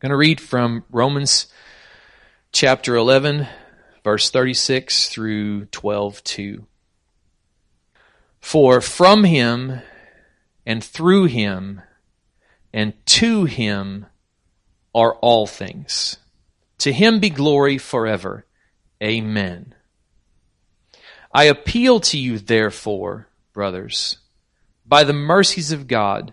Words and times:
Going 0.00 0.10
to 0.10 0.16
read 0.16 0.40
from 0.40 0.82
Romans 0.90 1.46
chapter 2.52 2.96
11, 2.96 3.46
verse 4.02 4.30
36 4.30 5.10
through 5.10 5.66
12 5.66 6.24
2. 6.24 6.66
For 8.40 8.80
from 8.80 9.24
him 9.24 9.82
and 10.64 10.82
through 10.82 11.26
him 11.26 11.82
and 12.72 12.94
to 13.08 13.44
him 13.44 14.06
are 14.94 15.16
all 15.16 15.46
things. 15.46 16.16
To 16.78 16.94
him 16.94 17.20
be 17.20 17.28
glory 17.28 17.76
forever. 17.76 18.46
Amen. 19.02 19.74
I 21.30 21.44
appeal 21.44 22.00
to 22.00 22.16
you, 22.18 22.38
therefore, 22.38 23.28
brothers, 23.52 24.16
by 24.86 25.04
the 25.04 25.12
mercies 25.12 25.72
of 25.72 25.86
God, 25.86 26.32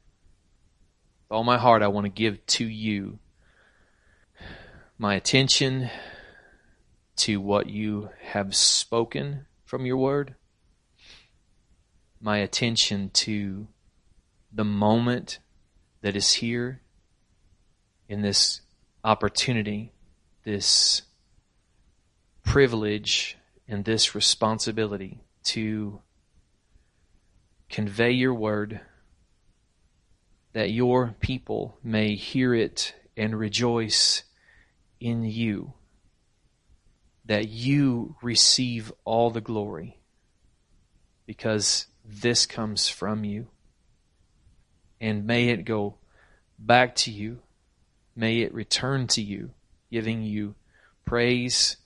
all 1.31 1.45
my 1.45 1.57
heart, 1.57 1.81
I 1.81 1.87
want 1.87 2.05
to 2.05 2.09
give 2.09 2.45
to 2.47 2.65
you 2.65 3.19
my 4.97 5.15
attention 5.15 5.89
to 7.15 7.39
what 7.39 7.67
you 7.67 8.09
have 8.21 8.53
spoken 8.55 9.45
from 9.63 9.85
your 9.85 9.95
word, 9.95 10.35
my 12.19 12.37
attention 12.37 13.09
to 13.11 13.67
the 14.51 14.65
moment 14.65 15.39
that 16.01 16.15
is 16.17 16.33
here 16.33 16.81
in 18.09 18.21
this 18.21 18.61
opportunity, 19.03 19.93
this 20.43 21.03
privilege, 22.43 23.37
and 23.69 23.85
this 23.85 24.13
responsibility 24.13 25.21
to 25.43 26.01
convey 27.69 28.11
your 28.11 28.33
word 28.33 28.81
that 30.53 30.71
your 30.71 31.15
people 31.19 31.77
may 31.83 32.15
hear 32.15 32.53
it 32.53 32.93
and 33.15 33.37
rejoice 33.37 34.23
in 34.99 35.23
you, 35.23 35.73
that 37.25 37.47
you 37.47 38.15
receive 38.21 38.91
all 39.05 39.29
the 39.29 39.41
glory, 39.41 39.99
because 41.25 41.87
this 42.05 42.45
comes 42.45 42.89
from 42.89 43.23
you. 43.23 43.47
And 44.99 45.25
may 45.25 45.49
it 45.49 45.65
go 45.65 45.97
back 46.59 46.95
to 46.97 47.11
you. 47.11 47.39
May 48.15 48.41
it 48.41 48.53
return 48.53 49.07
to 49.07 49.21
you, 49.21 49.51
giving 49.89 50.21
you 50.21 50.55
praise 51.05 51.77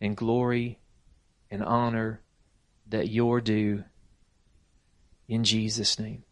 and 0.00 0.16
glory 0.16 0.78
and 1.50 1.64
honor 1.64 2.20
that 2.88 3.08
you're 3.08 3.40
due. 3.40 3.84
In 5.28 5.44
Jesus' 5.44 5.98
name. 5.98 6.24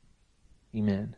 Amen. 0.75 1.17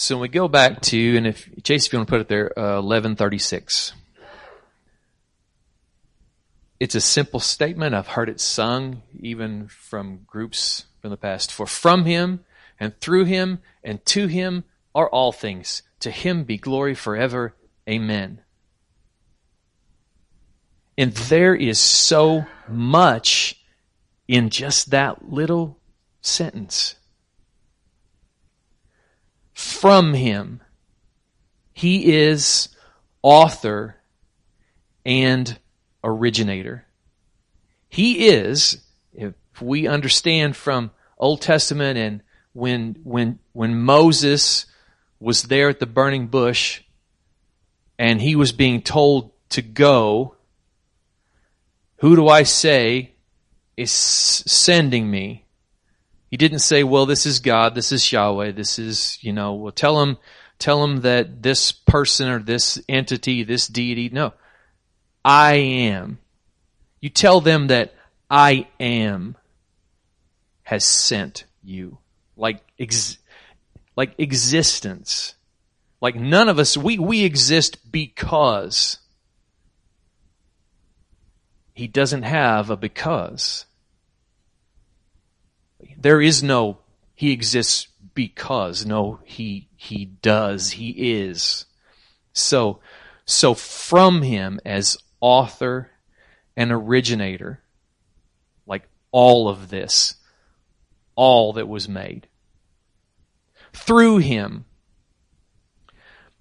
So 0.00 0.16
when 0.16 0.22
we 0.22 0.28
go 0.28 0.48
back 0.48 0.80
to, 0.80 1.16
and 1.18 1.26
if 1.26 1.46
Chase, 1.62 1.84
if 1.84 1.92
you 1.92 1.98
want 1.98 2.08
to 2.08 2.10
put 2.10 2.20
it 2.22 2.28
there, 2.28 2.58
uh, 2.58 2.78
eleven 2.78 3.16
thirty 3.16 3.36
six. 3.36 3.92
It's 6.80 6.94
a 6.94 7.02
simple 7.02 7.38
statement. 7.38 7.94
I've 7.94 8.06
heard 8.06 8.30
it 8.30 8.40
sung 8.40 9.02
even 9.18 9.68
from 9.68 10.20
groups 10.26 10.86
from 11.02 11.10
the 11.10 11.18
past. 11.18 11.52
For 11.52 11.66
from 11.66 12.06
him 12.06 12.42
and 12.80 12.98
through 12.98 13.26
him 13.26 13.58
and 13.84 14.02
to 14.06 14.26
him 14.26 14.64
are 14.94 15.06
all 15.06 15.32
things. 15.32 15.82
To 16.00 16.10
him 16.10 16.44
be 16.44 16.56
glory 16.56 16.94
forever. 16.94 17.54
Amen. 17.86 18.40
And 20.96 21.12
there 21.12 21.54
is 21.54 21.78
so 21.78 22.46
much 22.66 23.62
in 24.26 24.48
just 24.48 24.92
that 24.92 25.30
little 25.30 25.78
sentence 26.22 26.94
from 29.60 30.14
him. 30.14 30.60
He 31.72 32.14
is 32.14 32.70
author 33.22 33.96
and 35.04 35.58
originator. 36.02 36.86
He 37.88 38.28
is, 38.28 38.82
if 39.12 39.34
we 39.60 39.86
understand 39.86 40.56
from 40.56 40.90
Old 41.18 41.42
Testament 41.42 41.98
and 41.98 42.22
when, 42.54 42.96
when, 43.04 43.38
when 43.52 43.78
Moses 43.78 44.64
was 45.18 45.42
there 45.44 45.68
at 45.68 45.78
the 45.78 45.86
burning 45.86 46.28
bush 46.28 46.82
and 47.98 48.20
he 48.20 48.36
was 48.36 48.52
being 48.52 48.80
told 48.80 49.30
to 49.50 49.60
go, 49.60 50.36
who 51.98 52.16
do 52.16 52.28
I 52.28 52.44
say 52.44 53.12
is 53.76 53.90
sending 53.90 55.10
me? 55.10 55.44
He 56.30 56.36
didn't 56.36 56.60
say, 56.60 56.84
well, 56.84 57.06
this 57.06 57.26
is 57.26 57.40
God, 57.40 57.74
this 57.74 57.90
is 57.90 58.12
Yahweh, 58.12 58.52
this 58.52 58.78
is, 58.78 59.18
you 59.20 59.32
know, 59.32 59.54
well, 59.54 59.72
tell 59.72 60.00
him, 60.00 60.16
tell 60.60 60.84
him 60.84 61.00
that 61.00 61.42
this 61.42 61.72
person 61.72 62.28
or 62.28 62.38
this 62.38 62.80
entity, 62.88 63.42
this 63.42 63.66
deity, 63.66 64.10
no. 64.10 64.32
I 65.24 65.54
am. 65.54 66.18
You 67.00 67.08
tell 67.08 67.40
them 67.40 67.66
that 67.66 67.94
I 68.30 68.68
am 68.78 69.36
has 70.62 70.84
sent 70.84 71.44
you. 71.64 71.98
Like, 72.36 72.62
ex, 72.78 73.18
like 73.96 74.14
existence. 74.18 75.34
Like 76.00 76.14
none 76.14 76.48
of 76.48 76.60
us, 76.60 76.76
we, 76.76 76.98
we 76.98 77.24
exist 77.24 77.90
because. 77.90 78.98
He 81.74 81.88
doesn't 81.88 82.22
have 82.22 82.70
a 82.70 82.76
because. 82.76 83.66
There 86.00 86.20
is 86.20 86.42
no 86.42 86.78
he 87.14 87.32
exists 87.32 87.88
because. 88.14 88.86
No, 88.86 89.20
he 89.24 89.68
he 89.76 90.06
does. 90.06 90.70
He 90.70 91.20
is. 91.20 91.66
So 92.32 92.80
so 93.26 93.52
from 93.52 94.22
him 94.22 94.58
as 94.64 94.96
author 95.20 95.90
and 96.56 96.72
originator, 96.72 97.60
like 98.66 98.88
all 99.12 99.50
of 99.50 99.68
this, 99.68 100.14
all 101.14 101.52
that 101.52 101.68
was 101.68 101.88
made. 101.90 102.26
Through 103.74 104.18
him, 104.18 104.64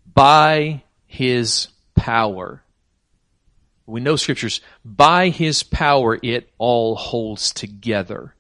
by 0.06 0.84
his 1.06 1.68
power. 1.94 2.64
We 3.86 4.00
know 4.00 4.16
scriptures, 4.16 4.62
by 4.86 5.30
his 5.30 5.62
power 5.62 6.18
it 6.24 6.50
all 6.58 6.96
holds 6.96 7.52
together 7.52 8.36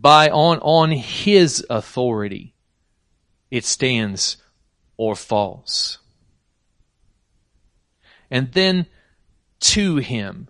by 0.00 0.28
on 0.28 0.58
on 0.60 0.92
his 0.92 1.64
authority 1.68 2.54
it 3.50 3.64
stands 3.64 4.36
or 4.96 5.16
falls. 5.16 5.98
And 8.30 8.52
then 8.52 8.86
to 9.60 9.96
him 9.96 10.48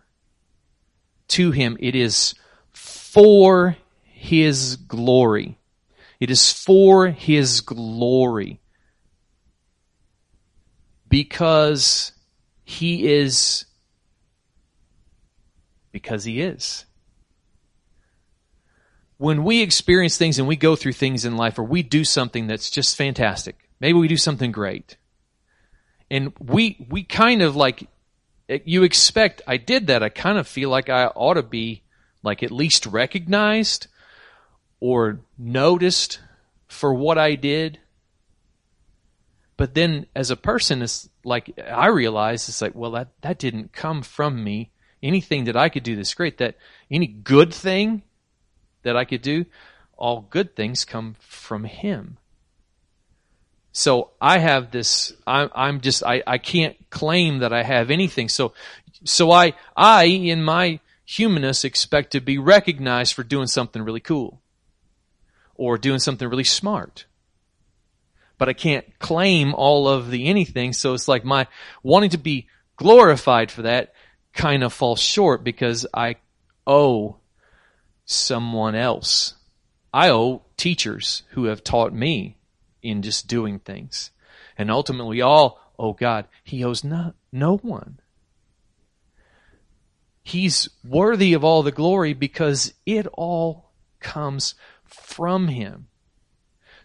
to 1.29 1.51
him 1.51 1.77
it 1.81 1.95
is 1.95 2.35
for 2.73 3.77
his 4.03 4.77
glory. 4.77 5.59
It 6.21 6.31
is 6.31 6.51
for 6.51 7.09
his 7.09 7.61
glory. 7.61 8.61
Because 11.09 12.13
he 12.65 13.07
is 13.07 13.65
because 15.93 16.25
he 16.25 16.43
is 16.43 16.85
when 19.19 19.43
we 19.43 19.63
experience 19.63 20.17
things 20.17 20.39
and 20.39 20.49
we 20.49 20.57
go 20.57 20.77
through 20.77 20.93
things 20.93 21.25
in 21.25 21.37
life 21.37 21.59
or 21.59 21.65
we 21.65 21.83
do 21.83 22.05
something 22.05 22.47
that's 22.47 22.71
just 22.71 22.97
fantastic, 22.97 23.69
maybe 23.81 23.99
we 23.99 24.09
do 24.09 24.17
something 24.17 24.53
great. 24.53 24.97
And 26.11 26.33
we, 26.39 26.87
we 26.89 27.03
kind 27.03 27.43
of 27.43 27.55
like, 27.55 27.89
eh, 28.49 28.61
you 28.65 28.85
expect, 28.85 29.43
I 29.47 29.57
did 29.57 29.89
that. 29.89 30.03
I 30.03 30.09
kind 30.09 30.39
of 30.39 30.47
feel 30.47 30.71
like 30.71 30.89
I 30.89 31.07
ought 31.07 31.35
to 31.35 31.43
be 31.43 31.83
like 32.23 32.43
at 32.43 32.53
least 32.53 32.87
recognized 32.87 33.89
or 34.81 35.21
noticed 35.37 36.21
for 36.69 36.95
what 36.95 37.19
I 37.19 37.35
did. 37.35 37.81
But 39.57 39.75
then 39.75 40.07
as 40.15 40.31
a 40.31 40.37
person, 40.37 40.81
it's 40.81 41.09
like, 41.25 41.59
I 41.59 41.89
realize 41.89 42.49
it's 42.49 42.63
like, 42.63 42.77
well, 42.77 42.93
that, 42.93 43.09
that 43.23 43.39
didn't 43.39 43.73
come 43.73 44.03
from 44.03 44.43
me. 44.43 44.71
Anything 45.03 45.45
that 45.45 45.57
I 45.57 45.69
could 45.69 45.83
do 45.83 45.97
that's 45.97 46.15
great, 46.15 46.39
that 46.39 46.57
any 46.91 47.07
good 47.07 47.53
thing 47.53 48.03
that 48.89 48.97
I 48.97 49.05
could 49.05 49.23
do, 49.23 49.45
all 49.97 50.27
good 50.31 50.57
things 50.57 50.85
come 50.85 51.15
from 51.21 51.65
Him. 51.65 52.17
So 53.73 54.11
I 54.21 54.39
have 54.39 54.71
this, 54.71 55.13
I'm, 55.27 55.51
I'm 55.55 55.81
just, 55.81 56.03
I, 56.03 56.23
I 56.27 56.39
can't 56.39 56.77
claim 56.91 57.41
that 57.41 57.53
I 57.53 57.63
have 57.63 57.91
anything. 57.91 58.29
So, 58.29 58.55
so 59.05 59.31
I, 59.31 59.53
I, 59.77 60.05
in 60.05 60.43
my 60.43 60.81
humanness, 61.05 61.65
expect 61.65 62.13
to 62.13 62.21
be 62.21 62.39
recognized 62.39 63.15
for 63.15 63.23
doing 63.23 63.47
something 63.47 63.83
really 63.83 64.01
cool. 64.01 64.41
Or 65.55 65.77
doing 65.77 65.99
something 65.99 66.29
really 66.29 66.45
smart. 66.45 67.07
But 68.39 68.49
I 68.49 68.53
can't 68.53 68.99
claim 68.99 69.55
all 69.55 69.89
of 69.89 70.11
the 70.11 70.27
anything, 70.27 70.73
so 70.73 70.95
it's 70.95 71.09
like 71.09 71.25
my 71.25 71.47
wanting 71.83 72.11
to 72.11 72.19
be 72.19 72.47
glorified 72.77 73.51
for 73.51 73.63
that 73.63 73.93
kind 74.33 74.63
of 74.63 74.73
falls 74.73 75.01
short 75.01 75.43
because 75.43 75.87
I 75.93 76.17
owe 76.67 77.17
someone 78.09 78.75
else. 78.75 79.35
I 79.93 80.11
owe 80.11 80.43
teachers 80.57 81.23
who 81.31 81.45
have 81.45 81.63
taught 81.63 81.93
me 81.93 82.39
in 82.83 83.03
just 83.03 83.29
doing 83.29 83.59
things. 83.59 84.11
And 84.57 84.71
ultimately 84.71 85.21
all 85.21 85.61
owe 85.79 85.93
God. 85.93 86.27
He 86.43 86.65
owes 86.65 86.83
no, 86.83 87.13
no 87.31 87.59
one. 87.59 88.01
He's 90.23 90.69
worthy 90.85 91.35
of 91.35 91.45
all 91.45 91.63
the 91.63 91.71
glory 91.71 92.15
because 92.15 92.75
it 92.85 93.07
all 93.13 93.71
comes 94.01 94.55
from 94.85 95.49
Him. 95.49 95.89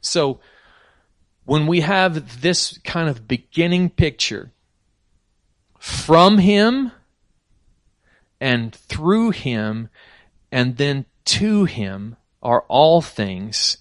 So, 0.02 0.40
when 1.46 1.68
we 1.68 1.82
have 1.82 2.42
this 2.42 2.78
kind 2.80 3.10
of 3.10 3.28
beginning 3.28 3.90
picture 3.90 4.52
from 5.78 6.38
Him 6.38 6.92
and 8.40 8.74
through 8.74 9.32
Him 9.32 9.90
and 10.54 10.78
then 10.78 11.06
to 11.26 11.66
Him 11.66 12.18
are 12.42 12.66
all 12.68 13.02
things, 13.02 13.78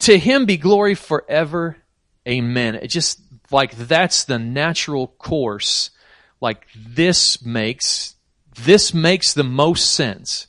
to 0.00 0.18
him 0.18 0.46
be 0.46 0.56
glory 0.56 0.94
forever. 0.94 1.76
Amen. 2.26 2.76
It 2.76 2.88
just 2.88 3.20
like 3.50 3.76
that's 3.76 4.24
the 4.24 4.38
natural 4.38 5.06
course. 5.06 5.90
Like 6.40 6.66
this 6.74 7.44
makes, 7.44 8.14
this 8.64 8.94
makes 8.94 9.34
the 9.34 9.44
most 9.44 9.92
sense. 9.92 10.46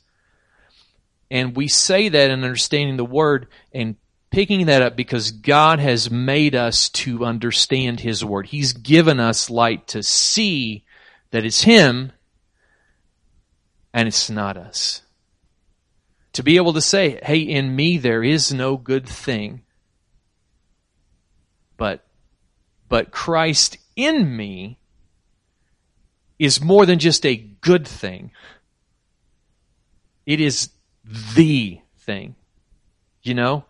And 1.30 1.56
we 1.56 1.68
say 1.68 2.08
that 2.08 2.30
in 2.30 2.44
understanding 2.44 2.96
the 2.96 3.04
word 3.04 3.48
and 3.72 3.96
picking 4.30 4.66
that 4.66 4.82
up 4.82 4.96
because 4.96 5.32
God 5.32 5.78
has 5.80 6.10
made 6.10 6.54
us 6.54 6.88
to 6.90 7.24
understand 7.24 8.00
His 8.00 8.24
Word. 8.24 8.46
He's 8.46 8.72
given 8.72 9.18
us 9.18 9.50
light 9.50 9.88
to 9.88 10.02
see 10.02 10.84
that 11.32 11.44
it's 11.44 11.62
Him 11.62 12.12
and 13.92 14.06
it's 14.06 14.30
not 14.30 14.56
us. 14.56 15.02
To 16.34 16.42
be 16.42 16.56
able 16.56 16.74
to 16.74 16.80
say, 16.80 17.18
hey, 17.22 17.40
in 17.40 17.74
me 17.74 17.98
there 17.98 18.22
is 18.22 18.52
no 18.52 18.76
good 18.76 19.08
thing, 19.08 19.62
but, 21.76 22.04
but 22.88 23.10
Christ 23.10 23.78
in 23.96 24.36
me 24.36 24.78
is 26.38 26.62
more 26.62 26.86
than 26.86 26.98
just 26.98 27.26
a 27.26 27.36
good 27.36 27.86
thing. 27.86 28.30
It 30.24 30.40
is 30.40 30.70
the 31.34 31.80
thing. 31.98 32.36
You 33.22 33.34
know? 33.34 33.64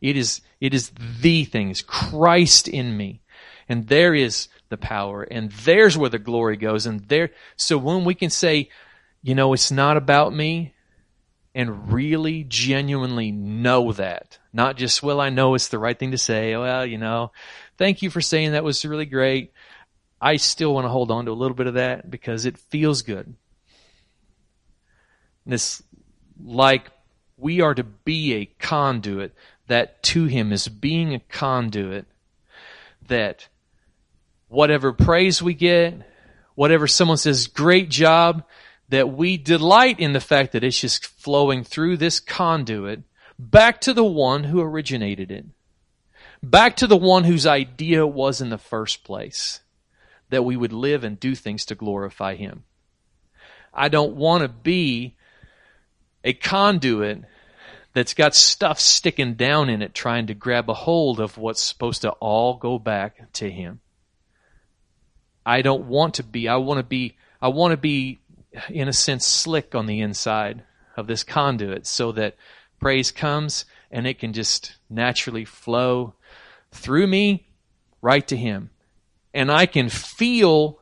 It 0.00 0.16
is, 0.16 0.40
it 0.60 0.74
is 0.74 0.90
the 1.20 1.44
thing. 1.44 1.70
It's 1.70 1.82
Christ 1.82 2.68
in 2.68 2.96
me. 2.96 3.20
And 3.68 3.86
there 3.86 4.14
is 4.14 4.48
the 4.68 4.76
power. 4.76 5.22
And 5.22 5.50
there's 5.52 5.96
where 5.96 6.10
the 6.10 6.18
glory 6.18 6.56
goes. 6.56 6.86
And 6.86 7.00
there, 7.08 7.30
so 7.56 7.78
when 7.78 8.04
we 8.04 8.14
can 8.14 8.30
say, 8.30 8.68
you 9.22 9.34
know, 9.34 9.52
it's 9.52 9.70
not 9.70 9.96
about 9.96 10.34
me, 10.34 10.74
and 11.54 11.92
really 11.92 12.44
genuinely 12.44 13.32
know 13.32 13.92
that. 13.92 14.38
Not 14.52 14.76
just, 14.76 15.02
well, 15.02 15.20
I 15.20 15.30
know 15.30 15.54
it's 15.54 15.68
the 15.68 15.78
right 15.78 15.98
thing 15.98 16.12
to 16.12 16.18
say. 16.18 16.56
Well, 16.56 16.86
you 16.86 16.98
know, 16.98 17.32
thank 17.76 18.02
you 18.02 18.10
for 18.10 18.20
saying 18.20 18.52
that 18.52 18.64
was 18.64 18.84
really 18.84 19.06
great. 19.06 19.52
I 20.20 20.36
still 20.36 20.74
want 20.74 20.84
to 20.84 20.90
hold 20.90 21.10
on 21.10 21.24
to 21.24 21.32
a 21.32 21.32
little 21.32 21.56
bit 21.56 21.66
of 21.66 21.74
that 21.74 22.10
because 22.10 22.44
it 22.44 22.58
feels 22.58 23.02
good. 23.02 23.34
This, 25.46 25.82
like, 26.42 26.90
we 27.36 27.62
are 27.62 27.74
to 27.74 27.84
be 27.84 28.34
a 28.34 28.44
conduit 28.44 29.34
that 29.66 30.02
to 30.04 30.26
Him 30.26 30.52
is 30.52 30.68
being 30.68 31.14
a 31.14 31.20
conduit 31.20 32.06
that 33.08 33.48
whatever 34.48 34.92
praise 34.92 35.42
we 35.42 35.54
get, 35.54 35.94
whatever 36.54 36.86
someone 36.86 37.16
says, 37.16 37.46
great 37.46 37.88
job, 37.88 38.44
that 38.90 39.12
we 39.12 39.36
delight 39.36 39.98
in 39.98 40.12
the 40.12 40.20
fact 40.20 40.52
that 40.52 40.64
it's 40.64 40.80
just 40.80 41.06
flowing 41.06 41.64
through 41.64 41.96
this 41.96 42.20
conduit 42.20 43.02
back 43.38 43.80
to 43.80 43.94
the 43.94 44.04
one 44.04 44.44
who 44.44 44.60
originated 44.60 45.30
it. 45.30 45.46
Back 46.42 46.76
to 46.76 46.86
the 46.86 46.96
one 46.96 47.24
whose 47.24 47.46
idea 47.46 48.06
was 48.06 48.40
in 48.40 48.50
the 48.50 48.58
first 48.58 49.04
place. 49.04 49.60
That 50.30 50.44
we 50.44 50.56
would 50.56 50.72
live 50.72 51.04
and 51.04 51.18
do 51.18 51.34
things 51.34 51.64
to 51.66 51.74
glorify 51.74 52.34
Him. 52.34 52.64
I 53.72 53.88
don't 53.88 54.16
want 54.16 54.42
to 54.42 54.48
be 54.48 55.14
a 56.24 56.32
conduit 56.32 57.22
that's 57.92 58.14
got 58.14 58.34
stuff 58.34 58.80
sticking 58.80 59.34
down 59.34 59.68
in 59.68 59.82
it 59.82 59.94
trying 59.94 60.26
to 60.28 60.34
grab 60.34 60.68
a 60.68 60.74
hold 60.74 61.20
of 61.20 61.38
what's 61.38 61.60
supposed 61.60 62.02
to 62.02 62.10
all 62.12 62.54
go 62.54 62.78
back 62.78 63.32
to 63.34 63.50
Him. 63.50 63.80
I 65.46 65.62
don't 65.62 65.86
want 65.86 66.14
to 66.14 66.22
be, 66.22 66.48
I 66.48 66.56
want 66.56 66.78
to 66.78 66.84
be, 66.84 67.16
I 67.40 67.48
want 67.48 67.72
to 67.72 67.76
be 67.76 68.20
in 68.68 68.88
a 68.88 68.92
sense, 68.92 69.26
slick 69.26 69.74
on 69.74 69.86
the 69.86 70.00
inside 70.00 70.62
of 70.96 71.06
this 71.06 71.24
conduit 71.24 71.86
so 71.86 72.12
that 72.12 72.36
praise 72.80 73.10
comes 73.10 73.64
and 73.90 74.06
it 74.06 74.18
can 74.18 74.32
just 74.32 74.76
naturally 74.88 75.44
flow 75.44 76.14
through 76.72 77.06
me 77.06 77.46
right 78.02 78.26
to 78.28 78.36
Him. 78.36 78.70
And 79.32 79.50
I 79.50 79.66
can 79.66 79.88
feel 79.88 80.80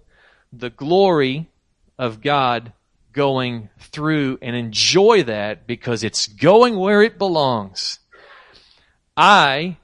the 0.52 0.70
glory 0.70 1.50
of 1.98 2.22
God 2.22 2.72
going 3.12 3.68
through 3.78 4.38
and 4.40 4.54
enjoy 4.54 5.22
that 5.24 5.66
because 5.66 6.02
it's 6.02 6.26
going 6.26 6.76
where 6.76 7.02
it 7.02 7.18
belongs. 7.18 7.98
I 9.16 9.76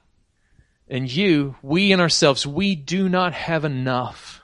and 0.87 1.11
you, 1.11 1.55
we 1.61 1.91
and 1.91 2.01
ourselves, 2.01 2.45
we 2.45 2.75
do 2.75 3.09
not 3.09 3.33
have 3.33 3.65
enough 3.65 4.41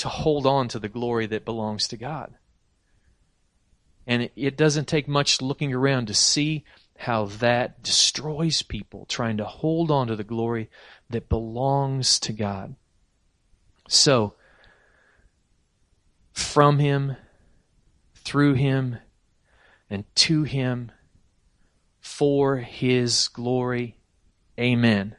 to 0.00 0.08
hold 0.08 0.46
on 0.46 0.66
to 0.66 0.78
the 0.78 0.88
glory 0.88 1.26
that 1.26 1.44
belongs 1.44 1.86
to 1.88 1.96
God. 1.96 2.34
And 4.06 4.30
it 4.34 4.56
doesn't 4.56 4.88
take 4.88 5.06
much 5.06 5.42
looking 5.42 5.74
around 5.74 6.06
to 6.06 6.14
see 6.14 6.64
how 6.96 7.26
that 7.26 7.82
destroys 7.82 8.62
people 8.62 9.04
trying 9.06 9.36
to 9.36 9.44
hold 9.44 9.90
on 9.90 10.06
to 10.06 10.16
the 10.16 10.24
glory 10.24 10.70
that 11.10 11.28
belongs 11.28 12.18
to 12.20 12.32
God. 12.32 12.76
So, 13.88 14.34
from 16.32 16.78
Him, 16.78 17.16
through 18.14 18.54
Him, 18.54 18.96
and 19.90 20.04
to 20.16 20.44
Him, 20.44 20.92
for 22.00 22.56
His 22.56 23.28
glory. 23.28 23.98
Amen. 24.58 25.14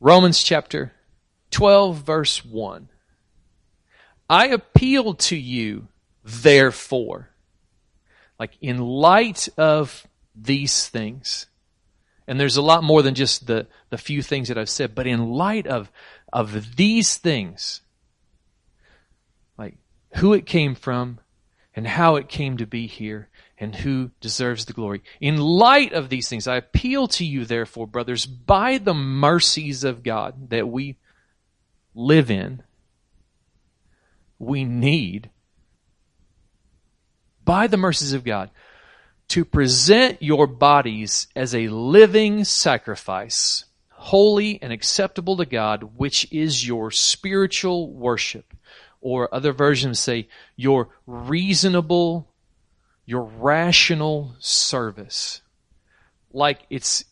Romans 0.00 0.42
chapter 0.42 0.92
12, 1.58 1.96
verse 2.04 2.44
1. 2.44 2.88
I 4.30 4.46
appeal 4.46 5.14
to 5.14 5.36
you, 5.36 5.88
therefore. 6.22 7.30
Like, 8.38 8.52
in 8.60 8.78
light 8.78 9.48
of 9.58 10.06
these 10.36 10.86
things, 10.86 11.46
and 12.28 12.38
there's 12.38 12.58
a 12.58 12.62
lot 12.62 12.84
more 12.84 13.02
than 13.02 13.16
just 13.16 13.48
the, 13.48 13.66
the 13.90 13.98
few 13.98 14.22
things 14.22 14.46
that 14.46 14.56
I've 14.56 14.68
said, 14.68 14.94
but 14.94 15.08
in 15.08 15.30
light 15.30 15.66
of, 15.66 15.90
of 16.32 16.76
these 16.76 17.16
things, 17.16 17.80
like 19.58 19.78
who 20.14 20.34
it 20.34 20.46
came 20.46 20.76
from 20.76 21.18
and 21.74 21.88
how 21.88 22.14
it 22.14 22.28
came 22.28 22.58
to 22.58 22.66
be 22.66 22.86
here 22.86 23.30
and 23.58 23.74
who 23.74 24.12
deserves 24.20 24.66
the 24.66 24.74
glory. 24.74 25.02
In 25.20 25.38
light 25.38 25.92
of 25.92 26.08
these 26.08 26.28
things, 26.28 26.46
I 26.46 26.54
appeal 26.54 27.08
to 27.08 27.24
you, 27.24 27.44
therefore, 27.44 27.88
brothers, 27.88 28.26
by 28.26 28.78
the 28.78 28.94
mercies 28.94 29.82
of 29.82 30.04
God 30.04 30.50
that 30.50 30.68
we 30.68 30.98
live 31.98 32.30
in, 32.30 32.62
we 34.38 34.64
need, 34.64 35.30
by 37.44 37.66
the 37.66 37.76
mercies 37.76 38.12
of 38.12 38.22
God, 38.22 38.50
to 39.26 39.44
present 39.44 40.22
your 40.22 40.46
bodies 40.46 41.26
as 41.34 41.54
a 41.54 41.68
living 41.68 42.44
sacrifice, 42.44 43.64
holy 43.90 44.62
and 44.62 44.72
acceptable 44.72 45.36
to 45.38 45.44
God, 45.44 45.96
which 45.96 46.32
is 46.32 46.66
your 46.66 46.92
spiritual 46.92 47.92
worship. 47.92 48.54
Or 49.00 49.32
other 49.34 49.52
versions 49.52 49.98
say, 49.98 50.28
your 50.56 50.90
reasonable, 51.06 52.28
your 53.06 53.24
rational 53.24 54.34
service. 54.38 55.42
Like 56.32 56.60
it's 56.70 57.04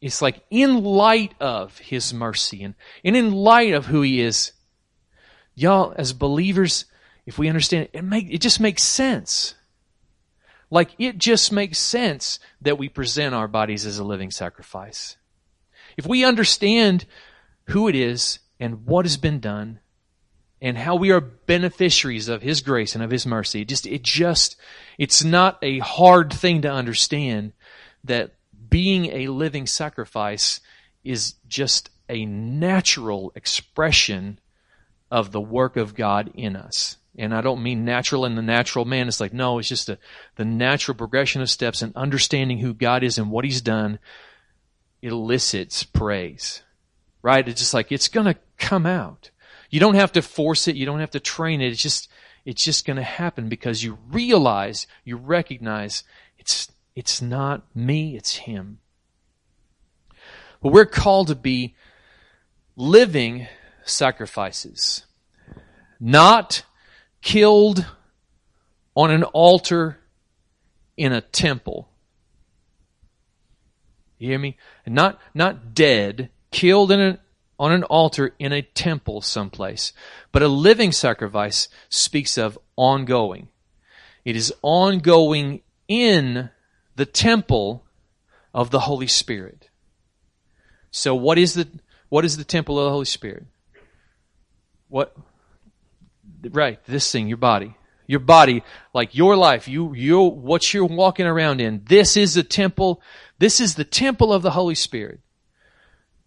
it's 0.00 0.20
like 0.22 0.44
in 0.50 0.84
light 0.84 1.34
of 1.40 1.78
his 1.78 2.12
mercy 2.12 2.62
and, 2.62 2.74
and 3.04 3.16
in 3.16 3.32
light 3.32 3.74
of 3.74 3.86
who 3.86 4.02
he 4.02 4.20
is, 4.20 4.52
y'all, 5.54 5.94
as 5.96 6.12
believers, 6.12 6.84
if 7.24 7.38
we 7.38 7.48
understand 7.48 7.84
it, 7.84 7.98
it, 7.98 8.04
make, 8.04 8.26
it 8.30 8.40
just 8.40 8.60
makes 8.60 8.82
sense. 8.82 9.54
like 10.70 10.90
it 10.98 11.18
just 11.18 11.52
makes 11.52 11.78
sense 11.78 12.38
that 12.60 12.78
we 12.78 12.88
present 12.88 13.34
our 13.34 13.48
bodies 13.48 13.86
as 13.86 13.98
a 13.98 14.04
living 14.04 14.30
sacrifice. 14.30 15.16
If 15.96 16.06
we 16.06 16.24
understand 16.24 17.06
who 17.68 17.88
it 17.88 17.94
is 17.94 18.38
and 18.60 18.86
what 18.86 19.04
has 19.06 19.16
been 19.16 19.40
done 19.40 19.80
and 20.60 20.76
how 20.76 20.96
we 20.96 21.10
are 21.10 21.20
beneficiaries 21.20 22.28
of 22.28 22.42
his 22.42 22.60
grace 22.60 22.94
and 22.94 23.02
of 23.02 23.10
his 23.10 23.26
mercy, 23.26 23.62
it 23.62 23.68
just 23.68 23.86
it 23.86 24.02
just 24.02 24.56
it's 24.98 25.24
not 25.24 25.58
a 25.62 25.78
hard 25.78 26.32
thing 26.32 26.62
to 26.62 26.70
understand 26.70 27.52
that 28.04 28.34
being 28.68 29.06
a 29.06 29.28
living 29.28 29.66
sacrifice 29.66 30.60
is 31.04 31.34
just 31.48 31.90
a 32.08 32.24
natural 32.24 33.32
expression 33.34 34.38
of 35.10 35.32
the 35.32 35.40
work 35.40 35.76
of 35.76 35.94
God 35.94 36.30
in 36.34 36.56
us. 36.56 36.96
And 37.18 37.34
I 37.34 37.40
don't 37.40 37.62
mean 37.62 37.84
natural 37.84 38.26
in 38.26 38.34
the 38.34 38.42
natural 38.42 38.84
man. 38.84 39.08
It's 39.08 39.20
like, 39.20 39.32
no, 39.32 39.58
it's 39.58 39.68
just 39.68 39.88
a, 39.88 39.98
the 40.36 40.44
natural 40.44 40.94
progression 40.94 41.40
of 41.40 41.50
steps 41.50 41.80
and 41.80 41.96
understanding 41.96 42.58
who 42.58 42.74
God 42.74 43.02
is 43.02 43.18
and 43.18 43.30
what 43.30 43.44
He's 43.44 43.62
done 43.62 43.98
elicits 45.00 45.82
praise. 45.84 46.62
Right? 47.22 47.46
It's 47.48 47.60
just 47.60 47.74
like, 47.74 47.90
it's 47.90 48.08
gonna 48.08 48.36
come 48.58 48.86
out. 48.86 49.30
You 49.70 49.80
don't 49.80 49.94
have 49.94 50.12
to 50.12 50.22
force 50.22 50.68
it. 50.68 50.76
You 50.76 50.86
don't 50.86 51.00
have 51.00 51.10
to 51.12 51.20
train 51.20 51.60
it. 51.60 51.72
It's 51.72 51.82
just, 51.82 52.08
it's 52.44 52.64
just 52.64 52.86
gonna 52.86 53.02
happen 53.02 53.48
because 53.48 53.82
you 53.82 53.98
realize, 54.10 54.86
you 55.04 55.16
recognize 55.16 56.04
it's, 56.38 56.70
it's 56.96 57.20
not 57.20 57.62
me, 57.76 58.16
it's 58.16 58.36
Him. 58.36 58.78
But 60.62 60.72
we're 60.72 60.86
called 60.86 61.28
to 61.28 61.34
be 61.34 61.74
living 62.74 63.46
sacrifices. 63.84 65.04
Not 66.00 66.64
killed 67.20 67.86
on 68.96 69.10
an 69.10 69.24
altar 69.24 69.98
in 70.96 71.12
a 71.12 71.20
temple. 71.20 71.90
You 74.18 74.30
hear 74.30 74.38
me? 74.38 74.56
Not, 74.86 75.20
not 75.34 75.74
dead, 75.74 76.30
killed 76.50 76.90
in 76.90 77.00
a, 77.00 77.18
on 77.58 77.72
an 77.72 77.84
altar 77.84 78.34
in 78.38 78.52
a 78.52 78.62
temple 78.62 79.20
someplace. 79.20 79.92
But 80.32 80.42
a 80.42 80.48
living 80.48 80.92
sacrifice 80.92 81.68
speaks 81.90 82.38
of 82.38 82.58
ongoing. 82.76 83.48
It 84.24 84.34
is 84.34 84.52
ongoing 84.62 85.60
in 85.88 86.50
the 86.96 87.06
temple 87.06 87.84
of 88.52 88.70
the 88.70 88.80
Holy 88.80 89.06
Spirit. 89.06 89.68
So 90.90 91.14
what 91.14 91.38
is 91.38 91.54
the 91.54 91.68
what 92.08 92.24
is 92.24 92.36
the 92.36 92.44
temple 92.44 92.78
of 92.78 92.86
the 92.86 92.90
Holy 92.90 93.04
Spirit? 93.04 93.44
What 94.88 95.16
right, 96.50 96.82
this 96.86 97.10
thing, 97.10 97.28
your 97.28 97.36
body. 97.36 97.76
Your 98.08 98.20
body, 98.20 98.62
like 98.94 99.16
your 99.16 99.36
life, 99.36 99.66
you 99.66 99.92
you 99.92 100.20
what 100.20 100.72
you're 100.72 100.84
walking 100.84 101.26
around 101.26 101.60
in. 101.60 101.82
This 101.86 102.16
is 102.16 102.34
the 102.34 102.44
temple. 102.44 103.02
This 103.38 103.60
is 103.60 103.74
the 103.74 103.84
temple 103.84 104.32
of 104.32 104.42
the 104.42 104.52
Holy 104.52 104.76
Spirit. 104.76 105.20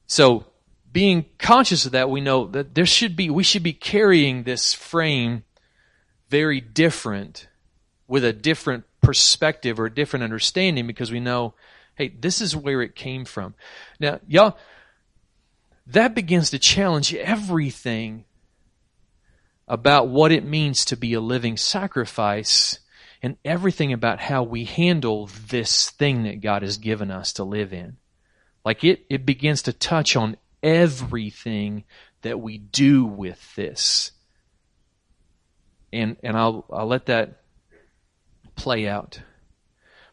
So 0.05 0.45
being 0.91 1.25
conscious 1.37 1.85
of 1.85 1.93
that, 1.93 2.09
we 2.09 2.19
know 2.19 2.47
that 2.47 2.75
there 2.75 2.85
should 2.85 3.15
be 3.15 3.29
we 3.29 3.43
should 3.43 3.63
be 3.63 3.73
carrying 3.73 4.43
this 4.43 4.73
frame 4.73 5.43
very 6.29 6.59
different 6.59 7.47
with 8.07 8.25
a 8.25 8.33
different 8.33 8.83
perspective 9.01 9.79
or 9.79 9.85
a 9.85 9.93
different 9.93 10.23
understanding 10.23 10.87
because 10.87 11.11
we 11.11 11.19
know, 11.19 11.53
hey, 11.95 12.09
this 12.09 12.41
is 12.41 12.55
where 12.55 12.81
it 12.81 12.95
came 12.95 13.25
from. 13.25 13.55
Now, 13.99 14.19
y'all, 14.27 14.57
that 15.87 16.15
begins 16.15 16.51
to 16.51 16.59
challenge 16.59 17.13
everything 17.13 18.25
about 19.67 20.07
what 20.07 20.31
it 20.31 20.43
means 20.43 20.85
to 20.85 20.97
be 20.97 21.13
a 21.13 21.21
living 21.21 21.57
sacrifice 21.57 22.79
and 23.21 23.37
everything 23.43 23.91
about 23.91 24.19
how 24.19 24.43
we 24.43 24.63
handle 24.65 25.29
this 25.49 25.89
thing 25.91 26.23
that 26.23 26.41
God 26.41 26.61
has 26.61 26.77
given 26.77 27.11
us 27.11 27.33
to 27.33 27.43
live 27.43 27.73
in. 27.73 27.97
Like 28.63 28.83
it, 28.83 29.05
it 29.09 29.25
begins 29.25 29.63
to 29.63 29.73
touch 29.73 30.15
on 30.15 30.37
everything 30.63 31.83
that 32.21 32.39
we 32.39 32.57
do 32.57 33.05
with 33.05 33.55
this. 33.55 34.11
And, 35.91 36.17
and 36.23 36.37
I'll, 36.37 36.65
I'll 36.71 36.87
let 36.87 37.07
that 37.07 37.41
play 38.59 38.87
out. 38.87 39.21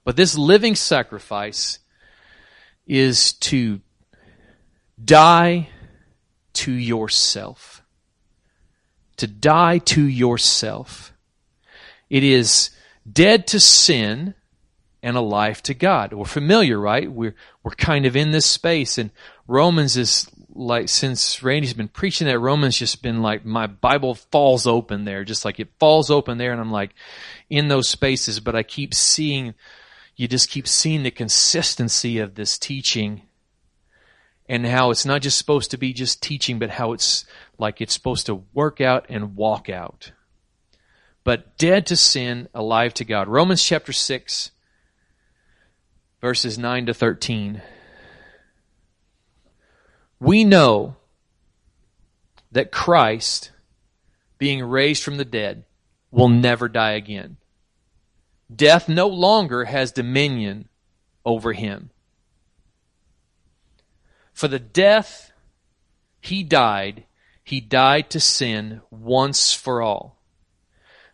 But 0.04 0.16
this 0.16 0.38
living 0.38 0.76
sacrifice 0.76 1.80
is 2.86 3.32
to 3.32 3.80
die 5.02 5.68
to 6.54 6.72
yourself. 6.72 7.82
To 9.16 9.26
die 9.26 9.78
to 9.78 10.06
yourself. 10.06 11.12
It 12.08 12.22
is 12.22 12.70
dead 13.10 13.48
to 13.48 13.58
sin 13.58 14.34
and 15.02 15.16
alive 15.16 15.62
to 15.64 15.74
God. 15.74 16.12
We're 16.12 16.24
familiar, 16.24 16.78
right? 16.78 17.10
We're, 17.10 17.34
we're 17.64 17.72
kind 17.72 18.06
of 18.06 18.14
in 18.14 18.30
this 18.30 18.46
space 18.46 18.98
and 18.98 19.10
Romans 19.48 19.96
is 19.96 20.28
like, 20.56 20.88
since 20.88 21.42
Randy's 21.42 21.74
been 21.74 21.88
preaching 21.88 22.26
that, 22.26 22.38
Romans 22.38 22.76
just 22.76 23.02
been 23.02 23.22
like, 23.22 23.44
my 23.44 23.66
Bible 23.66 24.14
falls 24.14 24.66
open 24.66 25.04
there, 25.04 25.24
just 25.24 25.44
like 25.44 25.60
it 25.60 25.68
falls 25.78 26.10
open 26.10 26.38
there 26.38 26.52
and 26.52 26.60
I'm 26.60 26.70
like 26.70 26.94
in 27.50 27.68
those 27.68 27.88
spaces, 27.88 28.40
but 28.40 28.56
I 28.56 28.62
keep 28.62 28.94
seeing, 28.94 29.54
you 30.16 30.28
just 30.28 30.50
keep 30.50 30.66
seeing 30.66 31.02
the 31.02 31.10
consistency 31.10 32.18
of 32.18 32.34
this 32.34 32.58
teaching 32.58 33.22
and 34.48 34.66
how 34.66 34.90
it's 34.90 35.04
not 35.04 35.22
just 35.22 35.38
supposed 35.38 35.70
to 35.72 35.76
be 35.76 35.92
just 35.92 36.22
teaching, 36.22 36.58
but 36.58 36.70
how 36.70 36.92
it's 36.92 37.24
like 37.58 37.80
it's 37.80 37.94
supposed 37.94 38.26
to 38.26 38.44
work 38.54 38.80
out 38.80 39.06
and 39.08 39.36
walk 39.36 39.68
out. 39.68 40.12
But 41.24 41.58
dead 41.58 41.86
to 41.86 41.96
sin, 41.96 42.48
alive 42.54 42.94
to 42.94 43.04
God. 43.04 43.26
Romans 43.26 43.62
chapter 43.62 43.92
6, 43.92 44.52
verses 46.20 46.56
9 46.56 46.86
to 46.86 46.94
13. 46.94 47.62
We 50.18 50.44
know 50.44 50.96
that 52.52 52.72
Christ, 52.72 53.50
being 54.38 54.62
raised 54.64 55.02
from 55.02 55.16
the 55.18 55.24
dead, 55.24 55.64
will 56.10 56.28
never 56.28 56.68
die 56.68 56.92
again. 56.92 57.36
Death 58.54 58.88
no 58.88 59.08
longer 59.08 59.64
has 59.64 59.92
dominion 59.92 60.68
over 61.24 61.52
him. 61.52 61.90
For 64.32 64.48
the 64.48 64.58
death 64.58 65.32
he 66.20 66.42
died, 66.42 67.04
he 67.42 67.60
died 67.60 68.10
to 68.10 68.20
sin 68.20 68.80
once 68.90 69.52
for 69.52 69.82
all. 69.82 70.16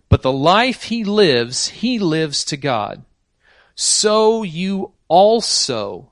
But 0.09 0.23
the 0.23 0.33
life 0.33 0.85
he 0.85 1.05
lives, 1.05 1.69
he 1.69 1.99
lives 1.99 2.45
to 2.47 2.57
God. 2.57 3.05
So 3.75 4.43
you 4.43 4.93
also 5.09 6.12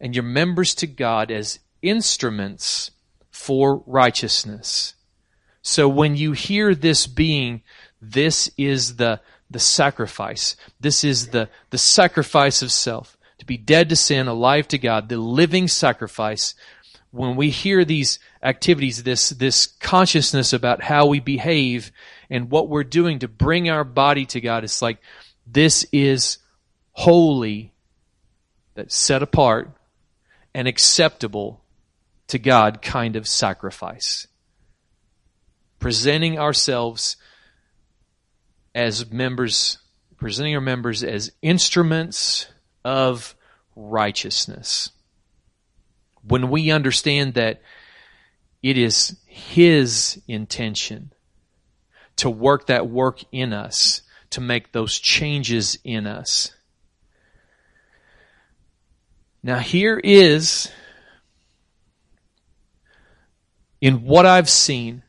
and 0.00 0.14
your 0.14 0.24
members 0.24 0.74
to 0.76 0.86
God 0.86 1.30
as 1.30 1.58
instruments 1.82 2.90
for 3.30 3.82
righteousness. 3.86 4.94
So 5.62 5.88
when 5.88 6.16
you 6.16 6.32
hear 6.32 6.74
this 6.74 7.06
being, 7.06 7.62
this 8.00 8.50
is 8.56 8.96
the, 8.96 9.20
the 9.50 9.58
sacrifice. 9.58 10.56
This 10.80 11.04
is 11.04 11.28
the, 11.28 11.48
the 11.70 11.78
sacrifice 11.78 12.62
of 12.62 12.70
self. 12.70 13.16
To 13.38 13.46
be 13.46 13.56
dead 13.56 13.88
to 13.88 13.96
sin, 13.96 14.28
alive 14.28 14.68
to 14.68 14.78
God, 14.78 15.08
the 15.08 15.18
living 15.18 15.68
sacrifice 15.68 16.54
when 17.14 17.36
we 17.36 17.48
hear 17.48 17.84
these 17.84 18.18
activities, 18.42 19.04
this, 19.04 19.28
this 19.28 19.66
consciousness 19.66 20.52
about 20.52 20.82
how 20.82 21.06
we 21.06 21.20
behave 21.20 21.92
and 22.28 22.50
what 22.50 22.68
we're 22.68 22.82
doing 22.82 23.20
to 23.20 23.28
bring 23.28 23.70
our 23.70 23.84
body 23.84 24.26
to 24.26 24.40
God, 24.40 24.64
it's 24.64 24.82
like, 24.82 24.98
this 25.46 25.86
is 25.92 26.38
holy, 26.90 27.72
that's 28.74 28.96
set 28.96 29.22
apart 29.22 29.70
and 30.54 30.68
acceptable 30.68 31.62
to 32.28 32.38
God 32.38 32.82
kind 32.82 33.16
of 33.16 33.28
sacrifice. 33.28 34.26
Presenting 35.78 36.38
ourselves 36.38 37.16
as 38.74 39.10
members, 39.10 39.78
presenting 40.16 40.54
our 40.54 40.60
members 40.60 41.02
as 41.02 41.32
instruments 41.42 42.46
of 42.84 43.34
righteousness 43.76 44.90
when 46.26 46.50
we 46.50 46.70
understand 46.70 47.34
that 47.34 47.60
it 48.62 48.78
is 48.78 49.16
His 49.26 50.20
intention 50.26 51.12
to 52.16 52.30
work 52.30 52.66
that 52.68 52.88
work 52.88 53.20
in 53.30 53.52
us, 53.52 54.02
to 54.30 54.40
make 54.40 54.72
those 54.72 54.98
changes 54.98 55.78
in 55.84 56.06
us, 56.06 56.53
Now, 59.46 59.58
here 59.58 60.00
is, 60.02 60.70
in 63.78 64.04
what 64.04 64.24
I've 64.24 64.48
seen, 64.48 65.02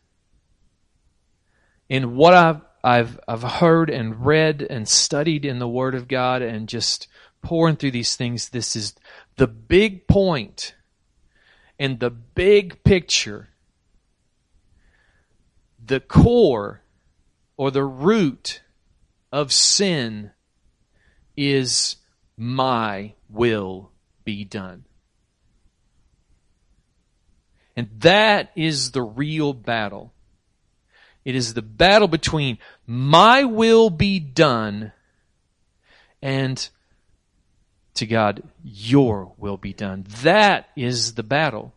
in 1.87 2.17
what 2.17 2.33
I've, 2.33 2.61
I've, 2.83 3.17
I've 3.29 3.43
heard 3.43 3.89
and 3.89 4.25
read 4.25 4.61
and 4.69 4.89
studied 4.89 5.45
in 5.45 5.59
the 5.59 5.69
Word 5.69 5.95
of 5.95 6.09
God 6.09 6.41
and 6.41 6.67
just 6.67 7.07
pouring 7.41 7.77
through 7.77 7.91
these 7.91 8.17
things, 8.17 8.49
this 8.49 8.75
is 8.75 8.93
the 9.37 9.47
big 9.47 10.05
point 10.05 10.75
and 11.79 12.01
the 12.01 12.09
big 12.09 12.83
picture. 12.83 13.47
The 15.81 16.01
core 16.01 16.81
or 17.55 17.71
the 17.71 17.85
root 17.85 18.63
of 19.31 19.53
sin 19.53 20.31
is 21.37 21.95
my 22.35 23.13
will 23.29 23.93
be 24.25 24.43
done. 24.43 24.85
And 27.77 27.89
that 27.99 28.51
is 28.55 28.91
the 28.91 29.01
real 29.01 29.53
battle. 29.53 30.11
It 31.23 31.35
is 31.35 31.53
the 31.53 31.61
battle 31.61 32.07
between 32.07 32.57
my 32.85 33.43
will 33.43 33.89
be 33.89 34.19
done 34.19 34.91
and 36.21 36.67
to 37.95 38.05
God, 38.05 38.43
your 38.63 39.33
will 39.37 39.57
be 39.57 39.73
done. 39.73 40.05
That 40.21 40.69
is 40.75 41.13
the 41.13 41.23
battle. 41.23 41.73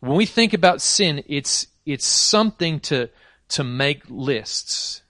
When 0.00 0.16
we 0.16 0.26
think 0.26 0.52
about 0.52 0.82
sin, 0.82 1.24
it's, 1.26 1.66
it's 1.86 2.04
something 2.04 2.80
to, 2.80 3.08
to 3.50 3.64
make 3.64 4.02
lists 4.08 5.02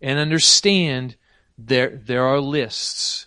and 0.00 0.18
understand 0.18 1.16
there, 1.58 2.00
there 2.02 2.24
are 2.24 2.40
lists 2.40 3.26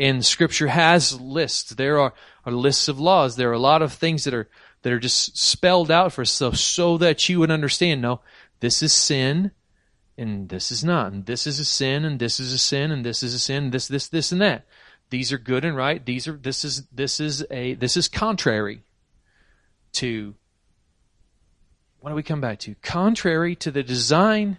and 0.00 0.24
scripture 0.24 0.68
has 0.68 1.20
lists. 1.20 1.74
There 1.74 2.00
are, 2.00 2.14
are 2.46 2.52
lists 2.52 2.88
of 2.88 2.98
laws. 2.98 3.36
There 3.36 3.50
are 3.50 3.54
a 3.54 3.58
lot 3.58 3.82
of 3.82 3.92
things 3.92 4.24
that 4.24 4.32
are, 4.32 4.48
that 4.80 4.92
are 4.94 4.98
just 4.98 5.36
spelled 5.36 5.90
out 5.90 6.14
for 6.14 6.22
us 6.22 6.30
so, 6.30 6.52
so 6.52 6.96
that 6.98 7.28
you 7.28 7.38
would 7.38 7.50
understand, 7.50 8.00
no, 8.00 8.20
this 8.60 8.82
is 8.82 8.94
sin 8.94 9.50
and 10.16 10.48
this 10.48 10.72
is 10.72 10.82
not. 10.82 11.12
And 11.12 11.26
this 11.26 11.46
is 11.46 11.60
a 11.60 11.66
sin 11.66 12.06
and 12.06 12.18
this 12.18 12.40
is 12.40 12.54
a 12.54 12.58
sin 12.58 12.90
and 12.90 13.04
this 13.04 13.22
is 13.22 13.34
a 13.34 13.38
sin, 13.38 13.70
this, 13.70 13.88
this, 13.88 14.08
this 14.08 14.32
and 14.32 14.40
that. 14.40 14.64
These 15.10 15.32
are 15.34 15.38
good 15.38 15.66
and 15.66 15.76
right. 15.76 16.04
These 16.04 16.26
are, 16.26 16.32
this 16.32 16.64
is, 16.64 16.86
this 16.86 17.20
is 17.20 17.44
a, 17.50 17.74
this 17.74 17.98
is 17.98 18.08
contrary 18.08 18.82
to, 19.92 20.34
what 22.00 22.08
do 22.08 22.16
we 22.16 22.22
come 22.22 22.40
back 22.40 22.60
to? 22.60 22.74
Contrary 22.76 23.54
to 23.56 23.70
the 23.70 23.82
design 23.82 24.56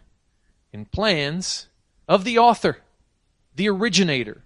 and 0.71 0.91
plans 0.91 1.67
of 2.07 2.25
the 2.25 2.37
author, 2.37 2.77
the 3.55 3.69
originator. 3.69 4.43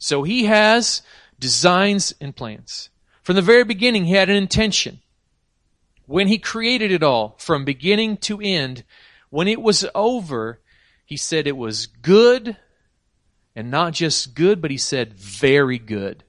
So 0.00 0.24
he 0.24 0.46
has 0.46 1.02
designs 1.38 2.12
and 2.20 2.34
plans. 2.34 2.88
From 3.22 3.36
the 3.36 3.42
very 3.42 3.64
beginning, 3.64 4.06
he 4.06 4.14
had 4.14 4.30
an 4.30 4.36
intention. 4.36 5.00
When 6.06 6.26
he 6.26 6.38
created 6.38 6.90
it 6.90 7.04
all, 7.04 7.36
from 7.38 7.64
beginning 7.64 8.16
to 8.16 8.40
end, 8.40 8.82
when 9.28 9.46
it 9.46 9.62
was 9.62 9.86
over, 9.94 10.58
he 11.04 11.16
said 11.16 11.46
it 11.46 11.56
was 11.56 11.86
good, 11.86 12.56
and 13.54 13.70
not 13.70 13.92
just 13.92 14.34
good, 14.34 14.60
but 14.60 14.70
he 14.70 14.78
said 14.78 15.14
very 15.14 15.78
good. 15.78 16.24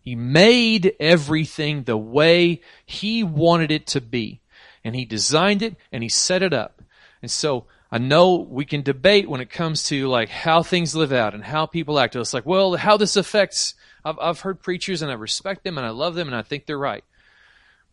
He 0.00 0.16
made 0.16 0.94
everything 0.98 1.84
the 1.84 1.96
way 1.96 2.60
he 2.84 3.22
wanted 3.22 3.70
it 3.70 3.86
to 3.88 4.00
be. 4.00 4.40
And 4.82 4.96
he 4.96 5.04
designed 5.04 5.62
it 5.62 5.76
and 5.92 6.02
he 6.02 6.08
set 6.08 6.42
it 6.42 6.52
up. 6.52 6.82
And 7.22 7.30
so 7.30 7.66
I 7.92 7.98
know 7.98 8.36
we 8.36 8.64
can 8.64 8.82
debate 8.82 9.28
when 9.28 9.40
it 9.40 9.50
comes 9.50 9.84
to 9.84 10.06
like 10.08 10.28
how 10.28 10.62
things 10.62 10.94
live 10.94 11.12
out 11.12 11.34
and 11.34 11.42
how 11.42 11.66
people 11.66 11.98
act. 11.98 12.14
It's 12.14 12.32
like, 12.32 12.46
well, 12.46 12.76
how 12.76 12.96
this 12.96 13.16
affects. 13.16 13.74
I've, 14.04 14.18
I've 14.18 14.40
heard 14.40 14.62
preachers 14.62 15.02
and 15.02 15.10
I 15.10 15.14
respect 15.14 15.64
them 15.64 15.76
and 15.76 15.86
I 15.86 15.90
love 15.90 16.14
them 16.14 16.28
and 16.28 16.36
I 16.36 16.42
think 16.42 16.66
they're 16.66 16.78
right. 16.78 17.04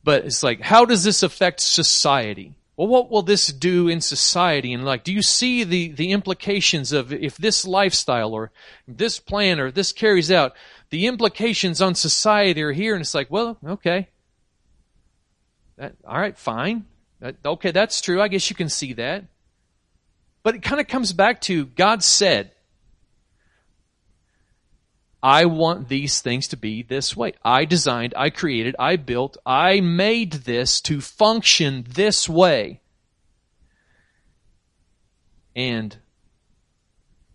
But 0.03 0.25
it's 0.25 0.43
like, 0.43 0.61
how 0.61 0.85
does 0.85 1.03
this 1.03 1.23
affect 1.23 1.61
society? 1.61 2.53
Well, 2.77 2.87
what 2.87 3.09
will 3.09 3.23
this 3.23 3.47
do 3.47 3.87
in 3.87 4.01
society? 4.01 4.71
And 4.71 4.85
like, 4.85 5.03
do 5.03 5.11
you 5.11 5.23
see 5.23 5.63
the, 5.63 5.91
the 5.91 6.11
implications 6.11 6.91
of 6.91 7.11
if 7.11 7.35
this 7.35 7.65
lifestyle 7.65 8.33
or 8.33 8.51
this 8.87 9.19
plan 9.19 9.59
or 9.59 9.71
this 9.71 9.91
carries 9.91 10.31
out, 10.31 10.55
the 10.91 11.07
implications 11.07 11.81
on 11.81 11.95
society 11.95 12.61
are 12.61 12.71
here? 12.71 12.93
And 12.93 13.01
it's 13.01 13.15
like, 13.15 13.31
well, 13.31 13.57
okay. 13.65 14.09
That, 15.77 15.95
all 16.05 16.19
right, 16.19 16.37
fine. 16.37 16.85
That, 17.19 17.37
okay, 17.43 17.71
that's 17.71 17.99
true. 17.99 18.21
I 18.21 18.27
guess 18.27 18.51
you 18.51 18.55
can 18.55 18.69
see 18.69 18.93
that. 18.93 19.25
But 20.47 20.55
it 20.55 20.61
kind 20.61 20.79
of 20.79 20.87
comes 20.87 21.11
back 21.11 21.41
to 21.41 21.65
God 21.65 22.01
said, 22.01 22.51
I 25.21 25.43
want 25.43 25.89
these 25.89 26.21
things 26.21 26.47
to 26.47 26.55
be 26.55 26.83
this 26.83 27.17
way. 27.17 27.33
I 27.43 27.65
designed, 27.65 28.13
I 28.15 28.29
created, 28.29 28.73
I 28.79 28.95
built, 28.95 29.35
I 29.45 29.81
made 29.81 30.31
this 30.31 30.79
to 30.83 31.01
function 31.01 31.85
this 31.89 32.29
way. 32.29 32.79
And 35.53 35.97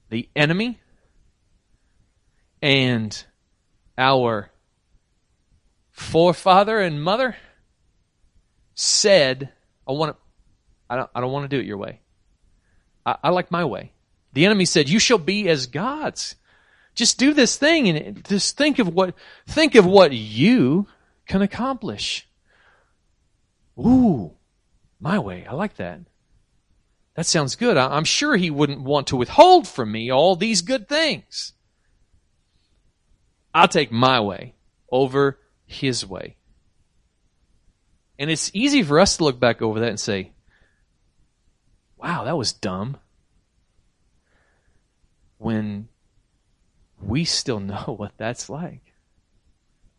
the 0.09 0.31
enemy 0.35 0.81
and 2.63 3.23
our 3.99 4.53
forefather 5.91 6.81
and 6.81 7.05
mother 7.05 7.37
said, 8.75 9.53
I 9.87 9.93
want 9.93 10.17
to, 10.17 10.23
I 10.89 10.97
don't, 10.97 11.11
I 11.15 11.21
don't 11.21 11.31
want 11.31 11.45
to 11.51 11.55
do 11.55 11.61
it 11.61 11.67
your 11.67 11.77
way. 11.77 12.02
I, 13.05 13.17
I 13.25 13.29
like 13.31 13.51
my 13.51 13.65
way. 13.65 13.93
The 14.33 14.47
enemy 14.47 14.65
said, 14.65 14.89
you 14.89 14.99
shall 14.99 15.19
be 15.19 15.49
as 15.49 15.67
gods. 15.67 16.37
Just 16.95 17.19
do 17.19 17.33
this 17.33 17.57
thing 17.57 17.89
and 17.89 18.25
just 18.27 18.57
think 18.57 18.79
of 18.79 18.89
what, 18.89 19.15
think 19.47 19.75
of 19.75 19.87
what 19.87 20.13
you 20.13 20.87
can 21.27 21.43
accomplish. 21.43 22.29
Ooh, 23.79 24.33
my 25.01 25.19
way. 25.19 25.47
I 25.49 25.55
like 25.55 25.77
that. 25.77 26.01
That 27.17 27.27
sounds 27.27 27.57
good. 27.57 27.77
I'm 27.77 28.05
sure 28.05 28.37
he 28.37 28.51
wouldn't 28.51 28.83
want 28.83 29.09
to 29.09 29.17
withhold 29.17 29.69
from 29.69 29.93
me 29.93 30.11
all 30.11 30.35
these 30.35 30.63
good 30.63 30.89
things. 30.89 31.53
I'll 33.55 33.69
take 33.69 33.93
my 33.93 34.21
way 34.21 34.55
over 34.91 35.39
his 35.67 36.07
way. 36.07 36.37
And 38.19 38.31
it's 38.31 38.51
easy 38.55 38.83
for 38.83 38.99
us 38.99 39.17
to 39.17 39.25
look 39.25 39.41
back 39.41 39.61
over 39.61 39.81
that 39.81 39.91
and 39.91 40.01
say, 40.01 40.32
wow, 42.03 42.25
that 42.25 42.37
was 42.37 42.53
dumb. 42.53 42.97
When 45.39 45.89
we 47.01 47.25
still 47.25 47.61
know 47.73 47.95
what 47.97 48.13
that's 48.17 48.49
like. 48.49 48.93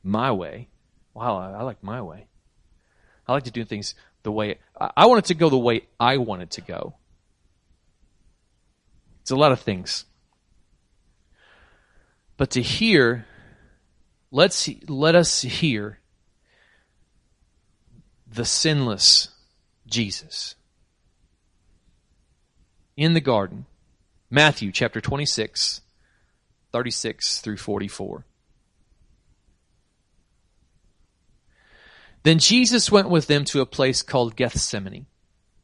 My 0.03 0.31
way. 0.31 0.67
Wow, 1.13 1.37
I, 1.37 1.59
I 1.59 1.61
like 1.63 1.81
my 1.83 2.01
way. 2.01 2.27
I 3.27 3.31
like 3.31 3.43
to 3.43 3.51
do 3.51 3.63
things 3.63 3.95
the 4.23 4.31
way 4.31 4.57
I, 4.79 4.91
I 4.97 5.05
want 5.05 5.19
it 5.19 5.27
to 5.27 5.33
go 5.33 5.49
the 5.49 5.57
way 5.57 5.83
I 5.99 6.17
want 6.17 6.41
it 6.41 6.51
to 6.51 6.61
go. 6.61 6.95
It's 9.21 9.31
a 9.31 9.35
lot 9.37 9.53
of 9.53 9.61
things. 9.61 10.05
But 12.35 12.51
to 12.51 12.61
hear, 12.61 13.25
let's 14.31 14.69
let 14.89 15.15
us 15.15 15.41
hear 15.41 15.99
the 18.27 18.43
sinless 18.43 19.29
Jesus 19.85 20.55
in 22.95 23.13
the 23.13 23.21
garden. 23.21 23.65
Matthew 24.29 24.71
chapter 24.71 25.01
26, 25.01 25.81
36 26.71 27.41
through 27.41 27.57
44. 27.57 28.25
Then 32.23 32.39
Jesus 32.39 32.91
went 32.91 33.09
with 33.09 33.27
them 33.27 33.43
to 33.45 33.61
a 33.61 33.65
place 33.65 34.01
called 34.01 34.35
Gethsemane. 34.35 35.05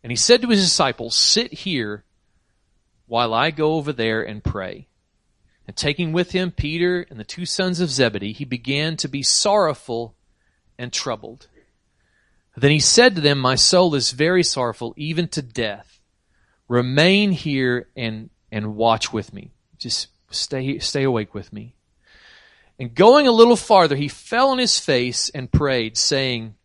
And 0.04 0.12
he 0.12 0.16
said 0.16 0.42
to 0.42 0.50
his 0.50 0.64
disciples, 0.64 1.16
Sit 1.16 1.54
here 1.54 2.04
while 3.08 3.34
I 3.34 3.52
go 3.52 3.74
over 3.74 3.92
there 3.92 4.22
and 4.22 4.44
pray. 4.44 4.88
And 5.68 5.76
taking 5.76 6.12
with 6.12 6.32
him 6.32 6.52
Peter 6.52 7.06
and 7.10 7.20
the 7.20 7.24
two 7.24 7.46
sons 7.46 7.80
of 7.80 7.90
Zebedee, 7.90 8.34
he 8.34 8.46
began 8.46 8.98
to 8.98 9.08
be 9.08 9.24
sorrowful 9.24 10.16
and 10.78 10.92
troubled. 10.92 11.48
Then 12.56 12.72
he 12.72 12.80
said 12.80 13.16
to 13.16 13.22
them, 13.22 13.40
My 13.40 13.56
soul 13.56 13.96
is 13.96 14.12
very 14.12 14.44
sorrowful, 14.44 14.94
even 14.98 15.28
to 15.30 15.42
death. 15.42 15.99
Remain 16.70 17.32
here 17.32 17.90
and, 17.98 18.30
and 18.52 18.76
watch 18.76 19.12
with 19.12 19.34
me. 19.34 19.52
Just 19.78 20.08
stay, 20.30 20.80
stay 20.80 21.04
awake 21.04 21.34
with 21.34 21.52
me. 21.52 21.76
And 22.80 22.96
going 22.96 23.28
a 23.28 23.32
little 23.32 23.58
farther, 23.58 23.98
he 23.98 24.08
fell 24.08 24.52
on 24.52 24.60
his 24.60 24.80
face 24.80 25.30
and 25.30 25.52
prayed, 25.52 25.98
saying, 25.98 26.56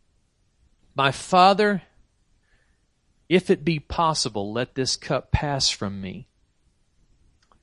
My 0.94 1.10
Father, 1.10 1.82
if 3.28 3.50
it 3.50 3.64
be 3.64 3.80
possible, 3.80 4.52
let 4.52 4.74
this 4.74 4.96
cup 4.96 5.32
pass 5.32 5.70
from 5.70 6.00
me. 6.00 6.28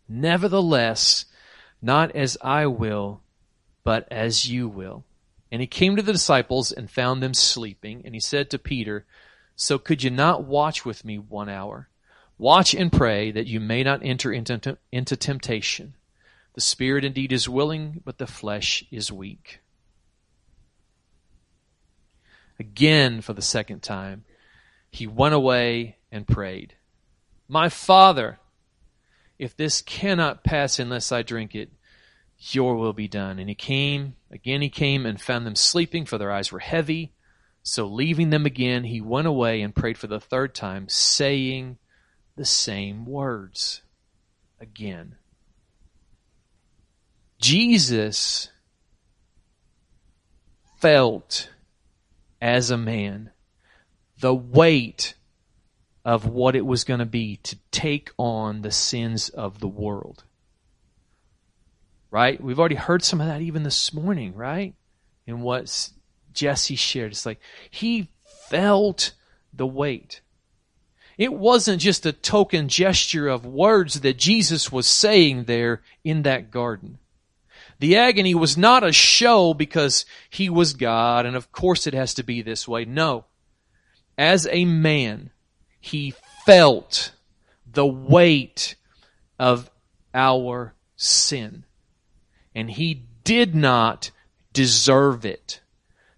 Nevertheless, 0.09 1.25
not 1.81 2.13
as 2.15 2.37
I 2.41 2.65
will, 2.65 3.21
but 3.83 4.07
as 4.11 4.49
you 4.49 4.67
will. 4.67 5.05
And 5.51 5.61
he 5.61 5.67
came 5.67 5.95
to 5.95 6.01
the 6.01 6.11
disciples 6.11 6.71
and 6.71 6.89
found 6.89 7.21
them 7.21 7.33
sleeping. 7.33 8.01
And 8.03 8.13
he 8.15 8.19
said 8.19 8.49
to 8.49 8.59
Peter, 8.59 9.05
So 9.55 9.77
could 9.77 10.03
you 10.03 10.09
not 10.09 10.43
watch 10.43 10.83
with 10.83 11.05
me 11.05 11.17
one 11.17 11.47
hour? 11.47 11.87
Watch 12.41 12.73
and 12.73 12.91
pray 12.91 13.29
that 13.29 13.45
you 13.45 13.59
may 13.59 13.83
not 13.83 14.03
enter 14.03 14.33
into, 14.33 14.75
into 14.91 15.15
temptation. 15.15 15.93
The 16.55 16.61
spirit 16.61 17.05
indeed 17.05 17.31
is 17.31 17.47
willing, 17.47 18.01
but 18.03 18.17
the 18.17 18.25
flesh 18.25 18.83
is 18.89 19.11
weak. 19.11 19.59
Again, 22.59 23.21
for 23.21 23.33
the 23.33 23.43
second 23.43 23.83
time, 23.83 24.23
he 24.89 25.05
went 25.05 25.35
away 25.35 25.97
and 26.11 26.27
prayed, 26.27 26.73
My 27.47 27.69
Father, 27.69 28.39
if 29.37 29.55
this 29.55 29.83
cannot 29.83 30.43
pass 30.43 30.79
unless 30.79 31.11
I 31.11 31.21
drink 31.21 31.53
it, 31.53 31.69
your 32.39 32.75
will 32.75 32.93
be 32.93 33.07
done. 33.07 33.37
And 33.37 33.49
he 33.49 33.55
came, 33.55 34.15
again 34.31 34.63
he 34.63 34.69
came 34.69 35.05
and 35.05 35.21
found 35.21 35.45
them 35.45 35.55
sleeping, 35.55 36.05
for 36.05 36.17
their 36.17 36.31
eyes 36.31 36.51
were 36.51 36.57
heavy. 36.57 37.13
So 37.61 37.85
leaving 37.85 38.31
them 38.31 38.47
again, 38.47 38.85
he 38.85 38.99
went 38.99 39.27
away 39.27 39.61
and 39.61 39.75
prayed 39.75 39.99
for 39.99 40.07
the 40.07 40.19
third 40.19 40.55
time, 40.55 40.89
saying 40.89 41.77
the 42.35 42.45
same 42.45 43.05
words 43.05 43.81
again. 44.59 45.15
Jesus 47.39 48.49
felt 50.79 51.49
as 52.41 52.71
a 52.71 52.77
man 52.77 53.31
the 54.19 54.33
weight 54.33 55.15
of 56.03 56.25
what 56.25 56.55
it 56.55 56.65
was 56.65 56.83
going 56.83 56.99
to 56.99 57.05
be 57.05 57.37
to 57.37 57.57
take 57.71 58.11
on 58.17 58.61
the 58.61 58.71
sins 58.71 59.29
of 59.29 59.59
the 59.59 59.67
world. 59.67 60.23
Right? 62.09 62.41
We've 62.41 62.59
already 62.59 62.75
heard 62.75 63.03
some 63.03 63.21
of 63.21 63.27
that 63.27 63.41
even 63.41 63.63
this 63.63 63.93
morning, 63.93 64.35
right? 64.35 64.73
In 65.25 65.41
what 65.41 65.89
Jesse 66.33 66.75
shared. 66.75 67.11
It's 67.11 67.25
like 67.25 67.39
he 67.69 68.09
felt 68.49 69.13
the 69.53 69.67
weight. 69.67 70.21
It 71.21 71.33
wasn't 71.33 71.83
just 71.83 72.07
a 72.07 72.13
token 72.13 72.67
gesture 72.67 73.27
of 73.27 73.45
words 73.45 74.01
that 74.01 74.17
Jesus 74.17 74.71
was 74.71 74.87
saying 74.87 75.43
there 75.43 75.83
in 76.03 76.23
that 76.23 76.49
garden. 76.49 76.97
The 77.77 77.95
agony 77.97 78.33
was 78.33 78.57
not 78.57 78.83
a 78.83 78.91
show 78.91 79.53
because 79.53 80.03
he 80.31 80.49
was 80.49 80.73
God, 80.73 81.27
and 81.27 81.35
of 81.35 81.51
course 81.51 81.85
it 81.85 81.93
has 81.93 82.15
to 82.15 82.23
be 82.23 82.41
this 82.41 82.67
way. 82.67 82.85
No. 82.85 83.25
As 84.17 84.47
a 84.49 84.65
man, 84.65 85.29
he 85.79 86.15
felt 86.43 87.11
the 87.71 87.85
weight 87.85 88.73
of 89.37 89.69
our 90.15 90.73
sin. 90.95 91.65
And 92.55 92.71
he 92.71 93.03
did 93.23 93.53
not 93.53 94.09
deserve 94.53 95.23
it. 95.23 95.61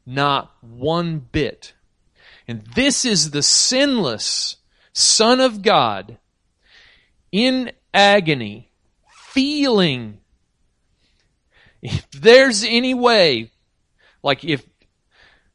Not 0.05 0.49
one 0.61 1.19
bit. 1.19 1.73
And 2.47 2.65
this 2.67 3.03
is 3.03 3.31
the 3.31 3.43
sinless 3.43 4.55
Son 4.93 5.39
of 5.39 5.61
God 5.61 6.17
in 7.31 7.71
agony, 7.93 8.71
feeling 9.09 10.19
if 11.81 12.09
there's 12.11 12.63
any 12.63 12.93
way, 12.93 13.51
like 14.21 14.45
if, 14.45 14.65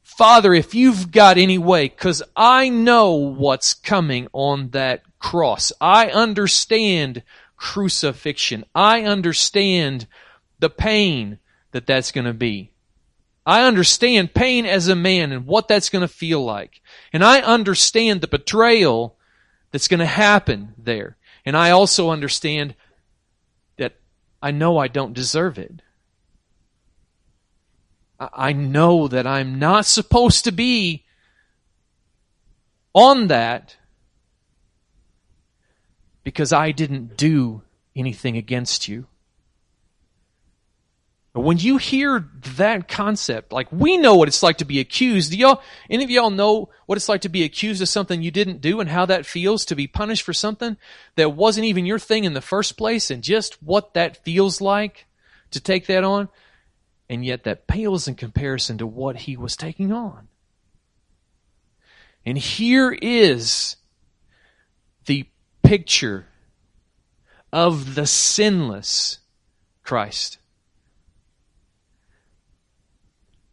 Father, 0.02 0.52
if 0.52 0.74
you've 0.74 1.10
got 1.12 1.38
any 1.38 1.56
way, 1.56 1.88
cause 1.88 2.22
I 2.36 2.68
know 2.68 3.12
what's 3.12 3.72
coming 3.74 4.28
on 4.32 4.70
that 4.70 5.02
cross. 5.18 5.72
I 5.80 6.08
understand 6.08 7.22
crucifixion. 7.56 8.64
I 8.74 9.02
understand 9.02 10.06
the 10.58 10.70
pain 10.70 11.38
that 11.72 11.86
that's 11.86 12.12
going 12.12 12.26
to 12.26 12.34
be. 12.34 12.72
I 13.46 13.62
understand 13.62 14.34
pain 14.34 14.66
as 14.66 14.88
a 14.88 14.96
man 14.96 15.32
and 15.32 15.46
what 15.46 15.68
that's 15.68 15.88
going 15.88 16.02
to 16.02 16.08
feel 16.08 16.44
like. 16.44 16.82
And 17.12 17.24
I 17.24 17.40
understand 17.40 18.20
the 18.20 18.28
betrayal 18.28 19.16
that's 19.70 19.88
going 19.88 20.00
to 20.00 20.06
happen 20.06 20.74
there. 20.78 21.16
And 21.44 21.56
I 21.56 21.70
also 21.70 22.10
understand 22.10 22.74
that 23.76 23.94
I 24.42 24.50
know 24.50 24.78
I 24.78 24.88
don't 24.88 25.12
deserve 25.12 25.58
it. 25.58 25.82
I 28.20 28.52
know 28.52 29.06
that 29.08 29.26
I'm 29.26 29.58
not 29.58 29.86
supposed 29.86 30.44
to 30.44 30.52
be 30.52 31.04
on 32.92 33.28
that 33.28 33.76
because 36.24 36.52
I 36.52 36.72
didn't 36.72 37.16
do 37.16 37.62
anything 37.94 38.36
against 38.36 38.88
you. 38.88 39.06
When 41.42 41.58
you 41.58 41.76
hear 41.76 42.28
that 42.56 42.88
concept, 42.88 43.52
like 43.52 43.70
we 43.70 43.96
know 43.96 44.16
what 44.16 44.28
it's 44.28 44.42
like 44.42 44.58
to 44.58 44.64
be 44.64 44.80
accused. 44.80 45.30
Do 45.30 45.38
y'all, 45.38 45.62
any 45.88 46.04
of 46.04 46.10
y'all 46.10 46.30
know 46.30 46.70
what 46.86 46.96
it's 46.96 47.08
like 47.08 47.22
to 47.22 47.28
be 47.28 47.44
accused 47.44 47.82
of 47.82 47.88
something 47.88 48.22
you 48.22 48.30
didn't 48.30 48.60
do 48.60 48.80
and 48.80 48.88
how 48.88 49.06
that 49.06 49.26
feels 49.26 49.64
to 49.66 49.76
be 49.76 49.86
punished 49.86 50.22
for 50.22 50.32
something 50.32 50.76
that 51.16 51.34
wasn't 51.34 51.66
even 51.66 51.86
your 51.86 51.98
thing 51.98 52.24
in 52.24 52.34
the 52.34 52.40
first 52.40 52.76
place 52.76 53.10
and 53.10 53.22
just 53.22 53.62
what 53.62 53.94
that 53.94 54.24
feels 54.24 54.60
like 54.60 55.06
to 55.50 55.60
take 55.60 55.86
that 55.86 56.04
on? 56.04 56.28
and 57.08 57.24
yet 57.24 57.44
that 57.44 57.66
pales 57.66 58.06
in 58.06 58.14
comparison 58.14 58.78
to 58.78 58.86
what 58.86 59.16
he 59.16 59.36
was 59.36 59.56
taking 59.56 59.92
on. 59.92 60.28
And 62.26 62.36
here 62.36 62.96
is 63.00 63.76
the 65.06 65.26
picture 65.62 66.26
of 67.52 67.94
the 67.94 68.06
sinless 68.06 69.20
Christ. 69.82 70.37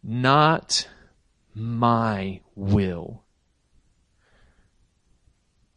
Not 0.07 0.87
my 1.55 2.41
will, 2.53 3.23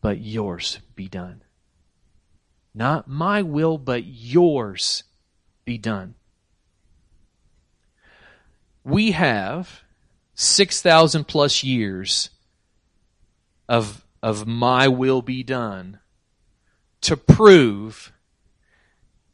but 0.02 0.20
yours 0.20 0.80
be 0.94 1.08
done. 1.08 1.42
Not 2.74 3.08
my 3.08 3.40
will, 3.42 3.78
but 3.78 4.04
yours 4.04 5.04
be 5.64 5.78
done 5.78 6.14
we 8.88 9.10
have 9.12 9.82
6,000 10.34 11.24
plus 11.24 11.62
years 11.62 12.30
of, 13.68 14.06
of 14.22 14.46
my 14.46 14.88
will 14.88 15.20
be 15.20 15.42
done 15.42 16.00
to 17.02 17.16
prove 17.16 18.12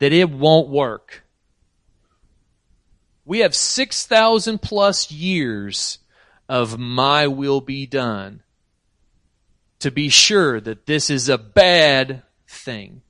that 0.01 0.13
it 0.13 0.29
won't 0.31 0.69
work. 0.69 1.24
We 3.25 3.39
have 3.41 3.55
6,000 3.55 4.61
plus 4.61 5.11
years 5.11 5.99
of 6.49 6.79
my 6.79 7.27
will 7.27 7.61
be 7.61 7.87
done 7.87 8.43
to 9.81 9.91
be 9.91 10.09
sure 10.09 10.61
that 10.61 10.87
this 10.87 11.11
is 11.11 11.29
a 11.29 11.39
bad 11.39 12.23
thing. 12.49 13.03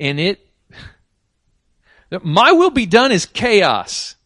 And 0.00 0.20
it, 0.20 0.46
my 2.22 2.52
will 2.52 2.70
be 2.70 2.86
done 2.86 3.12
is 3.12 3.26
chaos. 3.26 4.16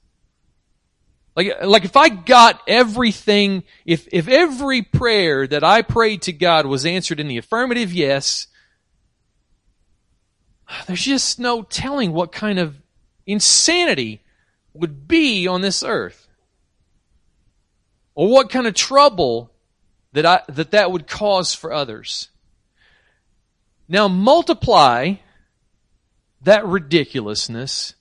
Like, 1.37 1.65
like 1.65 1.85
if 1.85 1.97
I 1.97 2.09
got 2.09 2.61
everything, 2.67 3.65
if, 3.85 4.09
if 4.13 4.29
every 4.29 4.83
prayer 4.83 5.47
that 5.47 5.65
I 5.65 5.83
prayed 5.83 6.23
to 6.23 6.33
God 6.33 6.67
was 6.67 6.85
answered 6.85 7.21
in 7.21 7.29
the 7.29 7.39
affirmative 7.39 7.93
yes, 7.93 8.47
there's 10.87 11.05
just 11.05 11.39
no 11.39 11.63
telling 11.63 12.13
what 12.13 12.33
kind 12.33 12.59
of 12.59 12.77
insanity 13.31 14.23
would 14.75 15.07
be 15.09 15.47
on 15.47 15.61
this 15.61 15.83
earth. 15.83 16.29
Or 18.15 18.29
what 18.29 18.51
kind 18.51 18.67
of 18.67 18.75
trouble 18.75 19.51
that 20.13 20.27
I, 20.27 20.43
that 20.49 20.73
that 20.73 20.91
would 20.91 21.07
cause 21.07 21.55
for 21.55 21.73
others. 21.73 22.29
Now 23.89 24.09
multiply 24.09 25.15
that 26.43 26.67
ridiculousness 26.67 27.95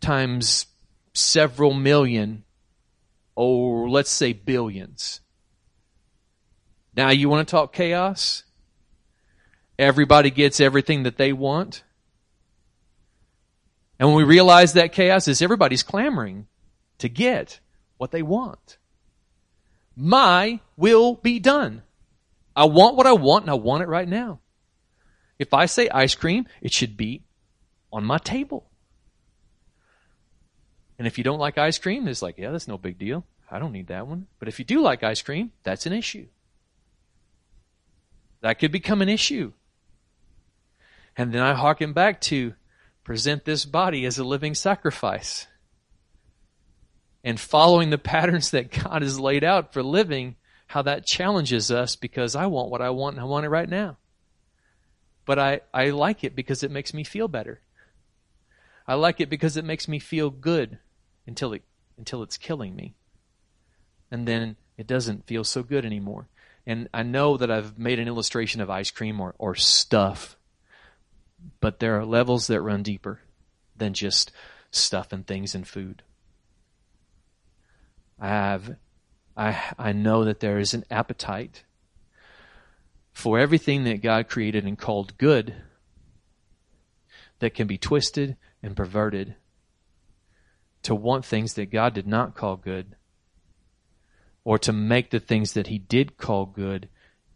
times 0.00 0.66
several 1.12 1.74
million 1.74 2.44
or 3.34 3.88
let's 3.88 4.10
say 4.10 4.32
billions. 4.32 5.20
Now 6.96 7.10
you 7.10 7.28
want 7.28 7.46
to 7.46 7.50
talk 7.50 7.72
chaos? 7.72 8.44
Everybody 9.78 10.30
gets 10.30 10.60
everything 10.60 11.04
that 11.04 11.16
they 11.16 11.32
want. 11.32 11.84
And 13.98 14.08
when 14.08 14.16
we 14.16 14.24
realize 14.24 14.74
that 14.74 14.92
chaos 14.92 15.28
is 15.28 15.42
everybody's 15.42 15.82
clamoring 15.82 16.46
to 16.98 17.08
get 17.08 17.60
what 17.96 18.12
they 18.12 18.22
want. 18.22 18.78
My 19.96 20.60
will 20.76 21.14
be 21.16 21.38
done. 21.38 21.82
I 22.54 22.66
want 22.66 22.96
what 22.96 23.06
I 23.06 23.12
want 23.12 23.44
and 23.44 23.50
I 23.50 23.54
want 23.54 23.82
it 23.82 23.88
right 23.88 24.08
now. 24.08 24.40
If 25.38 25.54
I 25.54 25.66
say 25.66 25.88
ice 25.88 26.14
cream, 26.14 26.46
it 26.60 26.72
should 26.72 26.96
be 26.96 27.22
on 27.92 28.04
my 28.04 28.18
table. 28.18 28.68
And 30.98 31.06
if 31.06 31.18
you 31.18 31.24
don't 31.24 31.38
like 31.38 31.58
ice 31.58 31.78
cream, 31.78 32.08
it's 32.08 32.22
like, 32.22 32.38
yeah, 32.38 32.50
that's 32.50 32.68
no 32.68 32.78
big 32.78 32.98
deal. 32.98 33.24
I 33.50 33.58
don't 33.58 33.72
need 33.72 33.86
that 33.88 34.06
one. 34.06 34.26
But 34.38 34.48
if 34.48 34.58
you 34.58 34.64
do 34.64 34.80
like 34.80 35.02
ice 35.02 35.22
cream, 35.22 35.52
that's 35.62 35.86
an 35.86 35.92
issue. 35.92 36.26
That 38.40 38.58
could 38.58 38.72
become 38.72 39.02
an 39.02 39.08
issue. 39.08 39.52
And 41.16 41.32
then 41.32 41.42
I 41.42 41.54
harken 41.54 41.92
back 41.92 42.20
to 42.22 42.54
present 43.08 43.46
this 43.46 43.64
body 43.64 44.04
as 44.04 44.18
a 44.18 44.22
living 44.22 44.54
sacrifice. 44.54 45.46
And 47.24 47.40
following 47.40 47.88
the 47.88 47.96
patterns 47.96 48.50
that 48.50 48.70
God 48.70 49.00
has 49.00 49.18
laid 49.18 49.42
out 49.42 49.72
for 49.72 49.82
living, 49.82 50.36
how 50.66 50.82
that 50.82 51.06
challenges 51.06 51.70
us 51.70 51.96
because 51.96 52.36
I 52.36 52.44
want 52.48 52.70
what 52.70 52.82
I 52.82 52.90
want 52.90 53.16
and 53.16 53.22
I 53.22 53.26
want 53.26 53.46
it 53.46 53.48
right 53.48 53.66
now. 53.66 53.96
But 55.24 55.38
I, 55.38 55.62
I 55.72 55.88
like 55.88 56.22
it 56.22 56.36
because 56.36 56.62
it 56.62 56.70
makes 56.70 56.92
me 56.92 57.02
feel 57.02 57.28
better. 57.28 57.62
I 58.86 58.92
like 58.92 59.22
it 59.22 59.30
because 59.30 59.56
it 59.56 59.64
makes 59.64 59.88
me 59.88 59.98
feel 59.98 60.28
good 60.28 60.78
until 61.26 61.54
it 61.54 61.62
until 61.96 62.22
it's 62.22 62.36
killing 62.36 62.76
me. 62.76 62.94
And 64.10 64.28
then 64.28 64.56
it 64.76 64.86
doesn't 64.86 65.26
feel 65.26 65.44
so 65.44 65.62
good 65.62 65.86
anymore. 65.86 66.28
And 66.66 66.90
I 66.92 67.04
know 67.04 67.38
that 67.38 67.50
I've 67.50 67.78
made 67.78 68.00
an 68.00 68.06
illustration 68.06 68.60
of 68.60 68.68
ice 68.68 68.90
cream 68.90 69.18
or, 69.18 69.34
or 69.38 69.54
stuff, 69.54 70.37
but 71.60 71.78
there 71.78 71.98
are 71.98 72.04
levels 72.04 72.46
that 72.46 72.62
run 72.62 72.82
deeper 72.82 73.20
than 73.76 73.94
just 73.94 74.32
stuff 74.70 75.12
and 75.12 75.26
things 75.26 75.54
and 75.54 75.66
food. 75.66 76.02
I 78.18 78.28
have 78.28 78.76
I 79.36 79.72
I 79.78 79.92
know 79.92 80.24
that 80.24 80.40
there 80.40 80.58
is 80.58 80.74
an 80.74 80.84
appetite 80.90 81.64
for 83.12 83.38
everything 83.38 83.84
that 83.84 84.02
God 84.02 84.28
created 84.28 84.64
and 84.64 84.78
called 84.78 85.18
good 85.18 85.54
that 87.38 87.54
can 87.54 87.66
be 87.66 87.78
twisted 87.78 88.36
and 88.62 88.76
perverted 88.76 89.36
to 90.82 90.94
want 90.94 91.24
things 91.24 91.54
that 91.54 91.70
God 91.70 91.94
did 91.94 92.06
not 92.06 92.34
call 92.34 92.56
good 92.56 92.96
or 94.44 94.58
to 94.58 94.72
make 94.72 95.10
the 95.10 95.20
things 95.20 95.52
that 95.52 95.66
he 95.66 95.78
did 95.78 96.16
call 96.16 96.46
good 96.46 96.88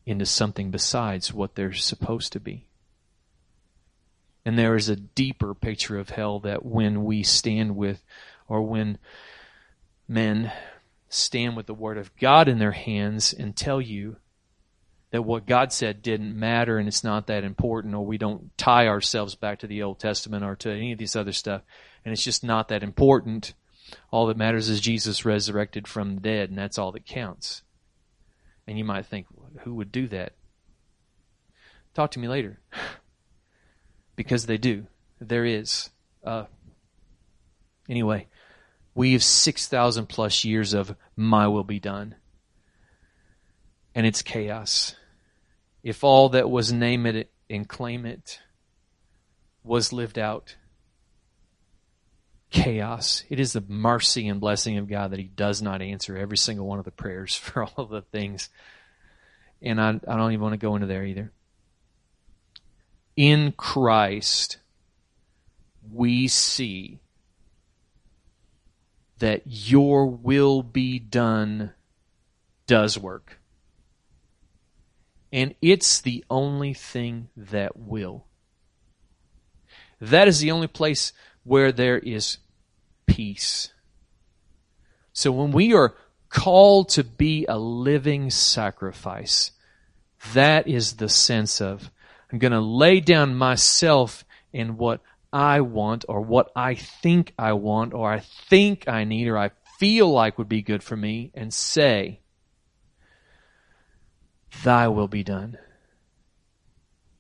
into 0.06 0.26
something 0.26 0.70
besides 0.70 1.32
what 1.32 1.54
they're 1.54 1.72
supposed 1.72 2.32
to 2.32 2.40
be. 2.40 2.66
And 4.44 4.58
there 4.58 4.74
is 4.74 4.88
a 4.88 4.96
deeper 4.96 5.54
picture 5.54 5.98
of 5.98 6.10
hell 6.10 6.40
that 6.40 6.64
when 6.64 7.04
we 7.04 7.22
stand 7.22 7.76
with, 7.76 8.02
or 8.48 8.62
when 8.62 8.98
men 10.08 10.52
stand 11.08 11.56
with 11.56 11.66
the 11.66 11.74
Word 11.74 11.98
of 11.98 12.14
God 12.16 12.48
in 12.48 12.58
their 12.58 12.72
hands 12.72 13.32
and 13.32 13.54
tell 13.54 13.80
you 13.80 14.16
that 15.10 15.22
what 15.22 15.46
God 15.46 15.72
said 15.72 16.02
didn't 16.02 16.38
matter 16.38 16.78
and 16.78 16.88
it's 16.88 17.04
not 17.04 17.26
that 17.26 17.44
important, 17.44 17.94
or 17.94 18.04
we 18.04 18.18
don't 18.18 18.56
tie 18.56 18.88
ourselves 18.88 19.34
back 19.34 19.58
to 19.60 19.66
the 19.66 19.82
Old 19.82 19.98
Testament 19.98 20.42
or 20.42 20.56
to 20.56 20.70
any 20.70 20.92
of 20.92 20.98
these 20.98 21.14
other 21.14 21.32
stuff, 21.32 21.62
and 22.04 22.12
it's 22.12 22.24
just 22.24 22.42
not 22.42 22.68
that 22.68 22.82
important. 22.82 23.54
All 24.10 24.26
that 24.26 24.38
matters 24.38 24.70
is 24.70 24.80
Jesus 24.80 25.24
resurrected 25.24 25.86
from 25.86 26.14
the 26.14 26.20
dead, 26.20 26.48
and 26.48 26.58
that's 26.58 26.78
all 26.78 26.92
that 26.92 27.04
counts. 27.04 27.62
And 28.66 28.78
you 28.78 28.84
might 28.84 29.06
think, 29.06 29.26
who 29.60 29.74
would 29.74 29.92
do 29.92 30.08
that? 30.08 30.32
Talk 31.94 32.10
to 32.12 32.18
me 32.18 32.28
later. 32.28 32.58
because 34.16 34.46
they 34.46 34.58
do. 34.58 34.86
There 35.20 35.44
is. 35.44 35.90
Uh, 36.24 36.44
anyway, 37.88 38.28
we 38.94 39.12
have 39.12 39.22
6,000 39.22 40.06
plus 40.06 40.44
years 40.44 40.74
of 40.74 40.94
my 41.16 41.48
will 41.48 41.64
be 41.64 41.80
done. 41.80 42.14
And 43.94 44.06
it's 44.06 44.22
chaos. 44.22 44.94
If 45.82 46.04
all 46.04 46.30
that 46.30 46.50
was 46.50 46.72
name 46.72 47.06
it 47.06 47.30
and 47.50 47.68
claim 47.68 48.06
it 48.06 48.40
was 49.64 49.92
lived 49.92 50.18
out, 50.18 50.56
chaos. 52.50 53.24
It 53.28 53.40
is 53.40 53.52
the 53.52 53.64
mercy 53.66 54.28
and 54.28 54.40
blessing 54.40 54.78
of 54.78 54.88
God 54.88 55.10
that 55.10 55.18
He 55.18 55.24
does 55.24 55.60
not 55.60 55.82
answer 55.82 56.16
every 56.16 56.36
single 56.36 56.66
one 56.66 56.78
of 56.78 56.84
the 56.84 56.90
prayers 56.90 57.34
for 57.36 57.64
all 57.64 57.74
of 57.76 57.90
the 57.90 58.02
things. 58.02 58.48
And 59.60 59.80
I, 59.80 59.88
I 59.90 60.16
don't 60.16 60.32
even 60.32 60.42
want 60.42 60.52
to 60.54 60.58
go 60.58 60.74
into 60.74 60.86
there 60.86 61.04
either. 61.04 61.32
In 63.16 63.52
Christ, 63.52 64.58
we 65.92 66.28
see 66.28 67.00
that 69.18 69.42
your 69.46 70.06
will 70.06 70.62
be 70.62 70.98
done 70.98 71.72
does 72.66 72.98
work. 72.98 73.38
And 75.32 75.54
it's 75.62 76.00
the 76.00 76.24
only 76.28 76.74
thing 76.74 77.28
that 77.36 77.76
will. 77.76 78.26
That 80.00 80.28
is 80.28 80.40
the 80.40 80.50
only 80.50 80.66
place 80.66 81.12
where 81.44 81.70
there 81.72 81.98
is 81.98 82.38
peace. 83.06 83.72
So 85.12 85.30
when 85.30 85.52
we 85.52 85.72
are 85.72 85.94
called 86.28 86.88
to 86.90 87.04
be 87.04 87.46
a 87.48 87.58
living 87.58 88.30
sacrifice, 88.30 89.52
that 90.32 90.66
is 90.66 90.94
the 90.94 91.08
sense 91.08 91.60
of 91.60 91.90
I'm 92.32 92.38
going 92.38 92.52
to 92.52 92.60
lay 92.60 93.00
down 93.00 93.36
myself 93.36 94.24
in 94.52 94.78
what 94.78 95.00
I 95.32 95.60
want 95.60 96.06
or 96.08 96.22
what 96.22 96.50
I 96.56 96.74
think 96.74 97.34
I 97.38 97.52
want 97.52 97.92
or 97.92 98.10
I 98.10 98.20
think 98.20 98.88
I 98.88 99.04
need 99.04 99.28
or 99.28 99.38
I 99.38 99.50
feel 99.78 100.10
like 100.10 100.38
would 100.38 100.48
be 100.48 100.62
good 100.62 100.82
for 100.82 100.96
me 100.96 101.30
and 101.34 101.52
say, 101.52 102.20
Thy 104.64 104.88
will 104.88 105.08
be 105.08 105.22
done. 105.22 105.58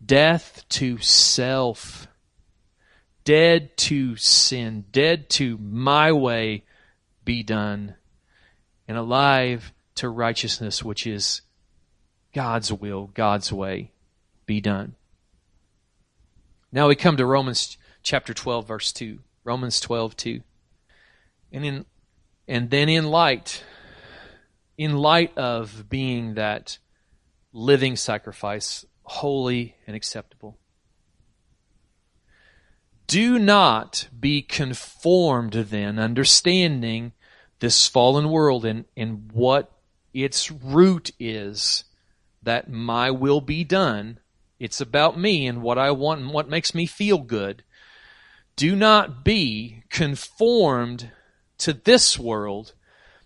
Death 0.04 0.64
to 0.70 0.98
self 0.98 2.08
dead 3.24 3.76
to 3.76 4.16
sin, 4.16 4.84
dead 4.90 5.28
to 5.30 5.58
my 5.58 6.12
way 6.12 6.64
be 7.24 7.42
done, 7.42 7.94
and 8.88 8.96
alive 8.98 9.72
to 9.94 10.08
righteousness, 10.08 10.82
which 10.82 11.06
is 11.06 11.42
God's 12.34 12.72
will, 12.72 13.10
God's 13.14 13.52
way 13.52 13.92
be 14.46 14.60
done. 14.60 14.96
Now 16.72 16.88
we 16.88 16.96
come 16.96 17.16
to 17.18 17.26
Romans 17.26 17.76
chapter 18.02 18.32
12 18.32 18.66
verse 18.66 18.92
2. 18.92 19.18
Romans 19.44 19.78
12 19.78 20.16
2. 20.16 20.40
And 21.52 21.64
in 21.64 21.84
and 22.48 22.70
then 22.70 22.88
in 22.88 23.04
light 23.04 23.62
in 24.78 24.96
light 24.96 25.36
of 25.36 25.88
being 25.88 26.34
that 26.34 26.78
living 27.52 27.94
sacrifice 27.94 28.84
holy 29.04 29.76
and 29.86 29.94
acceptable 29.94 30.58
do 33.12 33.38
not 33.38 34.08
be 34.18 34.40
conformed 34.40 35.52
then, 35.52 35.98
understanding 35.98 37.12
this 37.58 37.86
fallen 37.86 38.30
world 38.30 38.64
and, 38.64 38.86
and 38.96 39.30
what 39.32 39.70
its 40.14 40.50
root 40.50 41.10
is, 41.18 41.84
that 42.42 42.70
my 42.70 43.10
will 43.10 43.42
be 43.42 43.64
done. 43.64 44.18
It's 44.62 44.80
about 44.80 45.18
me 45.18 45.48
and 45.48 45.60
what 45.60 45.76
I 45.76 45.90
want 45.90 46.20
and 46.20 46.30
what 46.30 46.48
makes 46.48 46.72
me 46.72 46.86
feel 46.86 47.18
good. 47.18 47.64
Do 48.54 48.76
not 48.76 49.24
be 49.24 49.82
conformed 49.90 51.10
to 51.58 51.72
this 51.72 52.16
world, 52.16 52.72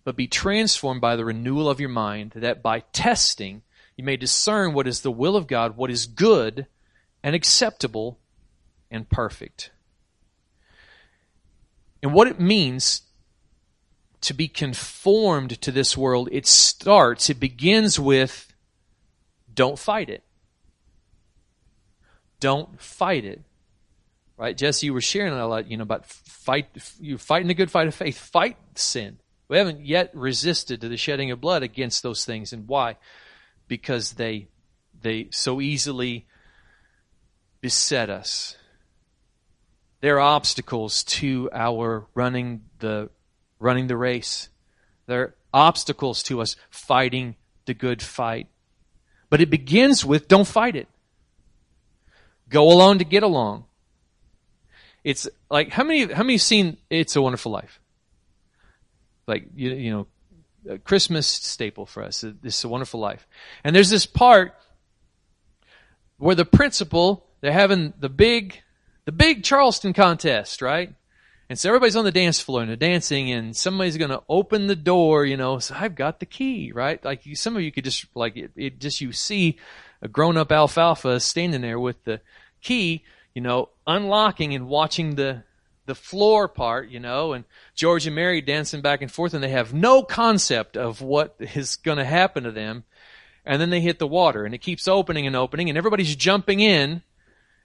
but 0.03 0.16
be 0.16 0.29
transformed 0.29 1.03
by 1.03 1.14
the 1.14 1.27
renewal 1.27 1.68
of 1.68 1.79
your 1.79 1.90
mind, 1.90 2.33
that 2.37 2.62
by 2.62 2.81
testing 2.94 3.61
you 3.99 4.05
may 4.05 4.16
discern 4.16 4.72
what 4.72 4.87
is 4.87 5.03
the 5.03 5.11
will 5.11 5.37
of 5.37 5.46
God, 5.46 5.77
what 5.77 5.90
is 5.90 6.07
good 6.07 6.68
and 7.22 7.37
acceptable 7.37 8.18
and 8.90 9.07
perfect. 9.07 9.72
And 12.03 12.14
what 12.14 12.29
it 12.29 12.40
means 12.40 13.03
to 14.22 14.33
be 14.33 14.49
conformed 14.49 15.61
to 15.61 15.70
this 15.70 15.99
world, 15.99 16.31
it 16.33 16.46
starts, 16.46 17.29
it 17.29 17.38
begins 17.38 18.01
with 18.01 18.55
don't 19.53 19.79
fight 19.79 20.09
it. 20.09 20.22
Don't 22.40 22.81
fight 22.81 23.25
it. 23.25 23.42
Right? 24.37 24.57
Jesse, 24.57 24.87
you 24.87 24.94
were 24.94 25.01
sharing 25.01 25.33
a 25.33 25.46
lot, 25.46 25.70
you 25.70 25.77
know, 25.77 25.83
about 25.83 26.07
fight, 26.07 26.68
you're 27.01 27.18
fighting 27.18 27.49
the 27.49 27.55
good 27.55 27.70
fight 27.70 27.88
of 27.88 27.94
faith. 27.94 28.18
Fight 28.18 28.57
sin. 28.75 29.18
We 29.49 29.57
haven't 29.57 29.87
yet 29.87 30.11
resisted 30.14 30.81
to 30.81 30.88
the 30.88 30.96
shedding 30.96 31.31
of 31.31 31.40
blood 31.40 31.62
against 31.62 32.03
those 32.03 32.25
things. 32.25 32.53
And 32.53 32.68
why? 32.68 32.96
Because 33.68 34.12
they, 34.12 34.49
they 35.01 35.29
so 35.31 35.61
easily 35.61 36.27
beset 37.61 38.11
us. 38.11 38.57
There 40.01 40.16
are 40.16 40.37
obstacles 40.37 41.03
to 41.05 41.49
our 41.53 42.07
running 42.14 42.62
the 42.79 43.11
running 43.59 43.87
the 43.87 43.96
race. 43.96 44.51
There 45.07 45.22
are 45.22 45.35
obstacles 45.55 46.22
to 46.25 46.40
us 46.42 46.57
fighting 46.68 47.37
the 47.64 47.75
good 47.75 48.03
fight. 48.03 48.49
But 49.31 49.40
it 49.40 49.51
begins 49.51 50.05
with 50.05 50.29
don't 50.29 50.46
fight 50.46 50.77
it. 50.77 50.88
Go 52.48 52.70
along 52.70 52.98
to 52.98 53.04
get 53.04 53.22
along. 53.22 53.64
It's 55.04 55.28
like 55.50 55.70
how 55.70 55.85
many 55.85 56.12
how 56.12 56.22
many 56.22 56.38
seen 56.38 56.78
It's 56.90 57.16
a 57.16 57.22
Wonderful 57.22 57.52
Life? 57.52 57.80
Like 59.26 59.48
you 59.54 59.72
you 59.72 59.90
know, 59.90 60.06
a 60.68 60.78
Christmas 60.78 61.26
staple 61.26 61.87
for 61.87 62.02
us. 62.02 62.24
It's 62.24 62.64
a 62.64 62.68
Wonderful 62.68 63.00
Life, 63.00 63.26
and 63.62 63.74
there's 63.74 63.90
this 63.90 64.06
part 64.06 64.54
where 66.18 66.35
the 66.35 66.44
principal 66.44 67.26
they're 67.40 67.52
having 67.52 67.92
the 67.98 68.09
big 68.09 68.62
the 69.04 69.12
big 69.12 69.44
Charleston 69.44 69.92
contest, 69.92 70.61
right? 70.61 70.92
And 71.48 71.59
so 71.59 71.68
everybody's 71.68 71.94
on 71.94 72.04
the 72.04 72.11
dance 72.11 72.40
floor 72.40 72.61
and 72.61 72.68
they're 72.68 72.76
dancing 72.76 73.30
and 73.30 73.56
somebody's 73.56 73.96
going 73.96 74.11
to 74.11 74.22
open 74.28 74.66
the 74.66 74.74
door, 74.74 75.24
you 75.24 75.37
know, 75.37 75.61
so 75.61 75.76
I've 75.78 75.94
got 75.94 76.18
the 76.18 76.26
key, 76.26 76.72
right? 76.72 77.02
Like 77.04 77.24
you, 77.24 77.37
some 77.37 77.54
of 77.54 77.62
you 77.62 77.70
could 77.70 77.85
just, 77.85 78.06
like 78.16 78.37
it, 78.37 78.50
it 78.56 78.80
just, 78.80 79.00
you 79.00 79.12
see 79.12 79.59
a 80.02 80.09
grown 80.09 80.37
up 80.37 80.52
alfalfa 80.52 81.20
standing 81.20 81.61
there 81.61 81.80
with 81.80 82.02
the 82.04 82.20
key, 82.61 83.04
you 83.35 83.40
know, 83.40 83.70
unlocking 83.87 84.54
and 84.54 84.68
watching 84.68 85.14
the, 85.14 85.42
the 85.87 85.94
floor 85.94 86.48
part, 86.48 86.88
you 86.88 87.00
know, 87.00 87.32
and 87.32 87.44
George 87.74 88.06
and 88.06 88.16
Mary 88.16 88.40
dancing 88.40 88.80
back 88.80 89.02
and 89.02 89.11
forth 89.12 89.35
and 89.35 89.42
they 89.42 89.50
have 89.50 89.72
no 89.72 90.02
concept 90.02 90.76
of 90.76 91.00
what 91.00 91.37
is 91.38 91.76
going 91.76 91.98
to 91.98 92.04
happen 92.04 92.44
to 92.44 92.50
them. 92.52 92.85
And 93.44 93.61
then 93.61 93.70
they 93.70 93.80
hit 93.80 93.98
the 93.98 94.06
water 94.06 94.44
and 94.44 94.54
it 94.54 94.59
keeps 94.59 94.88
opening 94.88 95.26
and 95.26 95.37
opening 95.37 95.68
and 95.68 95.78
everybody's 95.78 96.16
jumping 96.16 96.61
in 96.61 97.02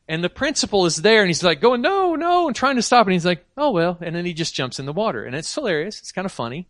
And 0.07 0.23
the 0.23 0.29
principal 0.29 0.85
is 0.85 0.97
there 0.97 1.21
and 1.21 1.29
he's 1.29 1.43
like 1.43 1.61
going, 1.61 1.81
no, 1.81 2.15
no, 2.15 2.47
and 2.47 2.55
trying 2.55 2.75
to 2.75 2.81
stop. 2.81 3.07
And 3.07 3.13
he's 3.13 3.25
like, 3.25 3.45
oh, 3.55 3.71
well. 3.71 3.97
And 4.01 4.15
then 4.15 4.25
he 4.25 4.33
just 4.33 4.53
jumps 4.53 4.79
in 4.79 4.85
the 4.85 4.93
water. 4.93 5.23
And 5.23 5.35
it's 5.35 5.53
hilarious. 5.53 5.99
It's 5.99 6.11
kind 6.11 6.25
of 6.25 6.31
funny. 6.31 6.67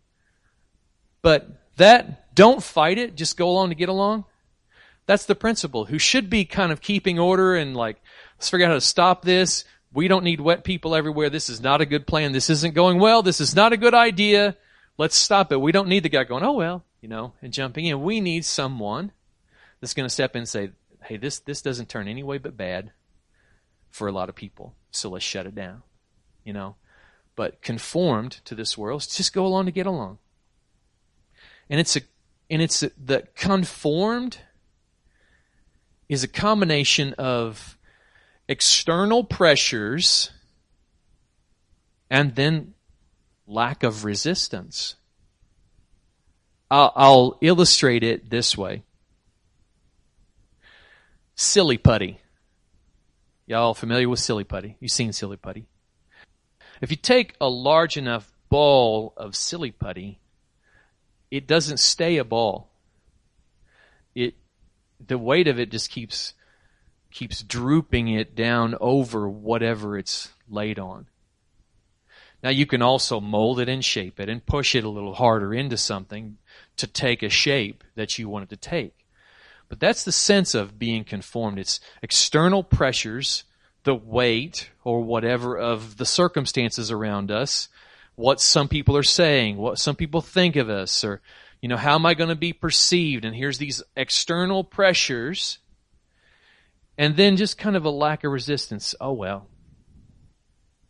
But 1.22 1.48
that, 1.76 2.34
don't 2.34 2.62
fight 2.62 2.98
it. 2.98 3.16
Just 3.16 3.36
go 3.36 3.48
along 3.48 3.70
to 3.70 3.74
get 3.74 3.88
along. 3.88 4.26
That's 5.06 5.26
the 5.26 5.34
principal 5.34 5.86
who 5.86 5.98
should 5.98 6.30
be 6.30 6.44
kind 6.44 6.72
of 6.72 6.80
keeping 6.80 7.18
order 7.18 7.54
and 7.54 7.76
like, 7.76 8.00
let's 8.36 8.48
figure 8.48 8.66
out 8.66 8.70
how 8.70 8.74
to 8.74 8.80
stop 8.80 9.22
this. 9.22 9.64
We 9.92 10.08
don't 10.08 10.24
need 10.24 10.40
wet 10.40 10.64
people 10.64 10.94
everywhere. 10.94 11.28
This 11.28 11.50
is 11.50 11.60
not 11.60 11.80
a 11.80 11.86
good 11.86 12.06
plan. 12.06 12.32
This 12.32 12.48
isn't 12.48 12.74
going 12.74 12.98
well. 12.98 13.22
This 13.22 13.40
is 13.40 13.54
not 13.54 13.72
a 13.72 13.76
good 13.76 13.94
idea. 13.94 14.56
Let's 14.96 15.16
stop 15.16 15.52
it. 15.52 15.60
We 15.60 15.72
don't 15.72 15.88
need 15.88 16.02
the 16.02 16.08
guy 16.08 16.24
going, 16.24 16.44
oh 16.44 16.52
well, 16.52 16.84
you 17.00 17.08
know, 17.08 17.34
and 17.42 17.52
jumping 17.52 17.86
in. 17.86 18.02
We 18.02 18.20
need 18.20 18.44
someone 18.44 19.12
that's 19.80 19.94
going 19.94 20.06
to 20.06 20.12
step 20.14 20.34
in 20.36 20.40
and 20.40 20.48
say, 20.48 20.70
hey, 21.02 21.16
this, 21.16 21.40
this 21.40 21.60
doesn't 21.60 21.88
turn 21.88 22.08
any 22.08 22.22
way 22.22 22.38
but 22.38 22.56
bad 22.56 22.92
for 23.90 24.06
a 24.08 24.12
lot 24.12 24.28
of 24.28 24.34
people. 24.34 24.74
So 24.90 25.10
let's 25.10 25.24
shut 25.24 25.46
it 25.46 25.54
down, 25.54 25.82
you 26.44 26.52
know. 26.52 26.76
But 27.34 27.62
conformed 27.62 28.40
to 28.44 28.54
this 28.54 28.76
world, 28.78 29.00
just 29.10 29.32
go 29.32 29.44
along 29.44 29.66
to 29.66 29.72
get 29.72 29.86
along. 29.86 30.18
And 31.68 31.80
it's 31.80 31.96
a, 31.96 32.02
and 32.50 32.60
it's 32.60 32.82
a, 32.82 32.90
the 33.02 33.26
conformed 33.34 34.38
is 36.12 36.22
a 36.22 36.28
combination 36.28 37.14
of 37.14 37.78
external 38.46 39.24
pressures 39.24 40.30
and 42.10 42.34
then 42.34 42.74
lack 43.46 43.82
of 43.82 44.04
resistance. 44.04 44.96
I'll, 46.70 46.92
I'll 46.94 47.38
illustrate 47.40 48.04
it 48.04 48.28
this 48.28 48.58
way. 48.58 48.82
Silly 51.34 51.78
putty. 51.78 52.20
Y'all 53.46 53.72
familiar 53.72 54.10
with 54.10 54.20
silly 54.20 54.44
putty? 54.44 54.76
You've 54.80 54.92
seen 54.92 55.14
silly 55.14 55.38
putty. 55.38 55.64
If 56.82 56.90
you 56.90 56.98
take 56.98 57.36
a 57.40 57.48
large 57.48 57.96
enough 57.96 58.30
ball 58.50 59.14
of 59.16 59.34
silly 59.34 59.70
putty, 59.70 60.20
it 61.30 61.46
doesn't 61.46 61.80
stay 61.80 62.18
a 62.18 62.24
ball. 62.24 62.70
It 64.14 64.34
the 65.06 65.18
weight 65.18 65.48
of 65.48 65.58
it 65.58 65.70
just 65.70 65.90
keeps 65.90 66.34
keeps 67.10 67.42
drooping 67.42 68.08
it 68.08 68.34
down 68.34 68.74
over 68.80 69.28
whatever 69.28 69.98
it's 69.98 70.32
laid 70.48 70.78
on. 70.78 71.06
Now 72.42 72.50
you 72.50 72.66
can 72.66 72.82
also 72.82 73.20
mold 73.20 73.60
it 73.60 73.68
and 73.68 73.84
shape 73.84 74.18
it 74.18 74.28
and 74.28 74.44
push 74.44 74.74
it 74.74 74.84
a 74.84 74.88
little 74.88 75.14
harder 75.14 75.54
into 75.54 75.76
something 75.76 76.38
to 76.76 76.86
take 76.86 77.22
a 77.22 77.28
shape 77.28 77.84
that 77.94 78.18
you 78.18 78.28
want 78.28 78.44
it 78.44 78.50
to 78.50 78.56
take. 78.56 79.06
But 79.68 79.78
that's 79.78 80.04
the 80.04 80.12
sense 80.12 80.54
of 80.54 80.78
being 80.78 81.04
conformed. 81.04 81.58
It's 81.58 81.80
external 82.02 82.64
pressures, 82.64 83.44
the 83.84 83.94
weight 83.94 84.70
or 84.84 85.02
whatever 85.02 85.56
of 85.56 85.96
the 85.98 86.06
circumstances 86.06 86.90
around 86.90 87.30
us, 87.30 87.68
what 88.14 88.40
some 88.40 88.68
people 88.68 88.96
are 88.96 89.02
saying, 89.02 89.56
what 89.56 89.78
some 89.78 89.96
people 89.96 90.20
think 90.20 90.56
of 90.56 90.68
us, 90.68 91.04
or, 91.04 91.20
you 91.62 91.68
know, 91.68 91.76
how 91.76 91.94
am 91.94 92.04
I 92.04 92.14
going 92.14 92.28
to 92.28 92.34
be 92.36 92.52
perceived? 92.52 93.24
And 93.24 93.34
here's 93.34 93.56
these 93.56 93.82
external 93.96 94.64
pressures. 94.64 95.58
And 96.98 97.16
then 97.16 97.36
just 97.36 97.56
kind 97.56 97.76
of 97.76 97.84
a 97.84 97.90
lack 97.90 98.24
of 98.24 98.32
resistance. 98.32 98.96
Oh, 99.00 99.12
well. 99.12 99.46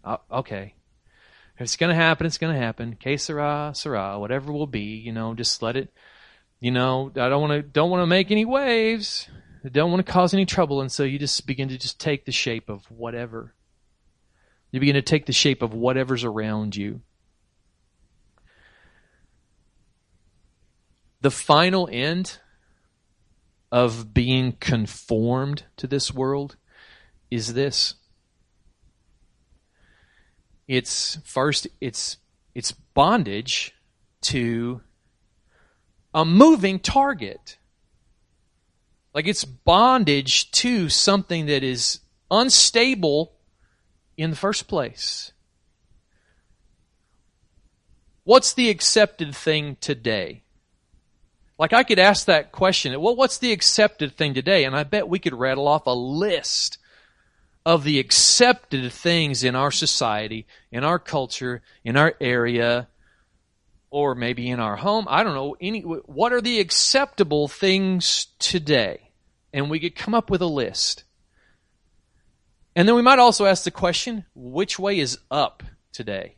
Uh, 0.02 0.16
okay. 0.32 0.74
If 1.54 1.60
it's 1.60 1.76
going 1.76 1.90
to 1.90 1.94
happen, 1.94 2.26
it's 2.26 2.38
going 2.38 2.54
to 2.54 2.60
happen. 2.60 2.96
Que 2.96 3.18
sera, 3.18 3.72
sera, 3.74 4.18
whatever 4.18 4.50
will 4.50 4.66
be, 4.66 4.96
you 4.96 5.12
know, 5.12 5.34
just 5.34 5.62
let 5.62 5.76
it, 5.76 5.92
you 6.58 6.70
know, 6.70 7.12
I 7.14 7.28
don't 7.28 7.42
want 7.42 7.52
to, 7.52 7.62
don't 7.62 7.90
want 7.90 8.02
to 8.02 8.06
make 8.06 8.30
any 8.30 8.46
waves. 8.46 9.28
I 9.64 9.68
don't 9.68 9.92
want 9.92 10.04
to 10.04 10.10
cause 10.10 10.32
any 10.32 10.46
trouble. 10.46 10.80
And 10.80 10.90
so 10.90 11.04
you 11.04 11.18
just 11.18 11.46
begin 11.46 11.68
to 11.68 11.78
just 11.78 12.00
take 12.00 12.24
the 12.24 12.32
shape 12.32 12.70
of 12.70 12.90
whatever. 12.90 13.54
You 14.70 14.80
begin 14.80 14.94
to 14.94 15.02
take 15.02 15.26
the 15.26 15.32
shape 15.34 15.60
of 15.60 15.74
whatever's 15.74 16.24
around 16.24 16.74
you. 16.74 17.02
The 21.22 21.30
final 21.30 21.88
end 21.90 22.38
of 23.70 24.12
being 24.12 24.52
conformed 24.60 25.64
to 25.78 25.86
this 25.86 26.12
world 26.12 26.56
is 27.30 27.54
this 27.54 27.94
it's 30.68 31.18
first 31.24 31.66
it's 31.80 32.18
it's 32.54 32.72
bondage 32.72 33.74
to 34.22 34.80
a 36.14 36.24
moving 36.24 36.78
target. 36.78 37.58
Like 39.14 39.26
it's 39.26 39.44
bondage 39.44 40.50
to 40.52 40.88
something 40.88 41.46
that 41.46 41.62
is 41.62 42.00
unstable 42.30 43.32
in 44.16 44.30
the 44.30 44.36
first 44.36 44.68
place. 44.68 45.32
What's 48.24 48.54
the 48.54 48.70
accepted 48.70 49.34
thing 49.34 49.76
today? 49.80 50.41
Like 51.62 51.72
I 51.72 51.84
could 51.84 52.00
ask 52.00 52.26
that 52.26 52.50
question, 52.50 53.00
well, 53.00 53.14
what's 53.14 53.38
the 53.38 53.52
accepted 53.52 54.16
thing 54.16 54.34
today? 54.34 54.64
And 54.64 54.74
I 54.74 54.82
bet 54.82 55.08
we 55.08 55.20
could 55.20 55.32
rattle 55.32 55.68
off 55.68 55.86
a 55.86 55.94
list 55.94 56.78
of 57.64 57.84
the 57.84 58.00
accepted 58.00 58.90
things 58.90 59.44
in 59.44 59.54
our 59.54 59.70
society, 59.70 60.48
in 60.72 60.82
our 60.82 60.98
culture, 60.98 61.62
in 61.84 61.96
our 61.96 62.16
area, 62.20 62.88
or 63.90 64.16
maybe 64.16 64.50
in 64.50 64.58
our 64.58 64.74
home. 64.74 65.06
I 65.08 65.22
don't 65.22 65.36
know 65.36 65.54
any 65.60 65.82
what 65.82 66.32
are 66.32 66.40
the 66.40 66.58
acceptable 66.58 67.46
things 67.46 68.26
today? 68.40 69.12
And 69.52 69.70
we 69.70 69.78
could 69.78 69.94
come 69.94 70.14
up 70.14 70.30
with 70.30 70.42
a 70.42 70.46
list. 70.46 71.04
And 72.74 72.88
then 72.88 72.96
we 72.96 73.02
might 73.02 73.20
also 73.20 73.46
ask 73.46 73.62
the 73.62 73.70
question, 73.70 74.24
which 74.34 74.80
way 74.80 74.98
is 74.98 75.16
up 75.30 75.62
today? 75.92 76.34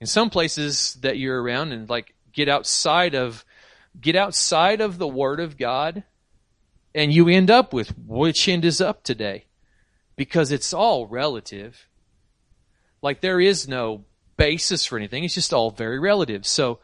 In 0.00 0.06
some 0.06 0.30
places 0.30 0.98
that 1.00 1.18
you're 1.18 1.42
around 1.42 1.72
and 1.72 1.90
like 1.90 2.14
get 2.32 2.48
outside 2.48 3.16
of 3.16 3.44
get 4.00 4.16
outside 4.16 4.80
of 4.80 4.98
the 4.98 5.08
word 5.08 5.40
of 5.40 5.56
God 5.56 6.04
and 6.94 7.12
you 7.12 7.28
end 7.28 7.50
up 7.50 7.72
with 7.72 7.96
which 7.98 8.48
end 8.48 8.64
is 8.64 8.80
up 8.80 9.02
today 9.02 9.44
because 10.16 10.50
it's 10.50 10.72
all 10.72 11.06
relative. 11.06 11.88
Like 13.02 13.20
there 13.20 13.40
is 13.40 13.68
no 13.68 14.04
basis 14.36 14.86
for 14.86 14.96
anything. 14.96 15.24
It's 15.24 15.34
just 15.34 15.52
all 15.52 15.70
very 15.70 15.98
relative. 15.98 16.46
So 16.46 16.80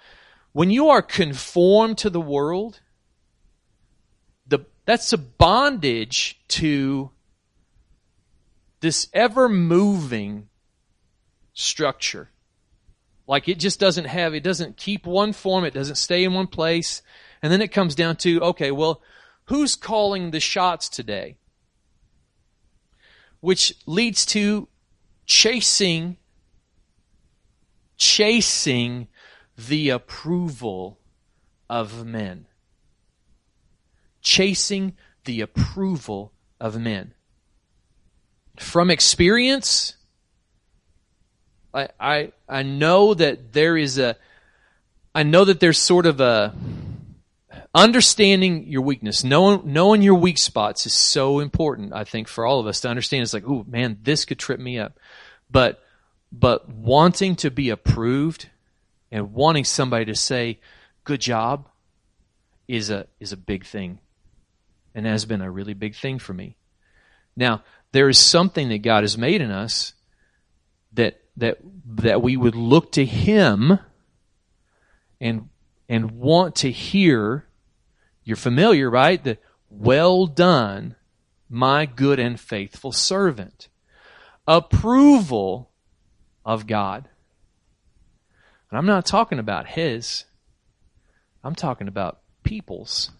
when 0.53 0.71
you 0.71 0.89
are 0.89 1.03
conformed 1.03 1.99
to 1.99 2.11
the 2.11 2.21
world, 2.21 2.81
the, 4.47 4.61
that's 4.85 5.13
a 5.13 5.19
bondage 5.19 6.41
to 6.49 7.11
this 8.81 9.09
ever 9.15 9.49
moving 9.49 10.49
structure. 11.55 12.29
Like 13.27 13.49
it 13.49 13.59
just 13.59 13.79
doesn't 13.79 14.07
have, 14.07 14.35
it 14.35 14.43
doesn't 14.43 14.77
keep 14.77 15.07
one 15.07 15.33
form, 15.33 15.65
it 15.65 15.75
doesn't 15.75 15.97
stay 15.97 16.25
in 16.25 16.35
one 16.35 16.49
place. 16.49 17.03
And 17.43 17.53
then 17.53 17.63
it 17.63 17.73
comes 17.73 17.95
down 17.95 18.17
to, 18.17 18.41
okay, 18.41 18.71
well, 18.71 19.01
who's 19.47 19.75
calling 19.75 20.31
the 20.31 20.41
shots 20.41 20.89
today? 20.89 21.37
which 23.43 23.75
leads 23.87 24.25
to 24.25 24.69
chasing 25.27 26.17
chasing 27.99 29.09
the 29.59 29.91
approval 29.91 30.99
of 31.69 32.07
men 32.07 32.47
chasing 34.23 34.97
the 35.25 35.41
approval 35.41 36.33
of 36.61 36.81
men 36.81 37.13
from 38.59 38.91
experience 38.91 39.97
I, 41.75 41.89
I 41.99 42.33
I 42.49 42.63
know 42.63 43.15
that 43.15 43.53
there 43.53 43.77
is 43.77 43.99
a 43.99 44.17
I 45.15 45.23
know 45.23 45.45
that 45.45 45.61
there's 45.61 45.79
sort 45.79 46.07
of 46.07 46.21
a 46.21 46.55
understanding 47.75 48.67
your 48.67 48.83
weakness, 48.83 49.25
knowing, 49.25 49.73
knowing 49.73 50.03
your 50.03 50.15
weak 50.15 50.39
spots 50.39 50.87
is 50.87 50.93
so 50.93 51.41
important, 51.41 51.93
I 51.93 52.05
think, 52.05 52.29
for 52.29 52.45
all 52.45 52.61
of 52.61 52.67
us 52.67 52.81
to 52.81 52.89
understand. 52.89 53.23
It's 53.23 53.35
like, 53.35 53.47
oh 53.47 53.65
man, 53.67 53.99
this 54.03 54.25
could 54.25 54.39
trip 54.39 54.61
me 54.61 54.79
up. 54.79 54.99
But, 55.51 55.83
but 56.31 56.69
wanting 56.69 57.37
to 57.37 57.51
be 57.51 57.71
approved 57.71 58.49
and 59.11 59.33
wanting 59.33 59.65
somebody 59.65 60.07
to 60.07 60.15
say, 60.15 60.61
good 61.05 61.21
job 61.21 61.69
is 62.69 62.91
a, 62.91 63.07
is 63.21 63.33
a 63.33 63.37
big 63.37 63.65
thing 63.65 63.99
and 64.95 65.07
has 65.07 65.25
been 65.25 65.41
a 65.41 65.51
really 65.51 65.75
big 65.75 65.95
thing 65.95 66.19
for 66.19 66.35
me. 66.35 66.57
Now, 67.37 67.63
there 67.93 68.09
is 68.09 68.19
something 68.19 68.69
that 68.69 68.79
God 68.79 69.03
has 69.03 69.17
made 69.17 69.41
in 69.41 69.51
us 69.51 69.95
that, 70.93 71.22
that, 71.37 71.59
that 71.87 72.23
we 72.23 72.37
would 72.37 72.55
look 72.55 72.93
to 72.93 73.05
Him 73.05 73.79
and, 75.21 75.49
and 75.89 76.11
want 76.13 76.57
to 76.57 76.71
hear 76.71 77.47
you're 78.25 78.37
familiar, 78.37 78.89
right? 78.89 79.23
The 79.23 79.39
well 79.69 80.27
done, 80.27 80.97
my 81.49 81.87
good 81.87 82.19
and 82.19 82.39
faithful 82.39 82.93
servant. 82.93 83.69
Approval 84.47 85.71
of 86.45 86.67
God. 86.67 87.09
And 88.71 88.79
I'm 88.79 88.87
not 88.87 89.07
talking 89.07 89.39
about 89.39 89.69
his. 89.69 90.25
I'm 91.45 91.55
talking 91.55 91.89
about 91.89 92.21
people's. 92.43 93.11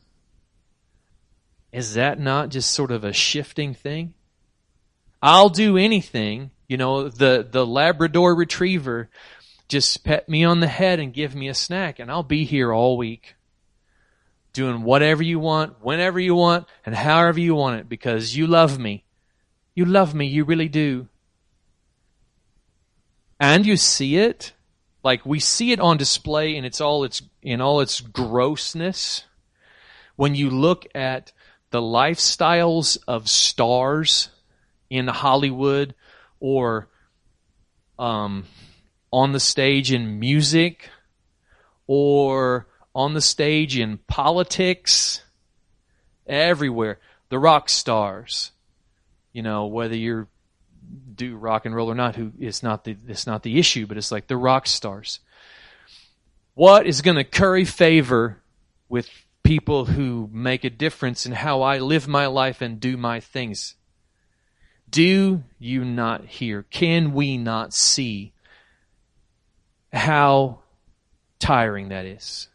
Is 1.73 1.95
that 1.95 2.21
not 2.21 2.51
just 2.51 2.71
sort 2.71 2.91
of 2.91 3.05
a 3.05 3.13
shifting 3.13 3.75
thing? 3.75 4.15
I'll 5.21 5.49
do 5.49 5.77
anything. 5.77 6.51
You 6.73 6.79
know, 6.79 7.11
the, 7.11 7.47
the 7.51 7.67
Labrador 7.67 8.35
retriever, 8.35 9.11
just 9.69 10.05
pet 10.05 10.27
me 10.27 10.43
on 10.43 10.61
the 10.61 10.67
head 10.67 11.01
and 11.01 11.13
give 11.13 11.35
me 11.35 11.49
a 11.49 11.55
snack 11.55 11.99
and 11.99 12.11
I'll 12.11 12.23
be 12.23 12.47
here 12.47 12.73
all 12.73 12.97
week. 12.97 13.35
Doing 14.55 14.83
whatever 14.83 15.23
you 15.23 15.39
want, 15.39 15.85
whenever 15.85 16.19
you 16.19 16.35
want, 16.35 16.67
and 16.87 16.95
however 16.95 17.39
you 17.39 17.55
want 17.55 17.81
it 17.81 17.91
because 17.91 18.35
you 18.35 18.47
love 18.47 18.79
me. 18.79 19.05
You 19.75 19.85
love 19.85 20.15
me, 20.15 20.25
you 20.25 20.45
really 20.45 20.71
do. 20.71 21.09
And 23.39 23.67
you 23.67 23.77
see 23.77 24.17
it, 24.17 24.55
like 25.05 25.27
we 25.27 25.41
see 25.41 25.73
it 25.73 25.79
on 25.79 25.99
display 25.99 26.57
in 26.57 26.65
its 26.65 26.81
all 26.81 27.05
its 27.05 27.21
in 27.43 27.61
all 27.61 27.83
its 27.83 28.01
grossness 28.01 29.25
when 30.17 30.35
you 30.35 30.49
look 30.49 30.87
at 30.95 31.33
the 31.69 31.83
lifestyles 31.83 32.97
of 33.07 33.29
stars 33.29 34.31
in 34.89 35.07
Hollywood 35.09 35.95
or 36.43 36.89
um, 38.01 38.45
on 39.13 39.31
the 39.31 39.39
stage 39.39 39.93
in 39.93 40.19
music 40.19 40.91
or 41.87 42.67
on 42.95 43.15
the 43.15 43.21
stage 43.21 43.79
in 43.79 43.97
politics, 44.09 45.23
everywhere. 46.27 46.99
The 47.29 47.39
rock 47.39 47.69
stars, 47.69 48.51
you 49.33 49.43
know, 49.43 49.67
whether 49.67 49.97
you're 49.97 50.29
do 51.15 51.37
rock 51.37 51.65
and 51.65 51.75
roll 51.75 51.91
or 51.91 51.95
not, 51.95 52.17
who 52.17 52.33
is 52.39 52.63
not 52.63 52.85
the 52.85 52.97
it's 53.07 53.27
not 53.27 53.45
the 53.45 53.59
issue, 53.59 53.87
but 53.87 53.97
it's 53.97 54.11
like 54.11 54.27
the 54.27 54.37
rock 54.37 54.67
stars. 54.67 55.21
What 56.55 56.87
is 56.87 57.03
going 57.03 57.17
to 57.17 57.25
curry 57.25 57.65
favor 57.65 58.43
with 58.89 59.09
people 59.45 59.87
who 59.87 60.29
make 60.33 60.65
a 60.65 60.71
difference 60.71 61.25
in 61.25 61.33
how 61.33 61.63
I 61.63 61.79
live 61.79 62.09
my 62.09 62.27
life 62.27 62.61
and 62.61 62.81
do 62.81 62.97
my 62.97 63.21
things? 63.21 63.75
Do 64.93 65.43
you 65.59 65.85
not 65.85 66.27
hear? 66.27 66.65
Can 66.65 67.15
we 67.15 67.39
not 67.39 67.73
see 67.73 68.35
how 69.91 70.61
tiring 71.41 71.89
that 71.89 72.05
is? 72.05 72.49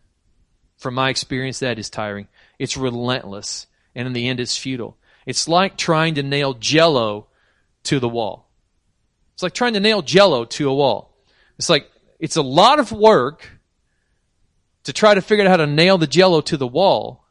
From 0.78 0.94
my 0.94 1.10
experience, 1.10 1.60
that 1.60 1.80
is 1.80 1.90
tiring. 1.90 2.28
It's 2.60 2.78
relentless, 2.78 3.66
and 3.96 4.06
in 4.06 4.14
the 4.14 4.28
end, 4.28 4.40
it's 4.40 4.56
futile. 4.56 4.96
It's 5.26 5.48
like 5.48 5.78
trying 5.78 6.14
to 6.16 6.24
nail 6.24 6.54
jello 6.54 7.26
to 7.84 8.00
the 8.00 8.08
wall. 8.08 8.48
It's 9.34 9.42
like 9.42 9.54
trying 9.54 9.74
to 9.74 9.80
nail 9.80 10.04
jello 10.04 10.46
to 10.46 10.70
a 10.70 10.74
wall. 10.74 11.18
It's 11.58 11.70
like, 11.70 11.90
it's 12.20 12.36
a 12.36 12.44
lot 12.44 12.80
of 12.80 12.92
work 12.92 13.50
to 14.84 14.94
try 14.94 15.16
to 15.16 15.22
figure 15.22 15.44
out 15.44 15.50
how 15.50 15.58
to 15.58 15.68
nail 15.68 15.98
the 15.98 16.06
jello 16.06 16.42
to 16.42 16.56
the 16.56 16.68
wall. 16.68 17.26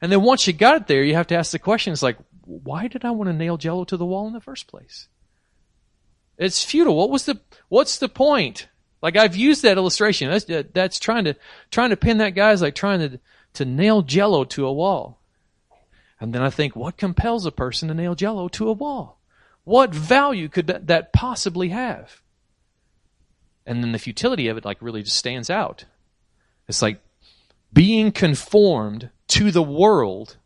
And 0.00 0.10
then 0.10 0.22
once 0.22 0.46
you 0.46 0.54
got 0.54 0.76
it 0.76 0.86
there, 0.86 1.04
you 1.04 1.14
have 1.14 1.26
to 1.26 1.36
ask 1.36 1.52
the 1.52 1.58
question, 1.58 1.92
it's 1.92 2.02
like, 2.02 2.16
why 2.46 2.88
did 2.88 3.04
I 3.04 3.10
want 3.10 3.28
to 3.28 3.34
nail 3.34 3.56
jello 3.56 3.84
to 3.84 3.96
the 3.96 4.06
wall 4.06 4.26
in 4.26 4.32
the 4.32 4.40
first 4.40 4.66
place? 4.66 5.08
It's 6.36 6.64
futile. 6.64 6.96
What 6.96 7.10
was 7.10 7.26
the, 7.26 7.40
what's 7.68 7.98
the 7.98 8.08
point? 8.08 8.68
Like 9.02 9.16
I've 9.16 9.36
used 9.36 9.62
that 9.62 9.76
illustration. 9.76 10.30
That's, 10.30 10.46
that's 10.72 10.98
trying 10.98 11.24
to, 11.24 11.36
trying 11.70 11.90
to 11.90 11.96
pin 11.96 12.18
that 12.18 12.30
guy 12.34 12.52
is 12.52 12.62
like 12.62 12.74
trying 12.74 13.00
to, 13.00 13.20
to 13.54 13.64
nail 13.64 14.02
jello 14.02 14.44
to 14.44 14.66
a 14.66 14.72
wall. 14.72 15.20
And 16.20 16.32
then 16.32 16.42
I 16.42 16.50
think, 16.50 16.74
what 16.74 16.96
compels 16.96 17.44
a 17.44 17.52
person 17.52 17.88
to 17.88 17.94
nail 17.94 18.14
jello 18.14 18.48
to 18.48 18.68
a 18.68 18.72
wall? 18.72 19.18
What 19.64 19.94
value 19.94 20.48
could 20.48 20.66
that, 20.68 20.86
that 20.86 21.12
possibly 21.12 21.70
have? 21.70 22.22
And 23.66 23.82
then 23.82 23.92
the 23.92 23.98
futility 23.98 24.48
of 24.48 24.56
it 24.56 24.64
like 24.64 24.78
really 24.80 25.02
just 25.02 25.16
stands 25.16 25.50
out. 25.50 25.84
It's 26.68 26.82
like 26.82 27.00
being 27.72 28.12
conformed 28.12 29.10
to 29.28 29.50
the 29.50 29.62
world 29.62 30.36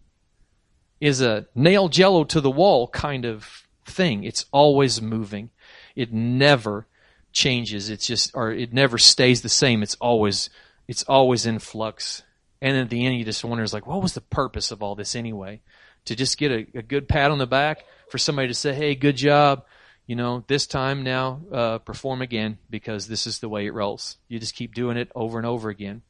is 1.01 1.21
a 1.21 1.47
nail 1.55 1.89
jello 1.89 2.25
to 2.25 2.41
the 2.41 2.51
wall 2.51 2.89
kind 2.89 3.25
of 3.25 3.67
thing. 3.85 4.25
It's 4.25 4.47
always 4.53 5.01
moving. 5.01 5.51
It 5.95 6.13
never 6.13 6.87
changes. 7.33 7.91
It's 7.91 8.07
just, 8.07 8.31
or 8.35 8.51
it 8.51 8.73
never 8.73 8.99
stays 8.99 9.43
the 9.43 9.49
same. 9.49 9.83
It's 9.83 9.97
always, 9.97 10.51
it's 10.87 11.03
always 11.05 11.47
in 11.47 11.59
flux. 11.59 12.23
And 12.61 12.77
at 12.77 12.91
the 12.91 13.07
end, 13.07 13.17
you 13.17 13.25
just 13.25 13.45
wonder, 13.45 13.65
like, 13.73 13.87
what 13.87 14.03
was 14.03 14.15
the 14.15 14.21
purpose 14.21 14.71
of 14.71 14.83
all 14.83 14.95
this 14.95 15.15
anyway? 15.15 15.61
To 16.07 16.17
just 16.17 16.39
get 16.39 16.51
a, 16.51 16.67
a 16.79 16.83
good 16.83 17.09
pat 17.09 17.31
on 17.31 17.39
the 17.39 17.47
back? 17.47 17.85
for 18.09 18.19
somebody 18.19 18.49
to 18.49 18.55
say, 18.55 18.75
hey, 18.75 18.95
good 18.95 19.17
job. 19.17 19.65
You 20.07 20.17
know, 20.17 20.45
this 20.47 20.67
time 20.67 21.03
now, 21.03 21.41
uh, 21.53 21.79
perform 21.79 22.23
again 22.23 22.59
because 22.71 23.09
this 23.09 23.27
is 23.27 23.41
the 23.41 23.49
way 23.49 23.67
it 23.67 23.75
rolls. 23.75 24.17
You 24.29 24.39
just 24.39 24.55
keep 24.55 24.75
doing 24.75 24.97
it 24.97 25.11
over 25.15 25.37
and 25.37 25.47
over 25.47 25.69
again. 25.69 26.03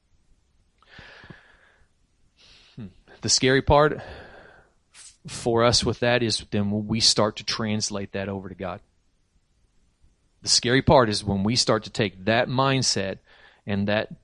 Hmm. 2.77 2.87
The 3.23 3.29
scary 3.29 3.63
part 3.63 4.01
for 5.29 5.65
us 5.65 5.85
with 5.85 6.01
that 6.01 6.23
is 6.23 6.45
then 6.51 6.71
when 6.71 6.87
we 6.87 7.01
start 7.01 7.37
to 7.37 7.45
translate 7.45 8.13
that 8.13 8.29
over 8.29 8.49
to 8.49 8.55
God. 8.55 8.81
The 10.43 10.49
scary 10.49 10.83
part 10.83 11.09
is 11.09 11.25
when 11.25 11.43
we 11.43 11.57
start 11.57 11.85
to 11.85 11.91
take 11.91 12.25
that 12.25 12.49
mindset 12.49 13.19
and 13.67 13.89
that 13.89 14.15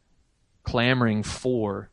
clamoring 0.62 1.22
for, 1.22 1.90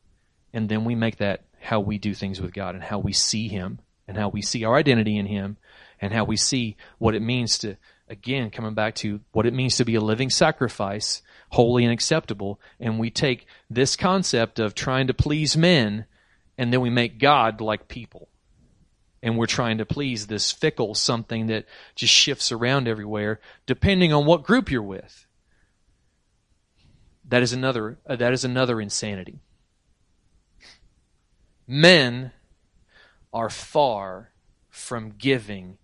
and 0.54 0.70
then 0.70 0.86
we 0.86 0.96
make 0.96 1.18
that 1.18 1.44
how 1.60 1.80
we 1.80 1.98
do 1.98 2.14
things 2.14 2.42
with 2.42 2.54
God 2.54 2.76
and 2.76 2.84
how 2.84 3.00
we 3.00 3.14
see 3.14 3.48
Him 3.48 3.80
and 4.08 4.18
how 4.18 4.30
we 4.30 4.42
see 4.42 4.64
our 4.64 4.76
identity 4.76 5.18
in 5.18 5.26
Him 5.26 5.58
and 6.00 6.14
how 6.14 6.24
we 6.24 6.38
see 6.38 6.76
what 6.98 7.16
it 7.16 7.22
means 7.22 7.58
to, 7.60 7.78
again, 8.10 8.50
coming 8.50 8.74
back 8.74 8.96
to 8.96 9.22
what 9.32 9.46
it 9.46 9.54
means 9.54 9.78
to 9.78 9.86
be 9.86 9.96
a 9.96 10.02
living 10.02 10.30
sacrifice, 10.30 11.22
holy 11.50 11.84
and 11.84 11.94
acceptable. 11.94 12.60
And 12.80 13.00
we 13.00 13.10
take 13.10 13.46
this 13.70 13.96
concept 13.96 14.60
of 14.60 14.74
trying 14.74 15.08
to 15.08 15.14
please 15.14 15.56
men 15.56 16.06
and 16.58 16.72
then 16.72 16.82
we 16.82 16.90
make 16.90 17.20
God 17.20 17.62
like 17.62 17.88
people. 17.88 18.28
And 19.24 19.38
we're 19.38 19.46
trying 19.46 19.78
to 19.78 19.86
please 19.86 20.28
this 20.28 20.52
fickle 20.52 20.96
something 20.96 21.48
that 21.48 21.66
just 21.96 22.14
shifts 22.14 22.52
around 22.52 22.88
everywhere 22.88 23.40
depending 23.66 24.12
on 24.14 24.26
what 24.26 24.44
group 24.44 24.72
you're 24.72 24.82
with. 24.82 25.26
That 27.30 27.44
is 27.44 27.54
another, 27.54 28.00
uh, 28.08 28.16
that 28.16 28.34
is 28.34 28.44
another 28.44 28.82
insanity. 28.82 29.40
Men 31.68 32.32
are 33.32 33.50
far 33.50 34.32
from 34.70 35.14
giving 35.18 35.78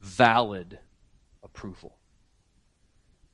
valid 0.00 0.78
approval. 1.42 1.96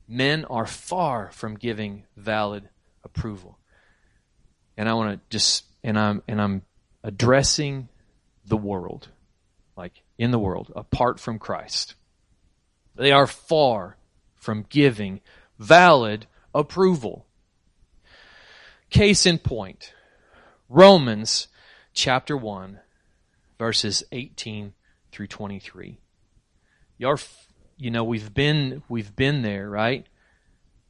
Men 0.07 0.45
are 0.45 0.67
far 0.67 1.31
from 1.31 1.55
giving 1.55 2.03
valid 2.15 2.69
approval. 3.03 3.57
And 4.77 4.89
I 4.89 4.93
want 4.93 5.13
to 5.13 5.19
just 5.29 5.63
and 5.83 5.97
I'm 5.97 6.21
and 6.27 6.41
I'm 6.41 6.63
addressing 7.03 7.87
the 8.45 8.57
world. 8.57 9.09
In 10.17 10.31
the 10.31 10.39
world 10.39 10.71
apart 10.75 11.19
from 11.19 11.39
Christ. 11.39 11.95
They 12.95 13.11
are 13.11 13.27
far 13.27 13.97
from 14.35 14.65
giving 14.69 15.21
valid 15.59 16.27
approval. 16.53 17.25
Case 18.89 19.25
in 19.25 19.39
point. 19.39 19.93
Romans 20.69 21.47
chapter 21.93 22.35
1 22.35 22.79
verses 23.57 24.03
18 24.11 24.73
through 25.11 25.27
23 25.27 25.97
you 26.97 27.15
you 27.77 27.89
know 27.89 28.03
we've 28.03 28.33
been 28.33 28.83
we've 28.89 29.15
been 29.15 29.41
there 29.41 29.69
right 29.69 30.05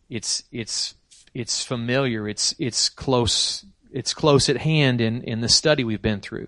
it's 0.09 0.43
it's 0.51 0.95
it's 1.36 1.63
familiar 1.63 2.28
it's 2.28 2.55
it's 2.57 2.89
close 2.89 3.65
it's 3.91 4.15
close 4.15 4.49
at 4.49 4.57
hand 4.57 4.99
in 4.99 5.21
in 5.21 5.41
the 5.41 5.49
study 5.49 5.84
we've 5.84 6.01
been 6.01 6.19
through 6.19 6.47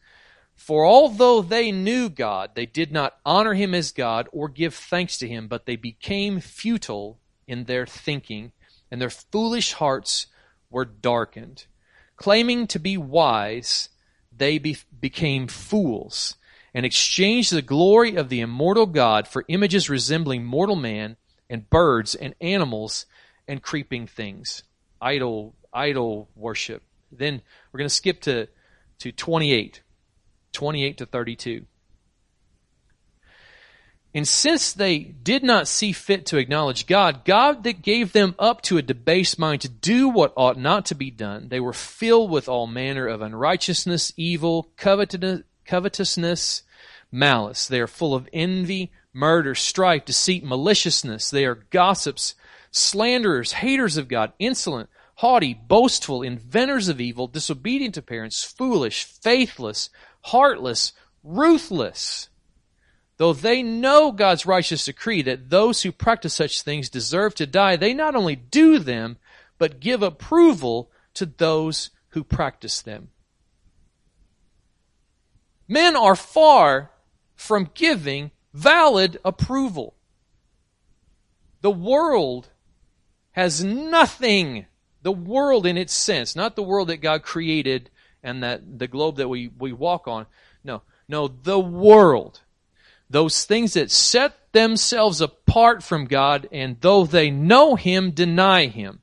For 0.71 0.85
although 0.85 1.41
they 1.41 1.69
knew 1.73 2.07
God, 2.07 2.51
they 2.55 2.65
did 2.65 2.93
not 2.93 3.17
honor 3.25 3.55
him 3.55 3.73
as 3.73 3.91
God 3.91 4.29
or 4.31 4.47
give 4.47 4.73
thanks 4.73 5.17
to 5.17 5.27
him, 5.27 5.49
but 5.49 5.65
they 5.65 5.75
became 5.75 6.39
futile 6.39 7.19
in 7.45 7.65
their 7.65 7.85
thinking, 7.85 8.53
and 8.89 9.01
their 9.01 9.09
foolish 9.09 9.73
hearts 9.73 10.27
were 10.69 10.85
darkened. 10.85 11.65
Claiming 12.15 12.67
to 12.67 12.79
be 12.79 12.95
wise, 12.95 13.89
they 14.31 14.59
be- 14.59 14.77
became 14.97 15.47
fools 15.47 16.37
and 16.73 16.85
exchanged 16.85 17.51
the 17.51 17.61
glory 17.61 18.15
of 18.15 18.29
the 18.29 18.39
immortal 18.39 18.85
God 18.85 19.27
for 19.27 19.43
images 19.49 19.89
resembling 19.89 20.45
mortal 20.45 20.77
man 20.77 21.17
and 21.49 21.69
birds 21.69 22.15
and 22.15 22.33
animals 22.39 23.05
and 23.45 23.61
creeping 23.61 24.07
things. 24.07 24.63
Idol, 25.01 25.53
idol 25.73 26.29
worship. 26.33 26.81
Then 27.11 27.41
we're 27.73 27.79
going 27.79 27.89
to 27.89 27.93
skip 27.93 28.21
to, 28.21 28.47
to 28.99 29.11
28, 29.11 29.81
28 30.51 30.97
to 30.97 31.05
32. 31.05 31.65
And 34.13 34.27
since 34.27 34.73
they 34.73 34.99
did 34.99 35.41
not 35.41 35.69
see 35.69 35.93
fit 35.93 36.25
to 36.27 36.37
acknowledge 36.37 36.85
God, 36.85 37.23
God 37.23 37.63
that 37.63 37.81
gave 37.81 38.11
them 38.11 38.35
up 38.37 38.61
to 38.63 38.77
a 38.77 38.81
debased 38.81 39.39
mind 39.39 39.61
to 39.61 39.69
do 39.69 40.09
what 40.09 40.33
ought 40.35 40.57
not 40.57 40.85
to 40.87 40.95
be 40.95 41.09
done, 41.09 41.47
they 41.47 41.61
were 41.61 41.71
filled 41.71 42.29
with 42.29 42.49
all 42.49 42.67
manner 42.67 43.07
of 43.07 43.21
unrighteousness, 43.21 44.11
evil, 44.17 44.69
covetousness, 44.75 46.63
malice. 47.09 47.67
They 47.67 47.79
are 47.79 47.87
full 47.87 48.13
of 48.13 48.27
envy, 48.33 48.91
murder, 49.13 49.55
strife, 49.55 50.03
deceit, 50.03 50.43
maliciousness. 50.43 51.29
They 51.29 51.45
are 51.45 51.65
gossips, 51.69 52.35
slanderers, 52.69 53.53
haters 53.53 53.95
of 53.95 54.09
God, 54.09 54.33
insolent, 54.39 54.89
haughty, 55.15 55.53
boastful, 55.53 56.21
inventors 56.21 56.89
of 56.89 56.99
evil, 56.99 57.27
disobedient 57.27 57.95
to 57.95 58.01
parents, 58.01 58.43
foolish, 58.43 59.05
faithless, 59.05 59.89
heartless, 60.21 60.93
ruthless. 61.23 62.29
Though 63.17 63.33
they 63.33 63.61
know 63.61 64.11
God's 64.11 64.45
righteous 64.45 64.85
decree 64.85 65.21
that 65.21 65.49
those 65.49 65.83
who 65.83 65.91
practice 65.91 66.33
such 66.33 66.61
things 66.63 66.89
deserve 66.89 67.35
to 67.35 67.45
die, 67.45 67.75
they 67.75 67.93
not 67.93 68.15
only 68.15 68.35
do 68.35 68.79
them, 68.79 69.17
but 69.59 69.79
give 69.79 70.01
approval 70.01 70.89
to 71.13 71.27
those 71.27 71.91
who 72.09 72.23
practice 72.23 72.81
them. 72.81 73.09
Men 75.67 75.95
are 75.95 76.15
far 76.15 76.89
from 77.35 77.69
giving 77.75 78.31
valid 78.53 79.19
approval. 79.23 79.93
The 81.61 81.71
world 81.71 82.49
has 83.33 83.63
nothing, 83.63 84.65
the 85.03 85.11
world 85.11 85.67
in 85.67 85.77
its 85.77 85.93
sense, 85.93 86.35
not 86.35 86.55
the 86.55 86.63
world 86.63 86.89
that 86.89 86.97
God 86.97 87.21
created 87.21 87.90
and 88.23 88.43
that 88.43 88.79
the 88.79 88.87
globe 88.87 89.17
that 89.17 89.27
we, 89.27 89.49
we 89.57 89.73
walk 89.73 90.07
on. 90.07 90.25
No, 90.63 90.81
no, 91.07 91.27
the 91.27 91.59
world 91.59 92.41
those 93.11 93.43
things 93.43 93.73
that 93.73 93.91
set 93.91 94.33
themselves 94.53 95.21
apart 95.21 95.83
from 95.83 96.05
God, 96.05 96.47
and 96.51 96.77
though 96.79 97.05
they 97.05 97.29
know 97.29 97.75
Him, 97.75 98.11
deny 98.11 98.67
Him. 98.67 99.01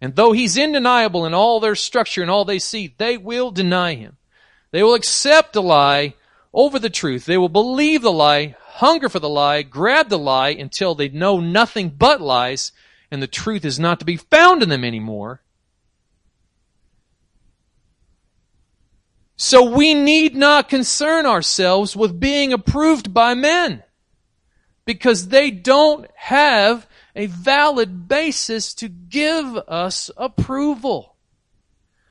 And 0.00 0.14
though 0.14 0.32
He's 0.32 0.58
undeniable 0.58 1.24
in 1.24 1.32
all 1.32 1.60
their 1.60 1.76
structure 1.76 2.22
and 2.22 2.30
all 2.30 2.44
they 2.44 2.58
see, 2.58 2.94
they 2.98 3.16
will 3.16 3.50
deny 3.50 3.94
Him. 3.94 4.16
They 4.72 4.82
will 4.82 4.94
accept 4.94 5.56
a 5.56 5.60
lie 5.60 6.14
over 6.52 6.78
the 6.78 6.90
truth. 6.90 7.24
They 7.24 7.38
will 7.38 7.48
believe 7.48 8.02
the 8.02 8.12
lie, 8.12 8.56
hunger 8.60 9.08
for 9.08 9.20
the 9.20 9.28
lie, 9.28 9.62
grab 9.62 10.08
the 10.08 10.18
lie 10.18 10.50
until 10.50 10.94
they 10.94 11.08
know 11.08 11.40
nothing 11.40 11.90
but 11.90 12.20
lies, 12.20 12.72
and 13.10 13.22
the 13.22 13.28
truth 13.28 13.64
is 13.64 13.78
not 13.78 14.00
to 14.00 14.04
be 14.04 14.16
found 14.16 14.62
in 14.62 14.68
them 14.68 14.84
anymore. 14.84 15.40
So 19.36 19.62
we 19.62 19.92
need 19.92 20.34
not 20.34 20.70
concern 20.70 21.26
ourselves 21.26 21.94
with 21.94 22.18
being 22.18 22.52
approved 22.54 23.12
by 23.12 23.34
men 23.34 23.82
because 24.86 25.28
they 25.28 25.50
don't 25.50 26.10
have 26.14 26.88
a 27.14 27.26
valid 27.26 28.08
basis 28.08 28.72
to 28.74 28.88
give 28.88 29.56
us 29.68 30.10
approval. 30.16 31.16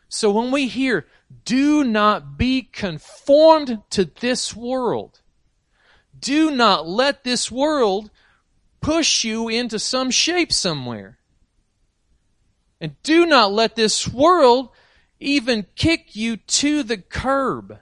So 0.08 0.32
when 0.32 0.52
we 0.52 0.68
hear, 0.68 1.08
do 1.46 1.84
not 1.84 2.38
be 2.38 2.62
conformed 2.62 3.82
to 3.90 4.06
this 4.06 4.56
world, 4.56 5.22
do 6.18 6.52
not 6.52 6.88
let 6.88 7.24
this 7.24 7.52
world 7.52 8.12
push 8.82 9.24
you 9.24 9.50
into 9.50 9.80
some 9.80 10.12
shape 10.12 10.54
somewhere. 10.54 11.18
And 12.80 13.02
do 13.02 13.26
not 13.26 13.52
let 13.52 13.76
this 13.76 14.08
world 14.08 14.70
even 15.26 15.66
kick 15.76 16.16
you 16.16 16.38
to 16.38 16.84
the 16.84 16.98
curb. 16.98 17.80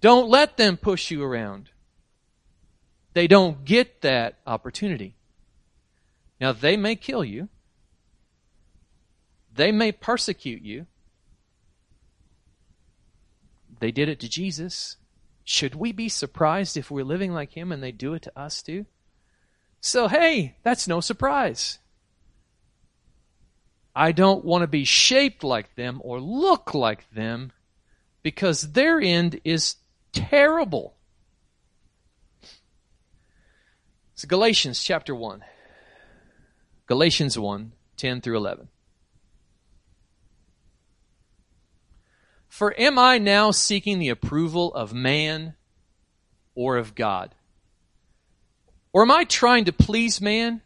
Don't 0.00 0.28
let 0.28 0.56
them 0.56 0.76
push 0.76 1.10
you 1.10 1.22
around. 1.22 1.70
They 3.14 3.26
don't 3.26 3.64
get 3.64 4.02
that 4.02 4.38
opportunity. 4.46 5.14
Now, 6.40 6.52
they 6.52 6.76
may 6.76 6.96
kill 6.96 7.24
you, 7.24 7.48
they 9.54 9.70
may 9.70 9.92
persecute 9.92 10.62
you. 10.62 10.86
They 13.78 13.92
did 13.92 14.08
it 14.08 14.18
to 14.20 14.28
Jesus. 14.28 14.96
Should 15.44 15.74
we 15.74 15.92
be 15.92 16.08
surprised 16.08 16.76
if 16.76 16.90
we're 16.90 17.04
living 17.04 17.32
like 17.32 17.52
him 17.52 17.70
and 17.70 17.82
they 17.82 17.92
do 17.92 18.14
it 18.14 18.22
to 18.22 18.38
us 18.38 18.62
too? 18.62 18.86
So, 19.86 20.08
hey, 20.08 20.56
that's 20.62 20.88
no 20.88 21.02
surprise. 21.02 21.78
I 23.94 24.12
don't 24.12 24.42
want 24.42 24.62
to 24.62 24.66
be 24.66 24.86
shaped 24.86 25.44
like 25.44 25.74
them 25.74 26.00
or 26.02 26.22
look 26.22 26.72
like 26.72 27.10
them 27.10 27.52
because 28.22 28.72
their 28.72 28.98
end 28.98 29.40
is 29.44 29.76
terrible. 30.10 30.94
So 34.14 34.26
Galatians 34.26 34.82
chapter 34.82 35.14
1. 35.14 35.44
Galatians 36.86 37.38
1, 37.38 37.72
10 37.98 38.20
through 38.22 38.38
11. 38.38 38.68
For 42.48 42.74
am 42.80 42.98
I 42.98 43.18
now 43.18 43.50
seeking 43.50 43.98
the 43.98 44.08
approval 44.08 44.72
of 44.72 44.94
man 44.94 45.56
or 46.54 46.78
of 46.78 46.94
God? 46.94 47.34
Or 48.94 49.02
am 49.02 49.10
I 49.10 49.24
trying 49.24 49.64
to 49.64 49.72
please 49.72 50.20
man? 50.20 50.62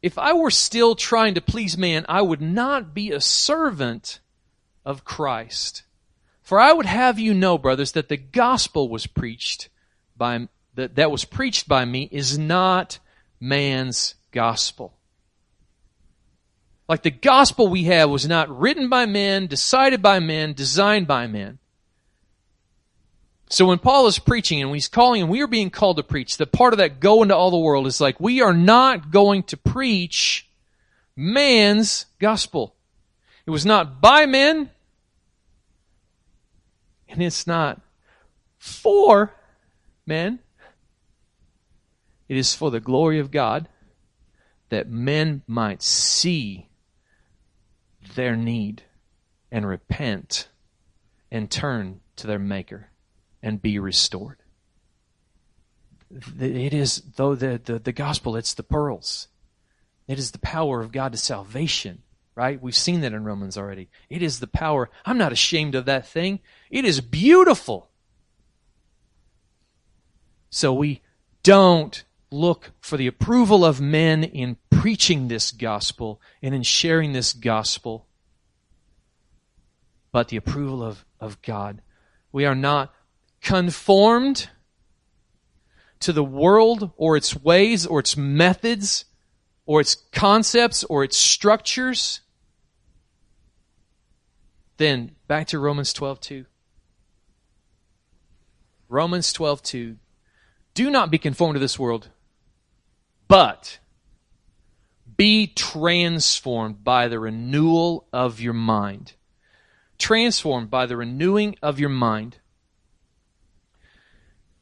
If 0.00 0.18
I 0.18 0.32
were 0.32 0.50
still 0.50 0.96
trying 0.96 1.34
to 1.34 1.42
please 1.42 1.76
man, 1.76 2.06
I 2.08 2.22
would 2.22 2.40
not 2.40 2.94
be 2.94 3.12
a 3.12 3.20
servant 3.20 4.20
of 4.84 5.04
Christ. 5.04 5.82
For 6.40 6.58
I 6.58 6.72
would 6.72 6.86
have 6.86 7.18
you 7.18 7.34
know, 7.34 7.58
brothers, 7.58 7.92
that 7.92 8.08
the 8.08 8.16
gospel 8.16 8.88
was 8.88 9.06
preached 9.06 9.68
by 10.16 10.48
that, 10.74 10.96
that 10.96 11.10
was 11.10 11.26
preached 11.26 11.68
by 11.68 11.84
me 11.84 12.08
is 12.10 12.38
not 12.38 12.98
man's 13.38 14.14
gospel. 14.32 14.94
Like 16.88 17.02
the 17.02 17.10
gospel 17.10 17.68
we 17.68 17.84
have 17.84 18.08
was 18.08 18.26
not 18.26 18.48
written 18.48 18.88
by 18.88 19.04
men, 19.04 19.46
decided 19.46 20.00
by 20.00 20.20
men, 20.20 20.54
designed 20.54 21.06
by 21.06 21.26
men. 21.26 21.58
So 23.52 23.66
when 23.66 23.80
Paul 23.80 24.06
is 24.06 24.18
preaching 24.18 24.62
and 24.62 24.72
he's 24.72 24.88
calling 24.88 25.20
and 25.20 25.30
we 25.30 25.42
are 25.42 25.46
being 25.46 25.68
called 25.68 25.98
to 25.98 26.02
preach, 26.02 26.38
the 26.38 26.46
part 26.46 26.72
of 26.72 26.78
that 26.78 27.00
go 27.00 27.22
into 27.22 27.36
all 27.36 27.50
the 27.50 27.58
world 27.58 27.86
is 27.86 28.00
like 28.00 28.18
we 28.18 28.40
are 28.40 28.54
not 28.54 29.10
going 29.10 29.42
to 29.42 29.58
preach 29.58 30.48
man's 31.14 32.06
gospel. 32.18 32.74
It 33.44 33.50
was 33.50 33.66
not 33.66 34.00
by 34.00 34.24
men 34.24 34.70
and 37.10 37.22
it's 37.22 37.46
not 37.46 37.82
for 38.56 39.34
men. 40.06 40.38
It 42.30 42.38
is 42.38 42.54
for 42.54 42.70
the 42.70 42.80
glory 42.80 43.18
of 43.18 43.30
God 43.30 43.68
that 44.70 44.88
men 44.88 45.42
might 45.46 45.82
see 45.82 46.70
their 48.14 48.34
need 48.34 48.84
and 49.50 49.68
repent 49.68 50.48
and 51.30 51.50
turn 51.50 52.00
to 52.16 52.26
their 52.26 52.38
maker 52.38 52.88
and 53.42 53.60
be 53.60 53.78
restored. 53.78 54.38
It 56.38 56.74
is, 56.74 57.02
though 57.16 57.34
the, 57.34 57.60
the, 57.62 57.78
the 57.78 57.92
gospel, 57.92 58.36
it's 58.36 58.54
the 58.54 58.62
pearls. 58.62 59.28
It 60.06 60.18
is 60.18 60.32
the 60.32 60.38
power 60.38 60.80
of 60.80 60.92
God 60.92 61.12
to 61.12 61.18
salvation, 61.18 62.02
right? 62.34 62.60
We've 62.60 62.76
seen 62.76 63.00
that 63.00 63.14
in 63.14 63.24
Romans 63.24 63.56
already. 63.56 63.88
It 64.10 64.22
is 64.22 64.40
the 64.40 64.46
power. 64.46 64.90
I'm 65.06 65.18
not 65.18 65.32
ashamed 65.32 65.74
of 65.74 65.86
that 65.86 66.06
thing. 66.06 66.40
It 66.70 66.84
is 66.84 67.00
beautiful. 67.00 67.88
So 70.50 70.74
we 70.74 71.00
don't 71.42 72.04
look 72.30 72.72
for 72.80 72.96
the 72.96 73.06
approval 73.06 73.64
of 73.64 73.80
men 73.80 74.22
in 74.22 74.58
preaching 74.70 75.28
this 75.28 75.50
gospel 75.50 76.20
and 76.42 76.54
in 76.54 76.62
sharing 76.62 77.12
this 77.12 77.32
gospel, 77.32 78.06
but 80.10 80.28
the 80.28 80.36
approval 80.36 80.82
of, 80.82 81.04
of 81.20 81.40
God. 81.40 81.80
We 82.32 82.44
are 82.44 82.54
not 82.54 82.92
conformed 83.42 84.48
to 86.00 86.12
the 86.12 86.24
world 86.24 86.92
or 86.96 87.16
its 87.16 87.36
ways 87.36 87.84
or 87.84 88.00
its 88.00 88.16
methods 88.16 89.04
or 89.66 89.80
its 89.80 89.96
concepts 90.12 90.84
or 90.84 91.04
its 91.04 91.16
structures, 91.16 92.20
then 94.76 95.14
back 95.26 95.48
to 95.48 95.58
Romans 95.58 95.92
12:2. 95.92 96.46
Romans 98.88 99.32
12:2. 99.32 99.98
Do 100.74 100.90
not 100.90 101.10
be 101.10 101.18
conformed 101.18 101.54
to 101.54 101.60
this 101.60 101.78
world, 101.78 102.10
but 103.28 103.78
be 105.16 105.46
transformed 105.46 106.82
by 106.82 107.08
the 107.08 107.18
renewal 107.18 108.08
of 108.12 108.40
your 108.40 108.54
mind. 108.54 109.14
Transformed 109.98 110.70
by 110.70 110.86
the 110.86 110.96
renewing 110.96 111.56
of 111.62 111.78
your 111.78 111.90
mind 111.90 112.38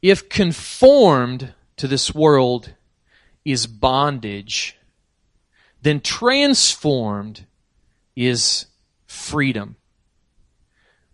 if 0.01 0.29
conformed 0.29 1.53
to 1.77 1.87
this 1.87 2.13
world 2.13 2.73
is 3.45 3.67
bondage, 3.67 4.77
then 5.81 5.99
transformed 5.99 7.45
is 8.15 8.65
freedom. 9.07 9.75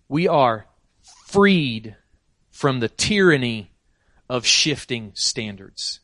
we 0.09 0.27
are 0.27 0.65
freed 1.25 1.95
from 2.51 2.79
the 2.79 2.89
tyranny 2.89 3.71
of 4.29 4.45
shifting 4.45 5.11
standards. 5.13 5.99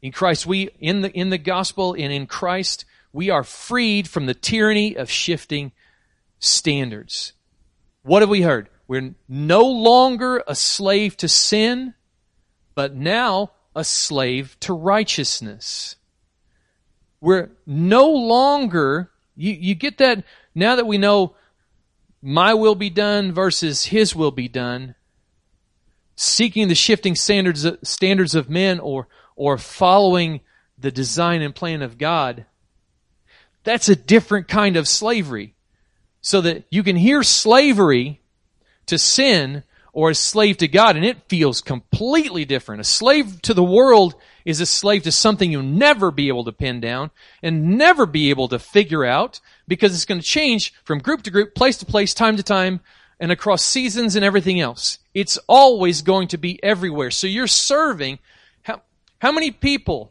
In 0.00 0.12
Christ, 0.12 0.46
we, 0.46 0.70
in 0.80 1.02
the, 1.02 1.10
in 1.12 1.30
the 1.30 1.38
gospel 1.38 1.94
and 1.94 2.12
in 2.12 2.26
Christ, 2.26 2.84
we 3.12 3.30
are 3.30 3.44
freed 3.44 4.08
from 4.08 4.26
the 4.26 4.34
tyranny 4.34 4.96
of 4.96 5.10
shifting 5.10 5.72
standards. 6.38 7.32
What 8.02 8.22
have 8.22 8.28
we 8.28 8.42
heard? 8.42 8.68
We're 8.86 9.14
no 9.28 9.62
longer 9.62 10.42
a 10.46 10.54
slave 10.54 11.16
to 11.18 11.28
sin, 11.28 11.94
but 12.74 12.94
now 12.94 13.52
a 13.74 13.84
slave 13.84 14.56
to 14.60 14.72
righteousness. 14.72 15.96
We're 17.20 17.50
no 17.66 18.10
longer, 18.10 19.10
you, 19.36 19.52
you 19.52 19.74
get 19.74 19.98
that 19.98 20.24
now 20.54 20.76
that 20.76 20.86
we 20.86 20.98
know 20.98 21.36
my 22.20 22.54
will 22.54 22.74
be 22.74 22.90
done 22.90 23.32
versus 23.32 23.86
his 23.86 24.14
will 24.14 24.30
be 24.30 24.48
done, 24.48 24.94
seeking 26.14 26.68
the 26.68 26.74
shifting 26.74 27.14
standards, 27.14 27.66
standards 27.82 28.34
of 28.34 28.50
men 28.50 28.78
or, 28.78 29.08
or 29.34 29.58
following 29.58 30.40
the 30.78 30.90
design 30.90 31.42
and 31.42 31.54
plan 31.54 31.82
of 31.82 31.98
God, 31.98 32.46
that's 33.64 33.88
a 33.88 33.96
different 33.96 34.48
kind 34.48 34.76
of 34.76 34.88
slavery. 34.88 35.54
So 36.20 36.40
that 36.42 36.64
you 36.70 36.84
can 36.84 36.94
hear 36.94 37.24
slavery 37.24 38.20
to 38.86 38.98
sin 38.98 39.64
or 39.92 40.10
a 40.10 40.14
slave 40.14 40.56
to 40.58 40.68
God, 40.68 40.96
and 40.96 41.04
it 41.04 41.28
feels 41.28 41.60
completely 41.60 42.46
different. 42.46 42.80
A 42.80 42.84
slave 42.84 43.42
to 43.42 43.52
the 43.52 43.62
world 43.62 44.14
is 44.44 44.60
a 44.60 44.66
slave 44.66 45.02
to 45.02 45.12
something 45.12 45.52
you'll 45.52 45.62
never 45.62 46.10
be 46.10 46.28
able 46.28 46.44
to 46.44 46.52
pin 46.52 46.80
down 46.80 47.10
and 47.42 47.76
never 47.76 48.06
be 48.06 48.30
able 48.30 48.48
to 48.48 48.58
figure 48.58 49.04
out 49.04 49.40
because 49.68 49.94
it's 49.94 50.06
going 50.06 50.20
to 50.20 50.26
change 50.26 50.72
from 50.84 50.98
group 50.98 51.22
to 51.22 51.30
group, 51.30 51.54
place 51.54 51.76
to 51.78 51.86
place, 51.86 52.14
time 52.14 52.38
to 52.38 52.42
time, 52.42 52.80
and 53.20 53.30
across 53.30 53.62
seasons 53.62 54.16
and 54.16 54.24
everything 54.24 54.60
else. 54.60 54.98
It's 55.12 55.38
always 55.46 56.00
going 56.00 56.28
to 56.28 56.38
be 56.38 56.62
everywhere. 56.62 57.10
So 57.10 57.26
you're 57.26 57.46
serving. 57.46 58.18
How, 58.62 58.80
how 59.18 59.30
many 59.30 59.50
people 59.50 60.10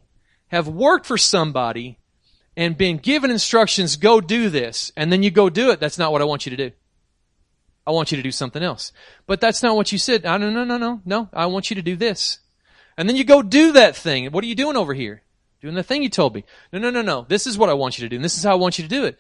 have 0.49 0.67
worked 0.67 1.07
for 1.07 1.17
somebody 1.17 1.97
and 2.55 2.77
been 2.77 2.97
given 2.97 3.31
instructions, 3.31 3.95
go 3.95 4.21
do 4.21 4.49
this, 4.49 4.91
and 4.95 5.11
then 5.11 5.23
you 5.23 5.31
go 5.31 5.49
do 5.49 5.71
it? 5.71 5.79
That's 5.79 5.97
not 5.97 6.11
what 6.11 6.21
I 6.21 6.25
want 6.25 6.45
you 6.45 6.55
to 6.55 6.69
do. 6.69 6.75
I 7.91 7.93
want 7.93 8.11
you 8.11 8.17
to 8.17 8.23
do 8.23 8.31
something 8.31 8.63
else. 8.63 8.91
But 9.27 9.41
that's 9.41 9.61
not 9.61 9.75
what 9.75 9.91
you 9.91 9.97
said. 9.97 10.23
No, 10.23 10.37
no, 10.37 10.49
no, 10.49 10.63
no, 10.63 10.77
no, 10.77 11.01
no. 11.05 11.29
I 11.33 11.45
want 11.47 11.69
you 11.69 11.75
to 11.75 11.81
do 11.81 11.95
this. 11.95 12.39
And 12.97 13.07
then 13.07 13.15
you 13.15 13.23
go 13.23 13.41
do 13.41 13.73
that 13.73 13.95
thing. 13.95 14.31
What 14.31 14.43
are 14.43 14.47
you 14.47 14.55
doing 14.55 14.77
over 14.77 14.93
here? 14.93 15.23
Doing 15.61 15.75
the 15.75 15.83
thing 15.83 16.01
you 16.01 16.09
told 16.09 16.33
me. 16.33 16.43
No, 16.71 16.79
no, 16.79 16.89
no, 16.89 17.01
no. 17.01 17.25
This 17.27 17.45
is 17.45 17.57
what 17.57 17.69
I 17.69 17.73
want 17.73 17.97
you 17.97 18.05
to 18.05 18.09
do. 18.09 18.15
And 18.15 18.25
this 18.25 18.37
is 18.37 18.43
how 18.43 18.51
I 18.51 18.55
want 18.55 18.79
you 18.79 18.83
to 18.83 18.89
do 18.89 19.05
it. 19.05 19.19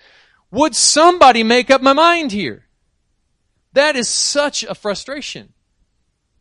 Would 0.51 0.75
somebody 0.75 1.43
make 1.43 1.69
up 1.69 1.81
my 1.81 1.93
mind 1.93 2.31
here? 2.31 2.65
That 3.73 3.95
is 3.95 4.09
such 4.09 4.63
a 4.63 4.75
frustration. 4.75 5.53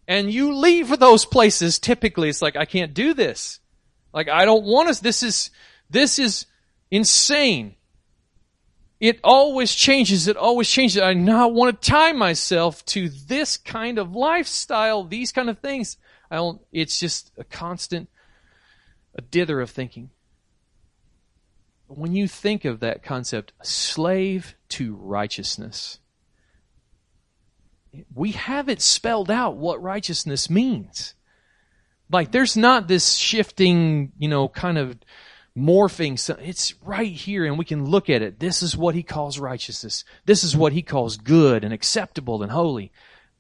And 0.08 0.32
you 0.32 0.54
leave 0.54 0.98
those 0.98 1.24
places 1.24 1.78
typically. 1.78 2.28
It's 2.28 2.42
like, 2.42 2.56
I 2.56 2.64
can't 2.64 2.94
do 2.94 3.14
this. 3.14 3.60
Like, 4.12 4.28
I 4.28 4.44
don't 4.44 4.64
want 4.64 4.94
to, 4.94 5.02
this 5.02 5.22
is, 5.22 5.50
this 5.88 6.18
is 6.18 6.46
insane. 6.90 7.76
It 9.01 9.18
always 9.24 9.74
changes. 9.74 10.28
It 10.28 10.36
always 10.36 10.68
changes. 10.68 11.01
I 11.01 11.14
now 11.14 11.48
want 11.48 11.80
to 11.80 11.90
tie 11.90 12.12
myself 12.12 12.84
to 12.86 13.09
this 13.09 13.57
kind 13.57 13.98
of 13.98 14.14
lifestyle, 14.14 15.05
these 15.05 15.32
kind 15.32 15.48
of 15.48 15.59
things. 15.59 15.96
I 16.30 16.36
don't, 16.36 16.61
it's 16.70 17.01
just 17.01 17.32
a 17.38 17.44
constant, 17.44 18.11
a 19.14 19.22
dither 19.22 19.61
of 19.61 19.70
thinking. 19.70 20.11
When 21.88 22.14
you 22.14 22.28
think 22.28 22.64
of 22.66 22.80
that 22.80 23.03
concept, 23.03 23.53
slave 23.62 24.55
to 24.70 24.94
righteousness, 24.94 25.98
we 28.14 28.32
have 28.32 28.68
it 28.68 28.82
spelled 28.82 29.30
out 29.30 29.57
what 29.57 29.82
righteousness 29.82 30.51
means. 30.51 31.14
Like 32.12 32.32
there's 32.32 32.57
not 32.57 32.86
this 32.86 33.14
shifting, 33.14 34.12
you 34.18 34.28
know, 34.28 34.46
kind 34.48 34.78
of 34.78 34.98
morphing. 35.57 36.38
It's 36.40 36.74
right 36.82 37.12
here 37.12 37.44
and 37.44 37.59
we 37.59 37.64
can 37.64 37.86
look 37.86 38.09
at 38.09 38.22
it. 38.22 38.38
This 38.38 38.62
is 38.62 38.76
what 38.76 38.94
he 38.94 39.03
calls 39.03 39.38
righteousness. 39.38 40.05
This 40.24 40.44
is 40.44 40.57
what 40.57 40.72
he 40.72 40.82
calls 40.82 41.16
good 41.16 41.64
and 41.64 41.72
acceptable 41.72 42.42
and 42.42 42.53
holy. 42.53 42.92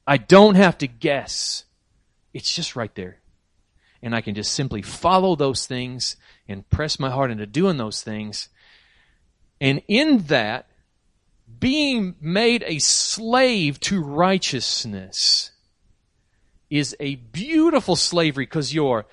I 0.06 0.16
don't 0.16 0.56
have 0.56 0.78
to 0.78 0.86
guess. 0.88 1.64
It's 2.32 2.54
just 2.54 2.76
right 2.76 2.94
there. 2.94 3.18
And 4.02 4.14
I 4.14 4.20
can 4.22 4.34
just 4.34 4.52
simply 4.52 4.82
follow 4.82 5.36
those 5.36 5.66
things 5.66 6.16
and 6.48 6.68
press 6.70 6.98
my 6.98 7.10
heart 7.10 7.30
into 7.30 7.46
doing 7.46 7.76
those 7.76 8.02
things. 8.02 8.48
And 9.60 9.82
in 9.88 10.24
that, 10.28 10.66
being 11.58 12.14
made 12.20 12.64
a 12.66 12.78
slave 12.78 13.78
to 13.80 14.02
righteousness 14.02 15.50
is 16.70 16.96
a 16.98 17.16
beautiful 17.16 17.96
slavery 17.96 18.46
because 18.46 18.72
you're 18.72 19.04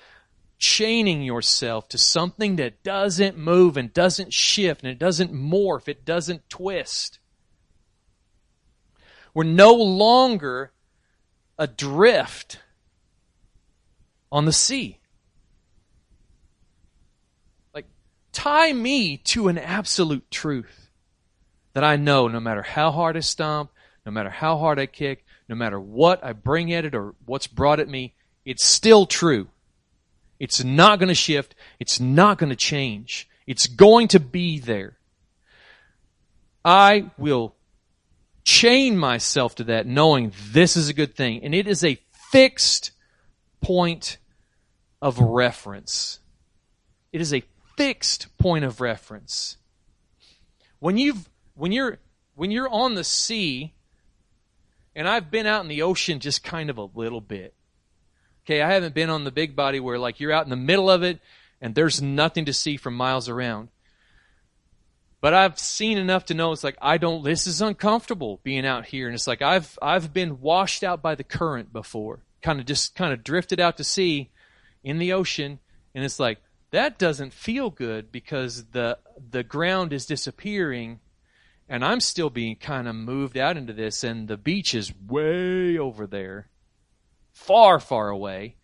chaining 0.58 1.22
yourself 1.22 1.88
to 1.88 1.98
something 1.98 2.56
that 2.56 2.82
doesn't 2.82 3.38
move 3.38 3.76
and 3.76 3.92
doesn't 3.92 4.32
shift 4.32 4.82
and 4.82 4.90
it 4.90 4.98
doesn't 4.98 5.32
morph, 5.32 5.88
it 5.88 6.04
doesn't 6.04 6.48
twist. 6.50 7.18
We're 9.34 9.44
no 9.44 9.74
longer 9.74 10.72
adrift 11.58 12.58
on 14.32 14.44
the 14.44 14.52
sea. 14.52 14.98
Like, 17.72 17.86
tie 18.32 18.72
me 18.72 19.18
to 19.18 19.48
an 19.48 19.58
absolute 19.58 20.30
truth 20.30 20.90
that 21.74 21.84
I 21.84 21.96
know 21.96 22.26
no 22.26 22.40
matter 22.40 22.62
how 22.62 22.90
hard 22.90 23.16
I 23.16 23.20
stomp, 23.20 23.70
no 24.04 24.10
matter 24.10 24.30
how 24.30 24.58
hard 24.58 24.78
I 24.78 24.86
kick, 24.86 25.24
no 25.48 25.54
matter 25.54 25.78
what 25.78 26.24
I 26.24 26.32
bring 26.32 26.72
at 26.72 26.84
it 26.84 26.94
or 26.94 27.14
what's 27.24 27.46
brought 27.46 27.78
at 27.78 27.88
me, 27.88 28.14
it's 28.44 28.64
still 28.64 29.06
true. 29.06 29.48
It's 30.38 30.62
not 30.62 30.98
going 30.98 31.08
to 31.08 31.14
shift. 31.14 31.54
It's 31.80 31.98
not 31.98 32.38
going 32.38 32.50
to 32.50 32.56
change. 32.56 33.28
It's 33.46 33.66
going 33.66 34.08
to 34.08 34.20
be 34.20 34.58
there. 34.58 34.98
I 36.64 37.10
will 37.16 37.54
chain 38.44 38.96
myself 38.96 39.54
to 39.56 39.64
that 39.64 39.86
knowing 39.86 40.32
this 40.50 40.76
is 40.76 40.88
a 40.88 40.94
good 40.94 41.14
thing. 41.14 41.42
And 41.42 41.54
it 41.54 41.66
is 41.66 41.84
a 41.84 41.98
fixed 42.30 42.92
point 43.60 44.18
of 45.00 45.18
reference. 45.18 46.20
It 47.12 47.20
is 47.20 47.32
a 47.32 47.42
fixed 47.76 48.36
point 48.38 48.64
of 48.64 48.80
reference. 48.80 49.56
When 50.78 50.98
you've, 50.98 51.28
when 51.54 51.72
you're, 51.72 51.98
when 52.34 52.50
you're 52.50 52.68
on 52.68 52.94
the 52.94 53.04
sea, 53.04 53.74
and 54.94 55.08
I've 55.08 55.30
been 55.30 55.46
out 55.46 55.62
in 55.62 55.68
the 55.68 55.82
ocean 55.82 56.18
just 56.20 56.42
kind 56.42 56.70
of 56.70 56.78
a 56.78 56.88
little 56.94 57.20
bit. 57.20 57.54
Okay, 58.48 58.62
I 58.62 58.72
haven't 58.72 58.94
been 58.94 59.10
on 59.10 59.24
the 59.24 59.30
big 59.30 59.54
body 59.54 59.78
where 59.78 59.98
like 59.98 60.20
you're 60.20 60.32
out 60.32 60.44
in 60.44 60.48
the 60.48 60.56
middle 60.56 60.88
of 60.88 61.02
it 61.02 61.20
and 61.60 61.74
there's 61.74 62.00
nothing 62.00 62.46
to 62.46 62.54
see 62.54 62.78
from 62.78 62.94
miles 62.94 63.28
around. 63.28 63.68
But 65.20 65.34
I've 65.34 65.58
seen 65.58 65.98
enough 65.98 66.24
to 66.26 66.34
know 66.34 66.52
it's 66.52 66.64
like 66.64 66.78
I 66.80 66.96
don't 66.96 67.22
this 67.22 67.46
is 67.46 67.60
uncomfortable 67.60 68.40
being 68.42 68.64
out 68.64 68.86
here 68.86 69.06
and 69.06 69.14
it's 69.14 69.26
like 69.26 69.42
I've 69.42 69.78
I've 69.82 70.14
been 70.14 70.40
washed 70.40 70.82
out 70.82 71.02
by 71.02 71.14
the 71.14 71.24
current 71.24 71.74
before. 71.74 72.20
Kind 72.40 72.58
of 72.58 72.64
just 72.64 72.94
kind 72.94 73.12
of 73.12 73.22
drifted 73.22 73.60
out 73.60 73.76
to 73.76 73.84
sea 73.84 74.30
in 74.82 74.96
the 74.96 75.12
ocean 75.12 75.58
and 75.94 76.02
it's 76.02 76.18
like 76.18 76.38
that 76.70 76.98
doesn't 76.98 77.34
feel 77.34 77.68
good 77.68 78.10
because 78.10 78.64
the 78.72 78.96
the 79.30 79.42
ground 79.42 79.92
is 79.92 80.06
disappearing 80.06 81.00
and 81.68 81.84
I'm 81.84 82.00
still 82.00 82.30
being 82.30 82.56
kind 82.56 82.88
of 82.88 82.94
moved 82.94 83.36
out 83.36 83.58
into 83.58 83.74
this 83.74 84.02
and 84.02 84.26
the 84.26 84.38
beach 84.38 84.74
is 84.74 84.94
way 85.06 85.76
over 85.76 86.06
there 86.06 86.48
far, 87.38 87.78
far 87.78 88.08
away. 88.10 88.56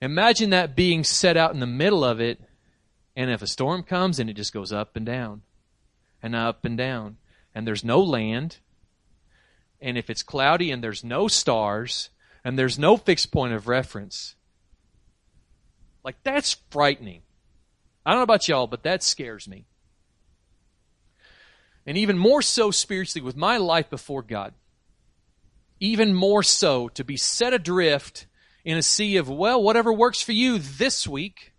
Imagine 0.00 0.50
that 0.50 0.76
being 0.76 1.04
set 1.04 1.36
out 1.36 1.52
in 1.52 1.60
the 1.60 1.66
middle 1.66 2.04
of 2.04 2.20
it, 2.20 2.40
and 3.14 3.30
if 3.30 3.42
a 3.42 3.46
storm 3.46 3.82
comes 3.82 4.18
and 4.18 4.30
it 4.30 4.34
just 4.34 4.52
goes 4.52 4.72
up 4.72 4.96
and 4.96 5.04
down, 5.04 5.42
and 6.22 6.34
up 6.34 6.64
and 6.64 6.78
down, 6.78 7.18
and 7.54 7.66
there's 7.66 7.84
no 7.84 8.00
land, 8.00 8.58
and 9.80 9.98
if 9.98 10.08
it's 10.08 10.22
cloudy 10.22 10.70
and 10.70 10.82
there's 10.82 11.04
no 11.04 11.28
stars, 11.28 12.08
and 12.44 12.58
there's 12.58 12.78
no 12.78 12.96
fixed 12.96 13.30
point 13.30 13.52
of 13.52 13.68
reference, 13.68 14.36
like 16.02 16.16
that's 16.22 16.56
frightening. 16.70 17.20
I 18.06 18.12
don't 18.12 18.20
know 18.20 18.24
about 18.24 18.48
y'all, 18.48 18.68
but 18.68 18.84
that 18.84 19.02
scares 19.02 19.46
me. 19.46 19.66
And 21.84 21.98
even 21.98 22.16
more 22.16 22.40
so 22.40 22.70
spiritually 22.70 23.24
with 23.24 23.36
my 23.36 23.58
life 23.58 23.90
before 23.90 24.22
God 24.22 24.54
even 25.80 26.14
more 26.14 26.42
so 26.42 26.88
to 26.90 27.02
be 27.02 27.16
set 27.16 27.52
adrift 27.52 28.26
in 28.64 28.76
a 28.76 28.82
sea 28.82 29.16
of, 29.16 29.28
well, 29.28 29.62
whatever 29.62 29.92
works 29.92 30.22
for 30.22 30.32
you 30.32 30.58
this 30.58 31.08
week, 31.08 31.52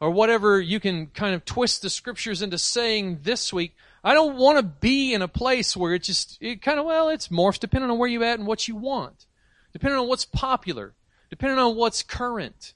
or 0.00 0.10
whatever 0.10 0.60
you 0.60 0.78
can 0.78 1.08
kind 1.08 1.34
of 1.34 1.44
twist 1.44 1.82
the 1.82 1.90
scriptures 1.90 2.40
into 2.40 2.56
saying 2.56 3.18
this 3.22 3.52
week. 3.52 3.74
I 4.04 4.14
don't 4.14 4.36
want 4.36 4.58
to 4.58 4.62
be 4.62 5.12
in 5.12 5.22
a 5.22 5.28
place 5.28 5.76
where 5.76 5.92
it 5.92 6.04
just, 6.04 6.38
it 6.40 6.62
kind 6.62 6.78
of, 6.78 6.86
well, 6.86 7.08
it's 7.08 7.28
morphed 7.28 7.58
depending 7.58 7.90
on 7.90 7.98
where 7.98 8.08
you're 8.08 8.24
at 8.24 8.38
and 8.38 8.46
what 8.46 8.68
you 8.68 8.76
want, 8.76 9.26
depending 9.72 9.98
on 9.98 10.06
what's 10.06 10.24
popular, 10.24 10.94
depending 11.30 11.58
on 11.58 11.74
what's 11.74 12.04
current. 12.04 12.74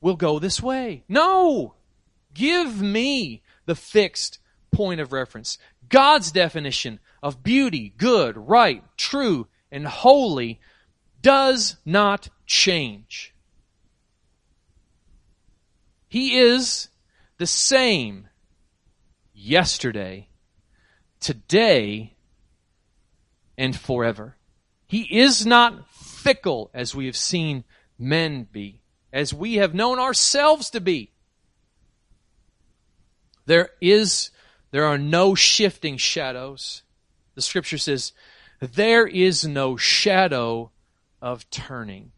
We'll 0.00 0.16
go 0.16 0.38
this 0.40 0.60
way. 0.60 1.04
No! 1.08 1.74
Give 2.34 2.82
me 2.82 3.42
the 3.64 3.76
fixed 3.76 4.40
point 4.72 5.00
of 5.00 5.12
reference. 5.12 5.56
God's 5.94 6.32
definition 6.32 6.98
of 7.22 7.44
beauty, 7.44 7.94
good, 7.96 8.36
right, 8.36 8.82
true, 8.96 9.46
and 9.70 9.86
holy 9.86 10.58
does 11.22 11.76
not 11.84 12.30
change. 12.46 13.32
He 16.08 16.36
is 16.36 16.88
the 17.38 17.46
same 17.46 18.26
yesterday, 19.32 20.26
today, 21.20 22.16
and 23.56 23.78
forever. 23.78 24.36
He 24.88 25.02
is 25.16 25.46
not 25.46 25.88
fickle 25.92 26.72
as 26.74 26.92
we 26.92 27.06
have 27.06 27.16
seen 27.16 27.62
men 28.00 28.48
be, 28.50 28.80
as 29.12 29.32
we 29.32 29.54
have 29.54 29.74
known 29.74 30.00
ourselves 30.00 30.70
to 30.70 30.80
be. 30.80 31.12
There 33.46 33.70
is, 33.80 34.32
there 34.74 34.86
are 34.86 34.98
no 34.98 35.36
shifting 35.36 35.96
shadows. 35.96 36.82
The 37.36 37.42
scripture 37.42 37.78
says, 37.78 38.12
there 38.58 39.06
is 39.06 39.46
no 39.46 39.76
shadow 39.76 40.72
of 41.22 41.48
turning. 41.48 42.10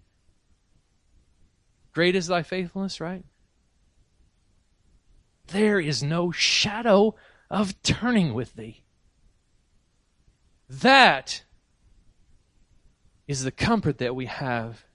Great 1.93 2.17
is 2.17 2.29
thy 2.29 2.43
faithfulness, 2.43 2.99
right? 2.99 3.27
There 5.49 5.79
is 5.79 6.03
no 6.03 6.31
shadow 6.31 7.15
of 7.51 7.83
turning 7.83 8.33
with 8.33 8.55
thee. 8.55 8.85
That 10.71 11.45
is 13.29 13.45
the 13.45 13.53
comfort 13.53 13.99
that 13.99 14.17
we 14.17 14.25
have 14.25 14.87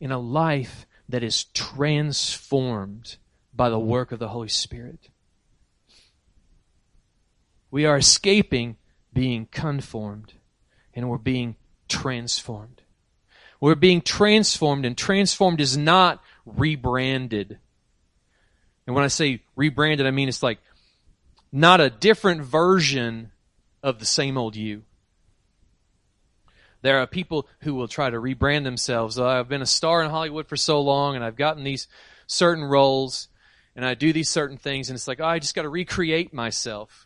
in 0.00 0.10
a 0.10 0.18
life 0.18 0.88
that 1.08 1.22
is 1.22 1.44
transformed 1.44 3.18
by 3.54 3.70
the 3.70 3.78
work 3.78 4.10
of 4.10 4.18
the 4.18 4.30
Holy 4.30 4.48
Spirit. 4.48 5.10
We 7.70 7.86
are 7.86 7.96
escaping 7.96 8.76
being 9.12 9.46
conformed 9.46 10.34
and 10.94 11.08
we're 11.08 11.18
being 11.18 11.56
transformed. 11.88 12.82
We're 13.60 13.74
being 13.74 14.02
transformed, 14.02 14.84
and 14.84 14.96
transformed 14.96 15.60
is 15.60 15.76
not 15.76 16.22
rebranded. 16.44 17.58
And 18.86 18.94
when 18.94 19.04
I 19.04 19.08
say 19.08 19.42
rebranded, 19.56 20.06
I 20.06 20.10
mean 20.10 20.28
it's 20.28 20.42
like 20.42 20.58
not 21.52 21.80
a 21.80 21.90
different 21.90 22.42
version 22.42 23.32
of 23.82 23.98
the 23.98 24.04
same 24.04 24.36
old 24.36 24.56
you. 24.56 24.82
There 26.82 26.98
are 26.98 27.06
people 27.06 27.48
who 27.60 27.74
will 27.74 27.88
try 27.88 28.10
to 28.10 28.20
rebrand 28.20 28.64
themselves. 28.64 29.18
Oh, 29.18 29.26
I've 29.26 29.48
been 29.48 29.62
a 29.62 29.66
star 29.66 30.02
in 30.02 30.10
Hollywood 30.10 30.46
for 30.46 30.56
so 30.56 30.80
long, 30.80 31.16
and 31.16 31.24
I've 31.24 31.36
gotten 31.36 31.64
these 31.64 31.88
certain 32.26 32.64
roles, 32.64 33.28
and 33.74 33.84
I 33.84 33.94
do 33.94 34.12
these 34.12 34.28
certain 34.28 34.58
things, 34.58 34.88
and 34.88 34.96
it's 34.96 35.08
like, 35.08 35.20
oh, 35.20 35.24
I 35.24 35.38
just 35.38 35.54
got 35.54 35.62
to 35.62 35.68
recreate 35.68 36.34
myself. 36.34 37.05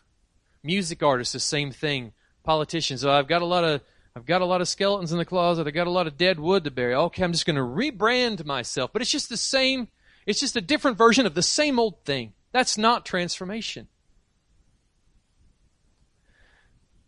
Music 0.63 1.01
artists, 1.01 1.33
the 1.33 1.39
same 1.39 1.71
thing. 1.71 2.13
Politicians, 2.43 3.05
I've 3.05 3.27
got 3.27 3.41
a 3.41 3.45
lot 3.45 3.63
of 3.63 3.81
I've 4.15 4.25
got 4.25 4.41
a 4.41 4.45
lot 4.45 4.61
of 4.61 4.67
skeletons 4.67 5.11
in 5.11 5.17
the 5.17 5.25
closet. 5.25 5.67
I've 5.67 5.73
got 5.73 5.87
a 5.87 5.91
lot 5.91 6.07
of 6.07 6.17
dead 6.17 6.39
wood 6.39 6.65
to 6.65 6.71
bury. 6.71 6.93
Okay, 6.93 7.23
I'm 7.23 7.31
just 7.31 7.45
going 7.45 7.55
to 7.55 7.61
rebrand 7.61 8.45
myself. 8.45 8.91
But 8.91 9.01
it's 9.01 9.11
just 9.11 9.29
the 9.29 9.37
same. 9.37 9.87
It's 10.25 10.39
just 10.39 10.57
a 10.57 10.61
different 10.61 10.97
version 10.97 11.25
of 11.25 11.33
the 11.33 11.41
same 11.41 11.79
old 11.79 12.03
thing. 12.03 12.33
That's 12.51 12.77
not 12.77 13.05
transformation. 13.05 13.87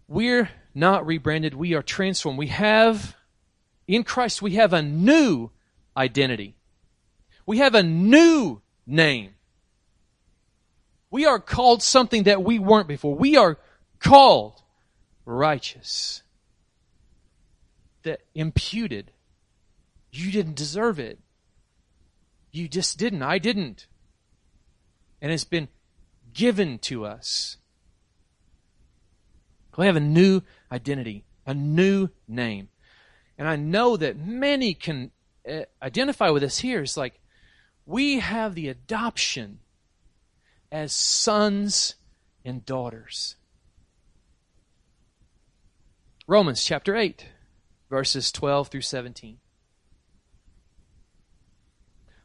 We're 0.08 0.50
not 0.74 1.06
rebranded. 1.06 1.54
We 1.54 1.74
are 1.74 1.82
transformed. 1.82 2.40
We 2.40 2.48
have, 2.48 3.16
in 3.88 4.04
Christ, 4.04 4.42
we 4.42 4.52
have 4.52 4.72
a 4.72 4.82
new 4.82 5.52
identity. 5.98 6.56
We 7.46 7.58
have 7.58 7.76
a 7.76 7.84
new 7.84 8.62
name. 8.88 9.33
We 11.14 11.28
are 11.28 11.38
called 11.38 11.84
something 11.84 12.24
that 12.24 12.44
we 12.44 12.58
weren't 12.58 12.88
before. 12.88 13.14
We 13.14 13.38
are 13.38 13.60
called 14.00 14.64
righteous. 15.26 16.24
That 18.02 18.22
imputed. 18.34 19.12
You 20.12 20.32
didn't 20.32 20.56
deserve 20.56 20.98
it. 20.98 21.20
You 22.52 22.68
just 22.68 22.98
didn't. 22.98 23.22
I 23.22 23.38
didn't. 23.38 23.86
And 25.22 25.32
it's 25.32 25.44
been 25.44 25.68
given 26.34 26.80
to 26.80 27.06
us. 27.06 27.58
We 29.78 29.86
have 29.86 29.96
a 29.96 30.00
new 30.00 30.42
identity, 30.72 31.26
a 31.46 31.54
new 31.54 32.10
name. 32.28 32.70
And 33.38 33.48
I 33.48 33.56
know 33.56 33.98
that 33.98 34.18
many 34.18 34.74
can 34.74 35.12
uh, 35.48 35.66
identify 35.80 36.32
with 36.32 36.42
us 36.42 36.58
here. 36.58 36.82
It's 36.82 36.98
like 36.98 37.20
we 37.86 38.18
have 38.18 38.56
the 38.56 38.68
adoption 38.68 39.60
as 40.74 40.92
sons 40.92 41.96
and 42.44 42.66
daughters. 42.66 43.36
Romans 46.28 46.64
chapter 46.64 46.96
8, 46.96 47.28
verses 47.92 48.32
12 48.32 48.70
through 48.70 48.82
17. 48.82 49.38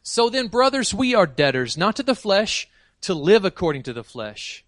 So 0.02 0.30
then, 0.30 0.48
brothers, 0.48 0.94
we 0.94 1.14
are 1.14 1.26
debtors, 1.26 1.76
not 1.76 1.96
to 1.96 2.02
the 2.02 2.14
flesh, 2.14 2.66
to 3.02 3.12
live 3.12 3.44
according 3.44 3.82
to 3.82 3.92
the 3.92 4.02
flesh. 4.02 4.64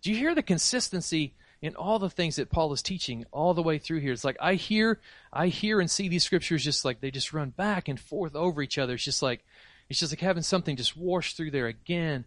Do 0.00 0.10
you 0.10 0.16
hear 0.16 0.34
the 0.34 0.42
consistency 0.42 1.34
in 1.60 1.76
all 1.76 1.98
the 1.98 2.10
things 2.10 2.36
that 2.36 2.50
Paul 2.50 2.72
is 2.72 2.82
teaching 2.82 3.24
all 3.32 3.54
the 3.54 3.62
way 3.62 3.78
through 3.78 4.00
here. 4.00 4.12
It's 4.12 4.22
like 4.22 4.36
I 4.38 4.54
hear, 4.54 5.00
I 5.32 5.46
hear 5.46 5.80
and 5.80 5.90
see 5.90 6.08
these 6.08 6.22
scriptures 6.22 6.62
just 6.62 6.84
like 6.84 7.00
they 7.00 7.10
just 7.10 7.32
run 7.32 7.50
back 7.50 7.88
and 7.88 7.98
forth 7.98 8.36
over 8.36 8.60
each 8.60 8.76
other. 8.76 8.92
It's 8.92 9.04
just 9.04 9.22
like, 9.22 9.42
it's 9.88 9.98
just 9.98 10.12
like 10.12 10.20
having 10.20 10.42
something 10.42 10.76
just 10.76 10.94
washed 10.94 11.38
through 11.38 11.52
there 11.52 11.66
again, 11.66 12.26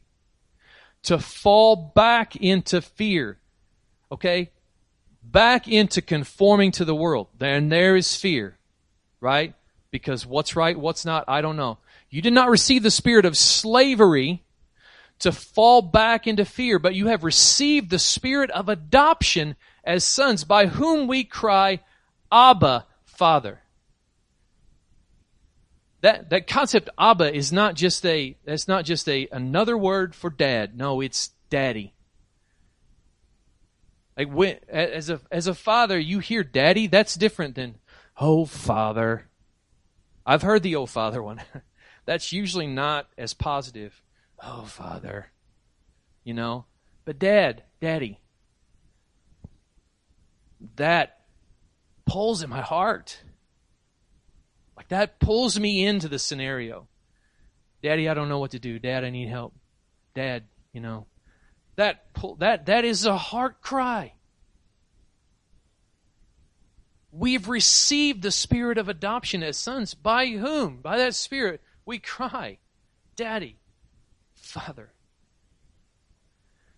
to 1.03 1.19
fall 1.19 1.75
back 1.75 2.35
into 2.35 2.81
fear. 2.81 3.37
Okay? 4.11 4.51
Back 5.23 5.67
into 5.67 6.01
conforming 6.01 6.71
to 6.73 6.85
the 6.85 6.95
world. 6.95 7.27
Then 7.37 7.69
there 7.69 7.95
is 7.95 8.15
fear. 8.15 8.57
Right? 9.19 9.53
Because 9.91 10.25
what's 10.25 10.55
right, 10.55 10.77
what's 10.77 11.05
not, 11.05 11.25
I 11.27 11.41
don't 11.41 11.57
know. 11.57 11.77
You 12.09 12.21
did 12.21 12.33
not 12.33 12.49
receive 12.49 12.83
the 12.83 12.91
spirit 12.91 13.25
of 13.25 13.37
slavery 13.37 14.43
to 15.19 15.31
fall 15.31 15.81
back 15.81 16.27
into 16.27 16.45
fear, 16.45 16.79
but 16.79 16.95
you 16.95 17.07
have 17.07 17.23
received 17.23 17.89
the 17.89 17.99
spirit 17.99 18.49
of 18.51 18.69
adoption 18.69 19.55
as 19.83 20.03
sons, 20.03 20.43
by 20.43 20.67
whom 20.67 21.07
we 21.07 21.23
cry, 21.23 21.79
Abba, 22.31 22.85
Father. 23.05 23.60
That, 26.01 26.29
that 26.31 26.47
concept 26.47 26.89
Abba 26.97 27.33
is 27.33 27.51
not 27.51 27.75
just 27.75 28.05
a, 28.05 28.35
that's 28.43 28.67
not 28.67 28.85
just 28.85 29.07
a, 29.07 29.27
another 29.31 29.77
word 29.77 30.15
for 30.15 30.29
dad. 30.29 30.75
No, 30.77 31.01
it's 31.01 31.29
daddy. 31.49 31.93
Like 34.17 34.33
when, 34.33 34.57
as 34.67 35.09
a, 35.09 35.21
as 35.31 35.47
a 35.47 35.53
father, 35.53 35.97
you 35.99 36.19
hear 36.19 36.43
daddy, 36.43 36.87
that's 36.87 37.15
different 37.15 37.55
than, 37.55 37.75
oh 38.17 38.45
father. 38.45 39.27
I've 40.25 40.41
heard 40.41 40.63
the 40.63 40.75
oh 40.75 40.85
father 40.85 41.21
one. 41.21 41.41
that's 42.05 42.31
usually 42.31 42.67
not 42.67 43.07
as 43.17 43.33
positive. 43.33 44.01
Oh, 44.43 44.63
Father. 44.63 45.31
You 46.23 46.33
know? 46.33 46.65
But 47.05 47.19
Dad, 47.19 47.63
Daddy, 47.79 48.19
that 50.75 51.21
pulls 52.05 52.43
at 52.43 52.49
my 52.49 52.61
heart. 52.61 53.21
That 54.91 55.21
pulls 55.21 55.57
me 55.57 55.85
into 55.85 56.09
the 56.09 56.19
scenario. 56.19 56.89
Daddy, 57.81 58.09
I 58.09 58.13
don't 58.13 58.27
know 58.27 58.39
what 58.39 58.51
to 58.51 58.59
do. 58.59 58.77
Dad, 58.77 59.05
I 59.05 59.09
need 59.09 59.29
help. 59.29 59.55
Dad, 60.13 60.43
you 60.73 60.81
know. 60.81 61.05
That 61.77 62.13
pull, 62.13 62.35
that 62.35 62.65
that 62.65 62.83
is 62.83 63.05
a 63.05 63.15
heart 63.15 63.61
cry. 63.61 64.15
We've 67.09 67.47
received 67.47 68.21
the 68.21 68.31
spirit 68.31 68.77
of 68.77 68.89
adoption 68.89 69.43
as 69.43 69.55
sons. 69.57 69.93
By 69.93 70.27
whom? 70.27 70.81
By 70.81 70.97
that 70.97 71.15
spirit 71.15 71.61
we 71.85 71.97
cry, 71.97 72.57
Daddy. 73.15 73.55
Father. 74.35 74.91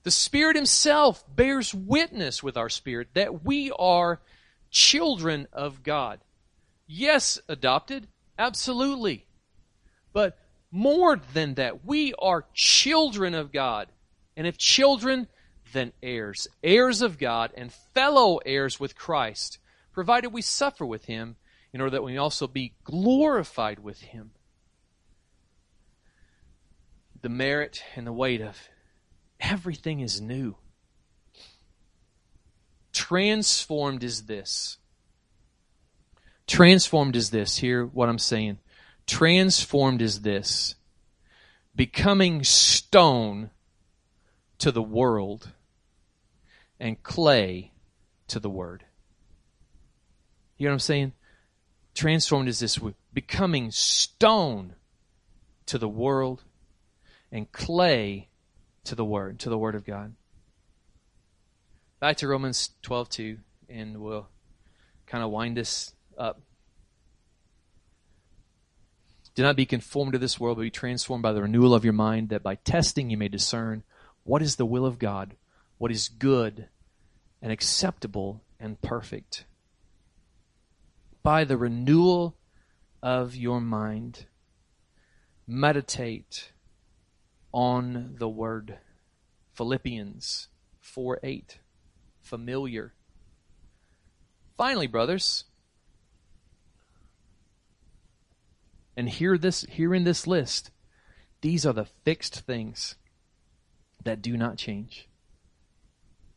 The 0.03 0.11
Spirit 0.11 0.55
Himself 0.55 1.23
bears 1.35 1.73
witness 1.73 2.43
with 2.43 2.57
our 2.57 2.69
spirit 2.69 3.07
that 3.15 3.43
we 3.43 3.71
are 3.71 4.21
children 4.69 5.47
of 5.51 5.81
God. 5.81 6.19
Yes, 6.95 7.39
adopted, 7.49 8.07
absolutely. 8.37 9.25
But 10.13 10.37
more 10.69 11.19
than 11.33 11.55
that, 11.55 11.83
we 11.83 12.13
are 12.13 12.45
children 12.53 13.33
of 13.33 13.51
God. 13.51 13.87
And 14.37 14.45
if 14.45 14.59
children, 14.59 15.27
then 15.71 15.91
heirs, 16.03 16.47
heirs 16.63 17.01
of 17.01 17.17
God 17.17 17.51
and 17.57 17.73
fellow 17.95 18.37
heirs 18.45 18.79
with 18.79 18.95
Christ, 18.95 19.57
provided 19.91 20.27
we 20.27 20.43
suffer 20.43 20.85
with 20.85 21.05
him 21.05 21.35
in 21.73 21.81
order 21.81 21.89
that 21.93 22.03
we 22.03 22.17
also 22.17 22.45
be 22.45 22.75
glorified 22.83 23.79
with 23.79 23.99
him. 23.99 24.29
The 27.23 27.29
merit 27.29 27.83
and 27.95 28.05
the 28.05 28.13
weight 28.13 28.41
of 28.41 28.69
everything 29.39 30.01
is 30.01 30.21
new. 30.21 30.57
Transformed 32.91 34.03
is 34.03 34.27
this. 34.27 34.77
Transformed 36.47 37.15
is 37.15 37.29
this. 37.29 37.57
Hear 37.57 37.85
what 37.85 38.09
I'm 38.09 38.19
saying. 38.19 38.59
Transformed 39.07 40.01
is 40.01 40.21
this. 40.21 40.75
Becoming 41.75 42.43
stone 42.43 43.49
to 44.59 44.71
the 44.71 44.81
world 44.81 45.51
and 46.79 47.01
clay 47.01 47.71
to 48.27 48.39
the 48.39 48.49
word. 48.49 48.85
You 50.57 50.65
know 50.65 50.71
what 50.71 50.75
I'm 50.75 50.79
saying? 50.79 51.13
Transformed 51.95 52.47
is 52.47 52.59
this 52.59 52.79
becoming 53.13 53.71
stone 53.71 54.75
to 55.65 55.77
the 55.77 55.89
world 55.89 56.43
and 57.31 57.51
clay 57.51 58.29
to 58.83 58.95
the 58.95 59.05
word, 59.05 59.39
to 59.39 59.49
the 59.49 59.57
word 59.57 59.75
of 59.75 59.85
God. 59.85 60.15
Back 61.99 62.17
to 62.17 62.27
Romans 62.27 62.71
12:2 62.83 63.39
and 63.69 64.01
we'll 64.01 64.27
kind 65.05 65.23
of 65.23 65.31
wind 65.31 65.57
this 65.57 65.93
up. 66.17 66.41
Do 69.35 69.41
not 69.41 69.55
be 69.55 69.65
conformed 69.65 70.13
to 70.13 70.19
this 70.19 70.39
world, 70.39 70.57
but 70.57 70.63
be 70.63 70.69
transformed 70.69 71.23
by 71.23 71.33
the 71.33 71.41
renewal 71.41 71.73
of 71.73 71.83
your 71.83 71.93
mind, 71.93 72.29
that 72.29 72.43
by 72.43 72.55
testing 72.55 73.09
you 73.09 73.17
may 73.17 73.27
discern 73.27 73.83
what 74.23 74.41
is 74.41 74.55
the 74.55 74.65
will 74.65 74.85
of 74.85 74.99
God, 74.99 75.35
what 75.77 75.91
is 75.91 76.07
good 76.07 76.67
and 77.41 77.51
acceptable 77.51 78.41
and 78.59 78.81
perfect. 78.81 79.45
By 81.23 81.43
the 81.43 81.57
renewal 81.57 82.35
of 83.01 83.35
your 83.35 83.59
mind, 83.59 84.27
meditate 85.47 86.51
on 87.51 88.15
the 88.17 88.29
word. 88.29 88.77
Philippians 89.53 90.47
4 90.79 91.19
8. 91.23 91.59
Familiar. 92.21 92.93
Finally, 94.57 94.87
brothers, 94.87 95.45
and 98.95 99.09
hear 99.09 99.37
this 99.37 99.61
here 99.69 99.93
in 99.93 100.03
this 100.03 100.27
list, 100.27 100.71
these 101.41 101.65
are 101.65 101.73
the 101.73 101.85
fixed 101.85 102.41
things 102.41 102.95
that 104.03 104.21
do 104.21 104.37
not 104.37 104.57
change. 104.57 105.07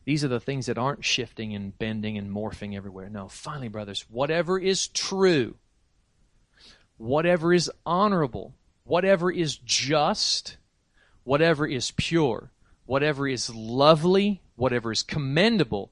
These 0.05 0.23
are 0.23 0.29
the 0.29 0.39
things 0.39 0.67
that 0.67 0.77
aren't 0.77 1.03
shifting 1.03 1.53
and 1.53 1.77
bending 1.77 2.17
and 2.17 2.31
morphing 2.31 2.75
everywhere. 2.75 3.09
No, 3.09 3.27
finally, 3.27 3.67
brothers, 3.67 4.05
whatever 4.09 4.57
is 4.57 4.87
true, 4.87 5.55
whatever 6.95 7.53
is 7.53 7.69
honorable, 7.85 8.53
whatever 8.85 9.29
is 9.29 9.57
just, 9.57 10.57
whatever 11.25 11.67
is 11.67 11.91
pure, 11.91 12.51
whatever 12.85 13.27
is 13.27 13.53
lovely, 13.53 14.41
whatever 14.55 14.93
is 14.93 15.03
commendable, 15.03 15.91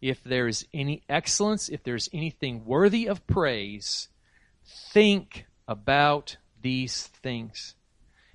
if 0.00 0.22
there 0.24 0.48
is 0.48 0.66
any 0.74 1.04
excellence, 1.08 1.68
if 1.68 1.84
there's 1.84 2.08
anything 2.12 2.64
worthy 2.64 3.06
of 3.06 3.24
praise, 3.28 4.08
think 4.64 5.46
about 5.66 6.36
these 6.60 7.06
things. 7.06 7.74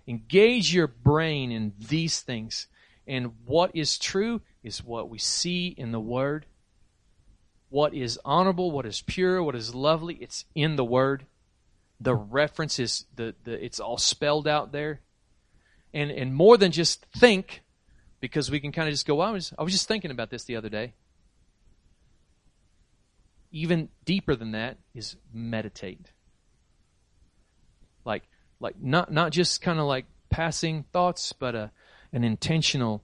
Engage 0.08 0.74
your 0.74 0.88
brain 0.88 1.52
in 1.52 1.74
these 1.78 2.22
things. 2.22 2.68
And 3.06 3.34
what 3.46 3.72
is 3.74 3.98
true 3.98 4.42
is 4.64 4.84
what 4.84 5.10
we 5.10 5.18
see 5.18 5.68
in 5.68 5.92
the 5.92 6.00
Word. 6.00 6.46
What 7.70 7.94
is 7.94 8.20
honorable, 8.24 8.72
what 8.72 8.86
is 8.86 9.02
pure, 9.02 9.44
what 9.44 9.56
is 9.56 9.76
lovely, 9.76 10.16
it's 10.16 10.46
in 10.56 10.78
the 10.78 10.86
Word. 10.86 11.26
The 12.00 12.16
reference 12.16 12.80
is 12.80 13.06
the, 13.16 13.36
the 13.44 13.64
it's 13.64 13.80
all 13.80 13.98
spelled 13.98 14.48
out 14.48 14.72
there. 14.72 15.02
And 15.94 16.12
and 16.12 16.34
more 16.34 16.58
than 16.58 16.72
just 16.72 17.06
think, 17.18 17.64
because 18.20 18.52
we 18.52 18.60
can 18.60 18.72
kind 18.72 18.88
of 18.88 18.94
just 18.94 19.08
go, 19.08 19.20
I 19.20 19.32
was 19.32 19.54
I 19.58 19.64
was 19.64 19.74
just 19.74 19.88
thinking 19.88 20.12
about 20.12 20.30
this 20.30 20.44
the 20.44 20.56
other 20.56 20.70
day. 20.70 20.94
Even 23.52 23.90
deeper 24.06 24.36
than 24.36 24.52
that 24.52 24.78
is 24.94 25.16
meditate. 25.34 26.12
Like 28.60 28.76
not 28.82 29.12
not 29.12 29.32
just 29.32 29.62
kind 29.62 29.80
of 29.80 29.86
like 29.86 30.06
passing 30.30 30.84
thoughts, 30.92 31.34
but 31.34 31.56
a 31.56 31.72
an 32.12 32.24
intentional 32.24 33.04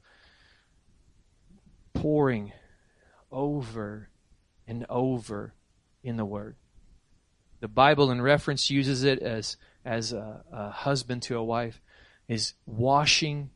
pouring 1.93 2.51
over 3.31 4.09
and 4.67 4.85
over 4.89 5.53
in 6.03 6.17
the 6.17 6.25
Word. 6.25 6.55
The 7.59 7.67
Bible, 7.67 8.11
in 8.11 8.21
reference, 8.21 8.69
uses 8.69 9.03
it 9.03 9.19
as 9.19 9.57
as 9.85 10.13
a, 10.13 10.43
a 10.51 10.69
husband 10.69 11.21
to 11.23 11.37
a 11.37 11.43
wife, 11.43 11.81
is 12.27 12.53
washing 12.65 13.49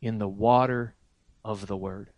in 0.00 0.18
the 0.18 0.28
water 0.28 0.94
of 1.44 1.66
the 1.66 1.76
Word. 1.76 2.10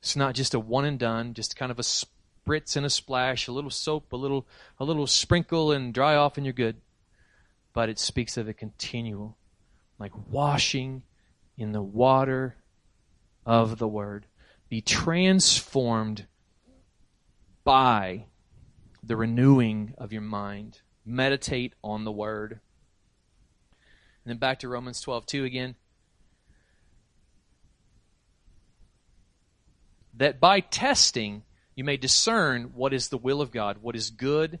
It's 0.00 0.16
not 0.16 0.34
just 0.34 0.54
a 0.54 0.60
one 0.60 0.84
and 0.84 0.98
done, 0.98 1.34
just 1.34 1.56
kind 1.56 1.70
of 1.70 1.78
a 1.78 1.82
spritz 1.82 2.76
and 2.76 2.84
a 2.84 2.90
splash, 2.90 3.46
a 3.46 3.52
little 3.52 3.70
soap, 3.70 4.12
a 4.12 4.16
little 4.16 4.46
a 4.78 4.84
little 4.84 5.06
sprinkle 5.06 5.72
and 5.72 5.94
dry 5.94 6.16
off 6.16 6.36
and 6.36 6.46
you're 6.46 6.52
good. 6.52 6.76
But 7.72 7.88
it 7.88 7.98
speaks 7.98 8.36
of 8.36 8.48
a 8.48 8.54
continual, 8.54 9.36
like 9.98 10.12
washing 10.30 11.02
in 11.56 11.72
the 11.72 11.82
water 11.82 12.56
of 13.46 13.78
the 13.78 13.88
Word. 13.88 14.26
Be 14.68 14.80
transformed 14.80 16.26
by 17.64 18.26
the 19.02 19.16
renewing 19.16 19.94
of 19.98 20.12
your 20.12 20.22
mind. 20.22 20.80
Meditate 21.04 21.74
on 21.82 22.04
the 22.04 22.12
Word. 22.12 22.60
And 24.24 24.30
then 24.30 24.38
back 24.38 24.60
to 24.60 24.68
Romans 24.68 25.00
12, 25.00 25.26
2 25.26 25.44
again. 25.44 25.74
That 30.14 30.38
by 30.38 30.60
testing 30.60 31.42
you 31.74 31.84
may 31.84 31.96
discern 31.96 32.72
what 32.74 32.92
is 32.92 33.08
the 33.08 33.18
will 33.18 33.40
of 33.40 33.50
God, 33.50 33.78
what 33.80 33.96
is 33.96 34.10
good 34.10 34.60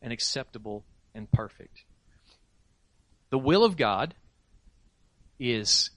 and 0.00 0.12
acceptable 0.12 0.84
and 1.14 1.30
perfect. 1.30 1.84
The 3.32 3.38
will 3.38 3.64
of 3.64 3.78
God 3.78 4.14
is 5.38 5.88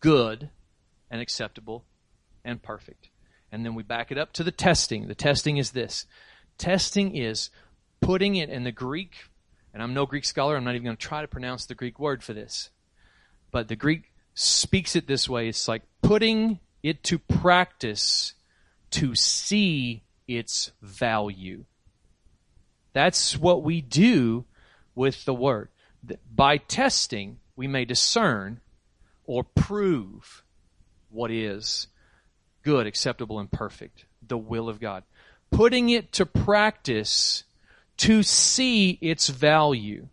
good 0.00 0.50
and 1.08 1.20
acceptable 1.20 1.84
and 2.44 2.60
perfect. 2.60 3.10
And 3.52 3.64
then 3.64 3.76
we 3.76 3.84
back 3.84 4.10
it 4.10 4.18
up 4.18 4.32
to 4.32 4.42
the 4.42 4.50
testing. 4.50 5.06
The 5.06 5.14
testing 5.14 5.56
is 5.56 5.70
this. 5.70 6.04
Testing 6.58 7.14
is 7.14 7.50
putting 8.00 8.34
it 8.34 8.50
in 8.50 8.64
the 8.64 8.72
Greek, 8.72 9.14
and 9.72 9.80
I'm 9.80 9.94
no 9.94 10.04
Greek 10.04 10.24
scholar, 10.24 10.56
I'm 10.56 10.64
not 10.64 10.74
even 10.74 10.84
going 10.84 10.96
to 10.96 11.06
try 11.06 11.22
to 11.22 11.28
pronounce 11.28 11.64
the 11.64 11.76
Greek 11.76 12.00
word 12.00 12.24
for 12.24 12.32
this. 12.32 12.70
But 13.52 13.68
the 13.68 13.76
Greek 13.76 14.10
speaks 14.34 14.96
it 14.96 15.06
this 15.06 15.28
way. 15.28 15.46
It's 15.46 15.68
like 15.68 15.82
putting 16.02 16.58
it 16.82 17.04
to 17.04 17.20
practice 17.20 18.34
to 18.90 19.14
see 19.14 20.02
its 20.26 20.72
value. 20.82 21.66
That's 22.94 23.38
what 23.38 23.62
we 23.62 23.80
do 23.80 24.44
with 24.96 25.24
the 25.24 25.34
word. 25.34 25.68
By 26.34 26.58
testing, 26.58 27.38
we 27.56 27.66
may 27.66 27.84
discern 27.84 28.60
or 29.24 29.44
prove 29.44 30.42
what 31.10 31.30
is 31.30 31.88
good, 32.62 32.86
acceptable, 32.86 33.38
and 33.38 33.50
perfect, 33.50 34.04
the 34.26 34.38
will 34.38 34.68
of 34.68 34.80
God. 34.80 35.04
Putting 35.50 35.90
it 35.90 36.12
to 36.12 36.26
practice 36.26 37.44
to 37.98 38.22
see 38.22 38.98
its 39.00 39.28
value. 39.28 40.08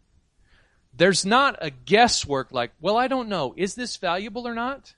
There's 0.93 1.25
not 1.25 1.57
a 1.61 1.69
guesswork 1.69 2.51
like, 2.51 2.71
well, 2.81 2.97
I 2.97 3.07
don't 3.07 3.29
know, 3.29 3.53
is 3.55 3.75
this 3.75 3.97
valuable 3.97 4.47
or 4.47 4.55
not? 4.55 4.93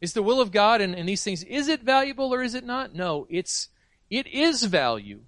Is 0.00 0.14
the 0.14 0.22
will 0.22 0.40
of 0.40 0.52
God 0.52 0.80
and, 0.80 0.94
and 0.94 1.08
these 1.08 1.22
things, 1.22 1.42
is 1.42 1.68
it 1.68 1.82
valuable 1.82 2.32
or 2.32 2.42
is 2.42 2.54
it 2.54 2.64
not? 2.64 2.94
No, 2.94 3.26
it's, 3.28 3.68
it 4.08 4.26
is 4.28 4.62
value. 4.62 5.20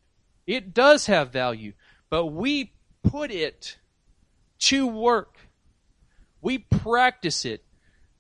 It 0.47 0.73
does 0.73 1.07
have 1.07 1.31
value. 1.31 1.75
But 2.09 2.27
we 2.27 2.73
put 3.03 3.31
it 3.31 3.77
to 4.63 4.87
work 4.87 5.33
we 6.43 6.59
practice 6.59 7.45
it. 7.45 7.65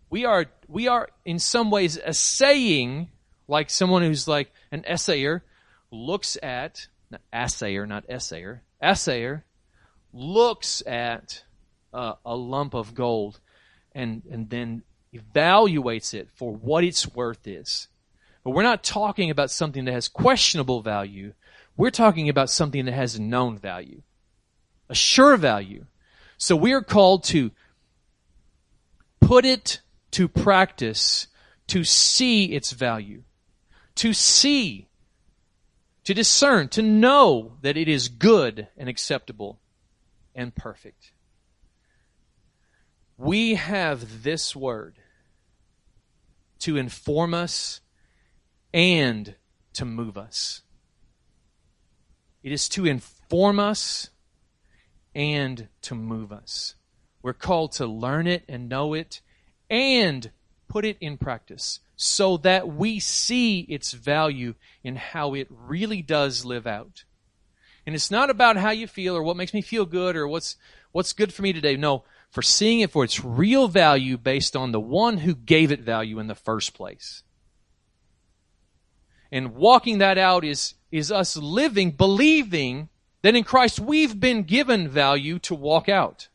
We 0.08 0.24
are, 0.24 0.46
we 0.68 0.88
are 0.88 1.08
in 1.24 1.38
some 1.38 1.70
ways 1.70 1.98
assaying, 2.02 3.10
like 3.48 3.68
someone 3.68 4.02
who's 4.02 4.28
like 4.28 4.50
an 4.70 4.84
essayer 4.86 5.42
looks 5.90 6.38
at, 6.42 6.86
assayer, 7.32 7.86
not 7.86 8.04
essayer, 8.08 8.62
assayer 8.80 9.44
looks 10.14 10.82
at 10.86 11.42
uh, 11.92 12.14
a 12.24 12.36
lump 12.36 12.74
of 12.74 12.94
gold 12.94 13.40
and, 13.94 14.22
and 14.30 14.48
then 14.48 14.82
evaluates 15.12 16.14
it 16.14 16.28
for 16.34 16.54
what 16.54 16.84
its 16.84 17.12
worth 17.12 17.46
is. 17.46 17.88
But 18.44 18.50
we're 18.50 18.62
not 18.62 18.84
talking 18.84 19.30
about 19.30 19.50
something 19.50 19.84
that 19.84 19.92
has 19.92 20.08
questionable 20.08 20.80
value. 20.80 21.34
We're 21.76 21.90
talking 21.90 22.28
about 22.28 22.50
something 22.50 22.84
that 22.84 22.92
has 22.92 23.18
known 23.18 23.58
value, 23.58 24.02
a 24.88 24.94
sure 24.94 25.36
value. 25.36 25.86
So 26.42 26.56
we 26.56 26.72
are 26.72 26.82
called 26.82 27.22
to 27.26 27.52
put 29.20 29.44
it 29.44 29.80
to 30.10 30.26
practice 30.26 31.28
to 31.68 31.84
see 31.84 32.46
its 32.46 32.72
value, 32.72 33.22
to 33.94 34.12
see, 34.12 34.88
to 36.02 36.12
discern, 36.12 36.66
to 36.70 36.82
know 36.82 37.58
that 37.62 37.76
it 37.76 37.86
is 37.86 38.08
good 38.08 38.66
and 38.76 38.88
acceptable 38.88 39.60
and 40.34 40.52
perfect. 40.52 41.12
We 43.16 43.54
have 43.54 44.24
this 44.24 44.56
word 44.56 44.96
to 46.58 46.76
inform 46.76 47.34
us 47.34 47.80
and 48.74 49.36
to 49.74 49.84
move 49.84 50.18
us. 50.18 50.62
It 52.42 52.50
is 52.50 52.68
to 52.70 52.84
inform 52.84 53.60
us 53.60 54.10
and 55.14 55.68
to 55.82 55.94
move 55.94 56.32
us. 56.32 56.74
We're 57.22 57.32
called 57.32 57.72
to 57.72 57.86
learn 57.86 58.26
it 58.26 58.44
and 58.48 58.68
know 58.68 58.94
it 58.94 59.20
and 59.70 60.30
put 60.68 60.84
it 60.84 60.96
in 61.00 61.18
practice 61.18 61.80
so 61.96 62.36
that 62.38 62.68
we 62.68 62.98
see 62.98 63.60
its 63.60 63.92
value 63.92 64.54
in 64.82 64.96
how 64.96 65.34
it 65.34 65.46
really 65.50 66.02
does 66.02 66.44
live 66.44 66.66
out. 66.66 67.04
And 67.86 67.94
it's 67.94 68.10
not 68.10 68.30
about 68.30 68.56
how 68.56 68.70
you 68.70 68.86
feel 68.86 69.16
or 69.16 69.22
what 69.22 69.36
makes 69.36 69.54
me 69.54 69.60
feel 69.60 69.84
good 69.84 70.16
or 70.16 70.26
what's, 70.26 70.56
what's 70.92 71.12
good 71.12 71.32
for 71.32 71.42
me 71.42 71.52
today. 71.52 71.76
No, 71.76 72.04
for 72.30 72.42
seeing 72.42 72.80
it 72.80 72.90
for 72.90 73.04
its 73.04 73.24
real 73.24 73.68
value 73.68 74.16
based 74.16 74.56
on 74.56 74.72
the 74.72 74.80
one 74.80 75.18
who 75.18 75.34
gave 75.34 75.70
it 75.70 75.80
value 75.80 76.18
in 76.18 76.26
the 76.26 76.34
first 76.34 76.74
place. 76.74 77.22
And 79.30 79.54
walking 79.54 79.98
that 79.98 80.18
out 80.18 80.44
is, 80.44 80.74
is 80.90 81.12
us 81.12 81.36
living, 81.36 81.90
believing 81.92 82.88
that 83.22 83.34
in 83.34 83.44
Christ 83.44 83.80
we've 83.80 84.18
been 84.18 84.42
given 84.42 84.88
value 84.88 85.38
to 85.40 85.54
walk 85.54 85.88
out. 85.88 86.28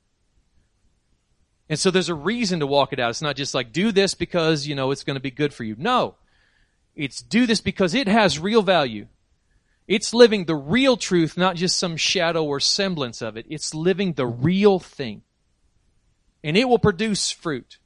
And 1.70 1.78
so 1.78 1.92
there's 1.92 2.10
a 2.10 2.16
reason 2.16 2.62
to 2.62 2.68
walk 2.68 2.94
it 2.94 3.00
out. 3.00 3.10
It's 3.10 3.22
not 3.22 3.36
just 3.36 3.54
like 3.54 3.74
do 3.74 3.92
this 3.92 4.14
because, 4.14 4.68
you 4.68 4.76
know, 4.76 4.92
it's 4.92 5.04
going 5.04 5.16
to 5.16 5.22
be 5.22 5.32
good 5.32 5.54
for 5.54 5.64
you. 5.64 5.76
No. 5.78 6.16
It's 6.96 7.22
do 7.22 7.46
this 7.46 7.62
because 7.62 7.94
it 7.94 8.08
has 8.08 8.40
real 8.40 8.62
value. 8.62 9.08
It's 9.88 10.14
living 10.14 10.46
the 10.46 10.56
real 10.56 10.98
truth, 10.98 11.38
not 11.38 11.56
just 11.56 11.78
some 11.78 11.96
shadow 11.96 12.44
or 12.44 12.60
semblance 12.60 13.22
of 13.22 13.38
it. 13.38 13.46
It's 13.50 13.74
living 13.74 14.14
the 14.14 14.26
real 14.26 14.80
thing. 14.80 15.22
And 16.44 16.58
it 16.58 16.68
will 16.68 16.80
produce 16.80 17.32
fruit. 17.32 17.78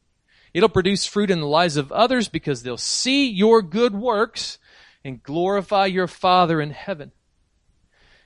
It'll 0.53 0.69
produce 0.69 1.05
fruit 1.05 1.31
in 1.31 1.39
the 1.39 1.47
lives 1.47 1.77
of 1.77 1.91
others 1.91 2.27
because 2.27 2.63
they'll 2.63 2.77
see 2.77 3.29
your 3.29 3.61
good 3.61 3.93
works 3.93 4.57
and 5.03 5.23
glorify 5.23 5.85
your 5.85 6.07
Father 6.07 6.61
in 6.61 6.71
heaven. 6.71 7.11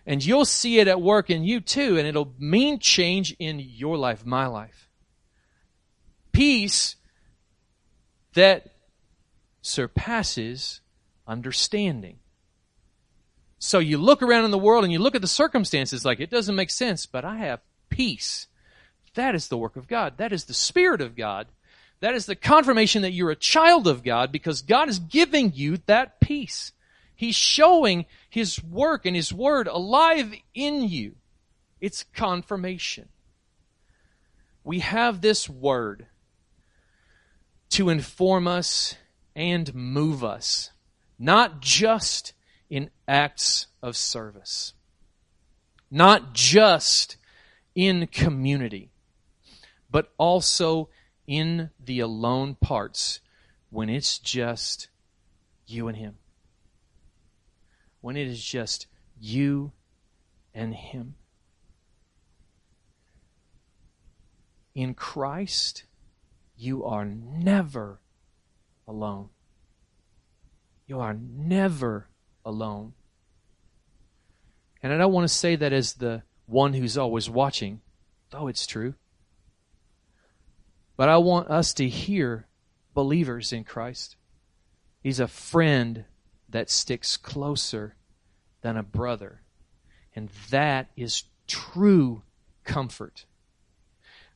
And 0.05 0.23
you'll 0.23 0.45
see 0.45 0.79
it 0.79 0.87
at 0.87 1.01
work 1.01 1.29
in 1.29 1.43
you 1.43 1.59
too, 1.59 1.97
and 1.97 2.07
it'll 2.07 2.33
mean 2.37 2.79
change 2.79 3.35
in 3.39 3.59
your 3.59 3.97
life, 3.97 4.25
my 4.25 4.45
life. 4.45 4.87
Peace 6.31 6.95
that 8.33 8.75
surpasses 9.61 10.81
understanding. 11.27 12.19
So 13.57 13.79
you 13.79 13.97
look 13.97 14.21
around 14.21 14.45
in 14.45 14.51
the 14.51 14.57
world 14.57 14.83
and 14.83 14.93
you 14.93 14.99
look 14.99 15.15
at 15.15 15.21
the 15.21 15.27
circumstances 15.27 16.05
like 16.05 16.19
it 16.19 16.29
doesn't 16.29 16.55
make 16.55 16.69
sense, 16.69 17.05
but 17.07 17.25
I 17.25 17.37
have 17.37 17.61
peace. 17.89 18.47
That 19.15 19.33
is 19.33 19.47
the 19.47 19.57
work 19.57 19.75
of 19.75 19.87
God. 19.87 20.17
That 20.17 20.33
is 20.33 20.45
the 20.45 20.53
Spirit 20.53 21.01
of 21.01 21.15
God. 21.15 21.47
That 22.01 22.13
is 22.13 22.25
the 22.25 22.35
confirmation 22.35 23.01
that 23.01 23.13
you're 23.13 23.31
a 23.31 23.35
child 23.35 23.87
of 23.87 24.03
God 24.03 24.31
because 24.31 24.61
God 24.61 24.89
is 24.89 24.99
giving 24.99 25.53
you 25.55 25.77
that 25.87 26.19
peace. 26.19 26.73
He's 27.15 27.35
showing 27.35 28.05
His 28.29 28.61
work 28.63 29.05
and 29.05 29.15
His 29.15 29.33
Word 29.33 29.67
alive 29.67 30.33
in 30.53 30.87
you. 30.87 31.15
It's 31.79 32.03
confirmation. 32.13 33.09
We 34.63 34.79
have 34.79 35.21
this 35.21 35.49
Word 35.49 36.07
to 37.69 37.89
inform 37.89 38.47
us 38.47 38.95
and 39.35 39.73
move 39.73 40.23
us, 40.23 40.71
not 41.17 41.61
just 41.61 42.33
in 42.69 42.89
acts 43.07 43.67
of 43.81 43.95
service, 43.95 44.73
not 45.89 46.33
just 46.33 47.17
in 47.75 48.07
community, 48.07 48.91
but 49.89 50.11
also 50.17 50.89
in 51.27 51.69
the 51.83 51.99
alone 51.99 52.55
parts 52.55 53.21
when 53.69 53.89
it's 53.89 54.19
just 54.19 54.89
you 55.67 55.87
and 55.87 55.97
Him 55.97 56.17
when 58.05 58.15
it 58.15 58.27
is 58.27 58.45
just 58.45 58.85
you 59.19 59.71
and 60.53 60.75
Him. 60.75 61.15
In 64.75 64.93
Christ, 64.93 65.85
you 66.55 66.85
are 66.85 67.03
never 67.03 67.99
alone. 68.87 69.29
You 70.85 70.99
are 70.99 71.15
never 71.15 72.07
alone. 72.45 72.93
And 74.83 74.93
I 74.93 74.99
don't 74.99 75.11
want 75.11 75.27
to 75.27 75.33
say 75.33 75.55
that 75.55 75.73
as 75.73 75.93
the 75.93 76.21
one 76.45 76.73
who's 76.73 76.99
always 76.99 77.27
watching, 77.27 77.81
though 78.29 78.47
it's 78.47 78.67
true. 78.67 78.93
But 80.95 81.09
I 81.09 81.17
want 81.17 81.49
us 81.49 81.73
to 81.73 81.89
hear 81.89 82.45
believers 82.93 83.51
in 83.51 83.63
Christ. 83.63 84.15
He's 85.01 85.19
a 85.19 85.27
friend 85.27 86.05
that 86.55 86.69
sticks 86.69 87.17
closer 87.17 87.95
than 88.61 88.77
a 88.77 88.83
brother. 88.83 89.41
And 90.15 90.29
that 90.49 90.87
is 90.95 91.23
true 91.47 92.23
comfort. 92.63 93.25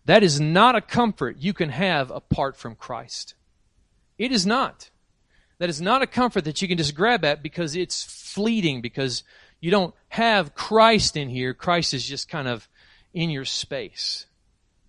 That 0.06 0.24
is 0.24 0.40
not 0.40 0.76
a 0.76 0.82
comfort 0.82 1.38
you 1.40 1.54
can 1.54 1.70
have 1.70 2.12
apart 2.12 2.58
from 2.58 2.76
Christ. 2.76 3.36
It 4.18 4.32
is 4.32 4.46
not. 4.46 4.90
That 5.60 5.70
is 5.70 5.82
not 5.82 6.02
a 6.02 6.08
comfort 6.08 6.46
that 6.46 6.62
you 6.62 6.68
can 6.68 6.78
just 6.78 6.96
grab 6.96 7.24
at 7.26 7.44
because 7.44 7.76
it's 7.76 8.04
fleeting, 8.04 8.82
because 8.82 9.24
you 9.60 9.72
don't 9.72 9.94
have 10.08 10.56
Christ 10.56 11.18
in 11.18 11.30
here. 11.30 11.54
Christ 11.54 11.94
is 11.94 12.06
just 12.06 12.30
kind 12.30 12.48
of 12.48 12.68
in 13.14 13.30
your 13.30 13.46
space. 13.46 14.26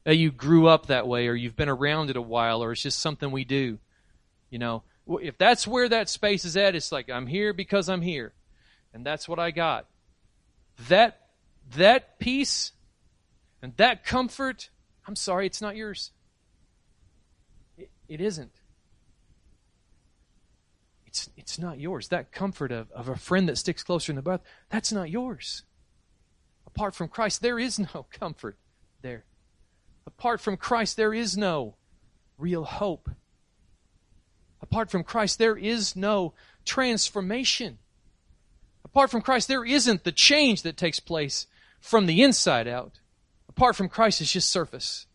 You 0.06 0.30
grew 0.30 0.66
up 0.66 0.86
that 0.86 1.06
way, 1.06 1.28
or 1.28 1.34
you've 1.34 1.56
been 1.56 1.68
around 1.68 2.10
it 2.10 2.16
a 2.16 2.22
while, 2.22 2.62
or 2.62 2.72
it's 2.72 2.82
just 2.82 2.98
something 2.98 3.30
we 3.30 3.44
do. 3.44 3.78
You 4.48 4.58
know, 4.58 4.82
if 5.18 5.38
that's 5.38 5.66
where 5.66 5.88
that 5.88 6.08
space 6.08 6.44
is 6.44 6.56
at, 6.56 6.74
it's 6.74 6.92
like 6.92 7.10
I'm 7.10 7.26
here 7.26 7.52
because 7.52 7.88
I'm 7.88 8.02
here, 8.02 8.32
and 8.94 9.04
that's 9.04 9.28
what 9.28 9.38
I 9.38 9.50
got. 9.50 9.86
That 10.88 11.28
that 11.76 12.18
peace 12.18 12.72
and 13.62 13.76
that 13.76 14.04
comfort, 14.04 14.70
I'm 15.06 15.16
sorry, 15.16 15.46
it's 15.46 15.60
not 15.60 15.76
yours. 15.76 16.12
It, 17.76 17.90
it 18.08 18.20
isn't. 18.20 18.52
It's 21.06 21.28
it's 21.36 21.58
not 21.58 21.80
yours. 21.80 22.08
That 22.08 22.30
comfort 22.30 22.70
of, 22.70 22.90
of 22.92 23.08
a 23.08 23.16
friend 23.16 23.48
that 23.48 23.58
sticks 23.58 23.82
closer 23.82 24.12
in 24.12 24.16
the 24.16 24.22
breath, 24.22 24.42
that's 24.68 24.92
not 24.92 25.10
yours. 25.10 25.64
Apart 26.66 26.94
from 26.94 27.08
Christ, 27.08 27.42
there 27.42 27.58
is 27.58 27.78
no 27.78 28.06
comfort 28.12 28.56
there. 29.02 29.24
Apart 30.06 30.40
from 30.40 30.56
Christ, 30.56 30.96
there 30.96 31.12
is 31.12 31.36
no 31.36 31.76
real 32.38 32.64
hope. 32.64 33.10
Apart 34.62 34.90
from 34.90 35.04
Christ, 35.04 35.38
there 35.38 35.56
is 35.56 35.96
no 35.96 36.34
transformation. 36.64 37.78
Apart 38.84 39.10
from 39.10 39.22
Christ, 39.22 39.48
there 39.48 39.64
isn't 39.64 40.04
the 40.04 40.12
change 40.12 40.62
that 40.62 40.76
takes 40.76 41.00
place 41.00 41.46
from 41.80 42.06
the 42.06 42.22
inside 42.22 42.68
out. 42.68 43.00
Apart 43.48 43.76
from 43.76 43.88
Christ, 43.88 44.20
it's 44.20 44.32
just 44.32 44.50
surface. 44.50 45.06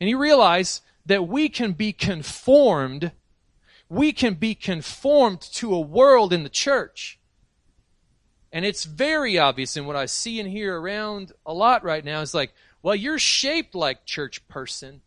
And 0.00 0.08
you 0.08 0.18
realize 0.18 0.80
that 1.06 1.28
we 1.28 1.48
can 1.48 1.72
be 1.72 1.92
conformed, 1.92 3.12
we 3.88 4.12
can 4.12 4.34
be 4.34 4.54
conformed 4.54 5.40
to 5.40 5.74
a 5.74 5.80
world 5.80 6.32
in 6.32 6.42
the 6.42 6.48
church. 6.48 7.18
And 8.52 8.64
it's 8.64 8.84
very 8.84 9.38
obvious 9.38 9.76
in 9.76 9.86
what 9.86 9.96
I 9.96 10.06
see 10.06 10.38
and 10.38 10.48
hear 10.48 10.78
around 10.78 11.32
a 11.46 11.54
lot 11.54 11.84
right 11.84 12.04
now. 12.04 12.20
It's 12.20 12.34
like, 12.34 12.52
well, 12.82 12.94
you're 12.94 13.18
shaped 13.18 13.74
like 13.74 14.04
church 14.04 14.46
person 14.48 15.02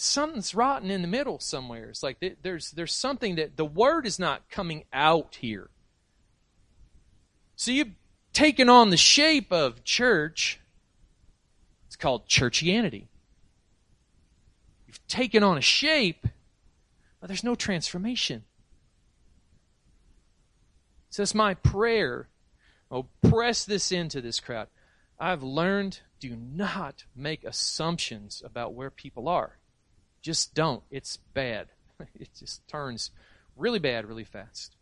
something's 0.00 0.54
rotten 0.54 0.90
in 0.90 1.02
the 1.02 1.08
middle 1.08 1.38
somewhere. 1.38 1.90
It's 1.90 2.02
like 2.02 2.18
there's 2.42 2.70
there's 2.72 2.92
something 2.92 3.36
that 3.36 3.56
the 3.56 3.64
word 3.64 4.06
is 4.06 4.18
not 4.18 4.48
coming 4.50 4.84
out 4.92 5.36
here. 5.40 5.70
So 7.56 7.70
you've 7.70 7.94
taken 8.32 8.68
on 8.68 8.90
the 8.90 8.96
shape 8.96 9.52
of 9.52 9.84
church. 9.84 10.60
It's 11.86 11.96
called 11.96 12.28
churchianity. 12.28 13.06
You've 14.86 15.06
taken 15.08 15.42
on 15.42 15.58
a 15.58 15.62
shape, 15.62 16.26
but 17.20 17.26
there's 17.26 17.44
no 17.44 17.54
transformation. 17.54 18.44
So 21.10 21.22
it's 21.22 21.34
my 21.34 21.54
prayer. 21.54 22.28
Oh, 22.90 23.06
press 23.28 23.64
this 23.64 23.90
into 23.90 24.20
this 24.20 24.40
crowd. 24.40 24.68
I've 25.18 25.42
learned 25.42 26.00
do 26.20 26.36
not 26.36 27.04
make 27.14 27.44
assumptions 27.44 28.42
about 28.44 28.74
where 28.74 28.90
people 28.90 29.28
are. 29.28 29.58
Just 30.28 30.52
don't. 30.52 30.82
It's 30.90 31.16
bad. 31.32 31.68
It 32.20 32.28
just 32.38 32.68
turns 32.68 33.10
really 33.56 33.78
bad 33.78 34.04
really 34.04 34.24
fast. 34.24 34.76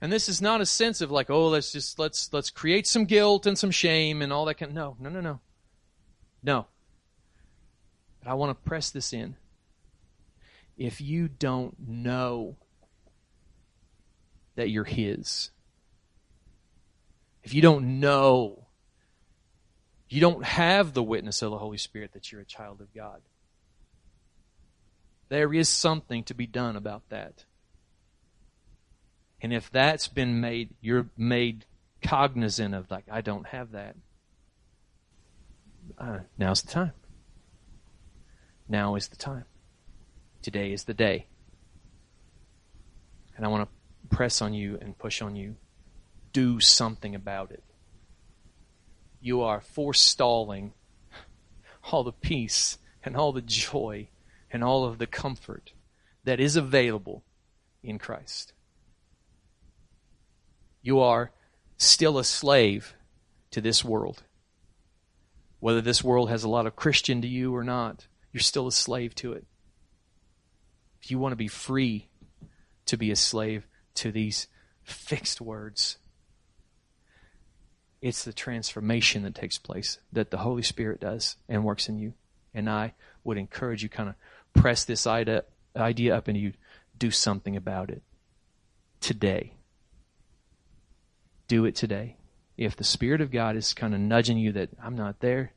And 0.00 0.12
this 0.12 0.28
is 0.28 0.40
not 0.40 0.60
a 0.60 0.66
sense 0.66 1.00
of 1.00 1.10
like, 1.10 1.28
oh, 1.28 1.48
let's 1.48 1.72
just 1.72 1.98
let's 1.98 2.32
let's 2.32 2.50
create 2.50 2.86
some 2.86 3.04
guilt 3.04 3.46
and 3.46 3.58
some 3.58 3.72
shame 3.72 4.22
and 4.22 4.32
all 4.32 4.44
that 4.44 4.58
kind. 4.58 4.72
No, 4.72 4.96
no, 5.00 5.10
no, 5.10 5.20
no, 5.20 5.40
no. 6.40 6.66
But 8.20 8.30
I 8.30 8.34
want 8.34 8.50
to 8.50 8.68
press 8.68 8.90
this 8.90 9.12
in 9.12 9.34
if 10.76 11.00
you 11.00 11.26
don't 11.26 11.74
know 11.80 12.58
that 14.54 14.70
you're 14.70 14.84
His, 14.84 15.50
if 17.42 17.54
you 17.54 17.60
don't 17.60 17.98
know, 17.98 18.68
you 20.08 20.20
don't 20.20 20.44
have 20.44 20.92
the 20.92 21.02
witness 21.02 21.42
of 21.42 21.50
the 21.50 21.58
Holy 21.58 21.76
Spirit 21.76 22.12
that 22.12 22.30
you're 22.30 22.40
a 22.40 22.46
child 22.46 22.80
of 22.80 22.94
God. 22.94 23.20
There 25.28 25.52
is 25.52 25.68
something 25.68 26.24
to 26.24 26.34
be 26.34 26.46
done 26.46 26.76
about 26.76 27.08
that. 27.10 27.44
And 29.40 29.52
if 29.52 29.70
that's 29.70 30.08
been 30.08 30.40
made, 30.40 30.74
you're 30.80 31.08
made 31.16 31.64
cognizant 32.02 32.74
of, 32.74 32.90
like, 32.90 33.04
I 33.10 33.20
don't 33.20 33.46
have 33.46 33.72
that. 33.72 33.96
Uh, 35.96 36.20
now's 36.36 36.62
the 36.62 36.70
time. 36.70 36.92
Now 38.68 38.96
is 38.96 39.08
the 39.08 39.16
time. 39.16 39.44
Today 40.42 40.72
is 40.72 40.84
the 40.84 40.94
day. 40.94 41.26
And 43.36 43.46
I 43.46 43.48
want 43.48 43.68
to 43.68 44.16
press 44.16 44.42
on 44.42 44.54
you 44.54 44.78
and 44.80 44.98
push 44.98 45.22
on 45.22 45.36
you. 45.36 45.56
Do 46.32 46.60
something 46.60 47.14
about 47.14 47.52
it. 47.52 47.62
You 49.20 49.42
are 49.42 49.60
forestalling 49.60 50.72
all 51.90 52.04
the 52.04 52.12
peace 52.12 52.78
and 53.04 53.16
all 53.16 53.32
the 53.32 53.42
joy 53.42 54.08
and 54.52 54.64
all 54.64 54.84
of 54.84 54.98
the 54.98 55.06
comfort 55.06 55.72
that 56.24 56.40
is 56.40 56.56
available 56.56 57.22
in 57.82 57.98
Christ. 57.98 58.52
You 60.82 61.00
are 61.00 61.32
still 61.76 62.18
a 62.18 62.24
slave 62.24 62.94
to 63.50 63.60
this 63.60 63.84
world. 63.84 64.22
Whether 65.60 65.80
this 65.80 66.04
world 66.04 66.30
has 66.30 66.44
a 66.44 66.48
lot 66.48 66.66
of 66.66 66.76
Christian 66.76 67.20
to 67.22 67.28
you 67.28 67.54
or 67.54 67.64
not, 67.64 68.06
you're 68.32 68.40
still 68.40 68.66
a 68.66 68.72
slave 68.72 69.14
to 69.16 69.32
it. 69.32 69.44
If 71.02 71.10
you 71.10 71.18
want 71.18 71.32
to 71.32 71.36
be 71.36 71.48
free 71.48 72.08
to 72.86 72.96
be 72.96 73.10
a 73.10 73.16
slave 73.16 73.66
to 73.94 74.12
these 74.12 74.48
fixed 74.82 75.40
words, 75.40 75.98
it's 78.00 78.24
the 78.24 78.32
transformation 78.32 79.22
that 79.24 79.34
takes 79.34 79.58
place 79.58 79.98
that 80.12 80.30
the 80.30 80.38
Holy 80.38 80.62
Spirit 80.62 81.00
does 81.00 81.36
and 81.48 81.64
works 81.64 81.88
in 81.88 81.98
you. 81.98 82.14
And 82.54 82.70
I 82.70 82.94
would 83.24 83.38
encourage 83.38 83.82
you 83.82 83.88
kind 83.88 84.08
of 84.08 84.14
press 84.60 84.84
this 84.84 85.06
idea, 85.06 85.44
idea 85.76 86.16
up 86.16 86.28
and 86.28 86.36
you 86.36 86.52
do 86.98 87.10
something 87.10 87.56
about 87.56 87.90
it 87.90 88.02
today. 89.00 89.54
Do 91.46 91.64
it 91.64 91.74
today. 91.74 92.16
If 92.56 92.76
the 92.76 92.84
Spirit 92.84 93.20
of 93.20 93.30
God 93.30 93.56
is 93.56 93.72
kind 93.72 93.94
of 93.94 94.00
nudging 94.00 94.36
you 94.38 94.52
that 94.52 94.70
I'm 94.82 94.96
not 94.96 95.20
there 95.20 95.52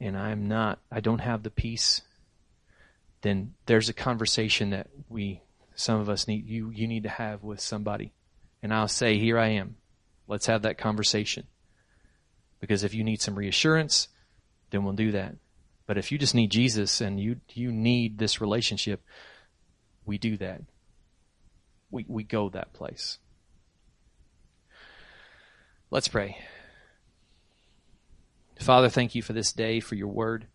and 0.00 0.16
I'm 0.16 0.46
not, 0.48 0.78
I 0.90 1.00
don't 1.00 1.18
have 1.20 1.42
the 1.42 1.50
peace, 1.50 2.02
then 3.22 3.54
there's 3.66 3.88
a 3.88 3.94
conversation 3.94 4.70
that 4.70 4.88
we, 5.08 5.42
some 5.74 6.00
of 6.00 6.08
us 6.08 6.28
need, 6.28 6.46
you, 6.46 6.70
you 6.70 6.86
need 6.86 7.02
to 7.02 7.08
have 7.08 7.42
with 7.42 7.60
somebody. 7.60 8.12
And 8.62 8.72
I'll 8.72 8.88
say, 8.88 9.18
here 9.18 9.38
I 9.38 9.48
am. 9.48 9.76
Let's 10.28 10.46
have 10.46 10.62
that 10.62 10.78
conversation. 10.78 11.46
Because 12.60 12.84
if 12.84 12.94
you 12.94 13.02
need 13.02 13.20
some 13.20 13.34
reassurance, 13.34 14.08
then 14.70 14.84
we'll 14.84 14.92
do 14.94 15.12
that. 15.12 15.34
But 15.92 15.98
if 15.98 16.10
you 16.10 16.16
just 16.16 16.34
need 16.34 16.50
Jesus 16.50 17.02
and 17.02 17.20
you 17.20 17.36
you 17.52 17.70
need 17.70 18.16
this 18.16 18.40
relationship, 18.40 19.02
we 20.06 20.16
do 20.16 20.38
that. 20.38 20.62
We 21.90 22.06
we 22.08 22.24
go 22.24 22.48
that 22.48 22.72
place. 22.72 23.18
Let's 25.90 26.08
pray. 26.08 26.38
Father, 28.58 28.88
thank 28.88 29.14
you 29.14 29.20
for 29.20 29.34
this 29.34 29.52
day, 29.52 29.80
for 29.80 29.94
your 29.94 30.08
word. 30.08 30.46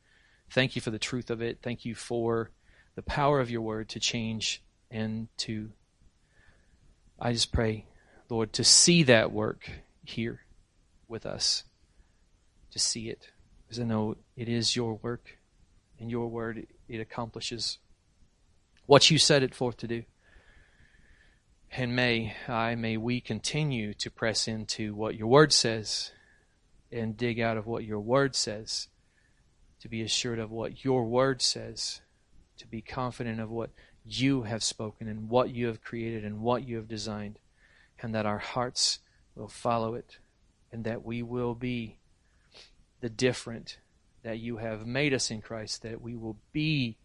Thank 0.49 0.75
you 0.75 0.81
for 0.81 0.89
the 0.89 0.97
truth 0.97 1.29
of 1.29 1.39
it. 1.39 1.59
Thank 1.61 1.85
you 1.85 1.93
for 1.93 2.49
the 2.95 3.03
power 3.03 3.39
of 3.39 3.51
your 3.51 3.61
word 3.61 3.89
to 3.89 3.99
change 3.99 4.63
and 4.89 5.27
to 5.38 5.69
I 7.19 7.31
just 7.31 7.51
pray, 7.51 7.85
Lord, 8.27 8.53
to 8.53 8.63
see 8.63 9.03
that 9.03 9.31
work 9.31 9.69
here 10.03 10.41
with 11.07 11.27
us. 11.27 11.63
To 12.71 12.79
see 12.79 13.09
it 13.09 13.29
because 13.68 13.80
I 13.82 13.84
know 13.84 14.15
it 14.38 14.47
is 14.47 14.76
your 14.76 14.95
work 14.95 15.38
and 15.99 16.09
your 16.09 16.28
word, 16.28 16.68
it 16.88 16.99
accomplishes 17.01 17.80
what 18.86 19.11
you 19.11 19.18
set 19.18 19.43
it 19.43 19.53
forth 19.53 19.78
to 19.78 19.88
do. 19.88 20.03
And 21.72 21.95
may 21.95 22.34
I, 22.47 22.76
may 22.76 22.95
we 22.95 23.20
continue 23.20 23.93
to 23.95 24.09
press 24.09 24.47
into 24.47 24.95
what 24.95 25.15
your 25.15 25.28
word 25.28 25.51
says 25.51 26.11
and 26.91 27.18
dig 27.18 27.41
out 27.41 27.57
of 27.57 27.68
what 27.68 27.84
your 27.84 27.99
word 27.99 28.36
says, 28.36 28.88
to 29.82 29.89
be 29.89 30.01
assured 30.01 30.39
of 30.39 30.49
what 30.49 30.86
your 30.86 31.03
word 31.03 31.41
says, 31.41 31.99
to 32.57 32.65
be 32.65 32.82
confident 32.82 33.41
of 33.41 33.49
what 33.49 33.72
you 34.05 34.43
have 34.43 34.63
spoken 34.63 35.09
and 35.09 35.30
what 35.30 35.49
you 35.49 35.68
have 35.68 35.84
created 35.84 36.24
and 36.24 36.39
what 36.39 36.65
you 36.65 36.78
have 36.78 36.88
designed, 36.88 37.38
and 38.01 38.15
that 38.15 38.26
our 38.26 38.38
hearts 38.38 38.99
will 39.36 39.49
follow 39.49 39.93
it, 39.93 40.20
and 40.72 40.86
that 40.86 41.03
we 41.03 41.22
will 41.22 41.53
be 41.53 41.97
the 43.01 43.09
different 43.09 43.79
that 44.23 44.39
you 44.39 44.57
have 44.57 44.85
made 44.85 45.13
us 45.13 45.31
in 45.31 45.41
Christ, 45.41 45.83
that 45.83 46.01
we 46.01 46.15
will 46.15 46.37
be 46.51 46.97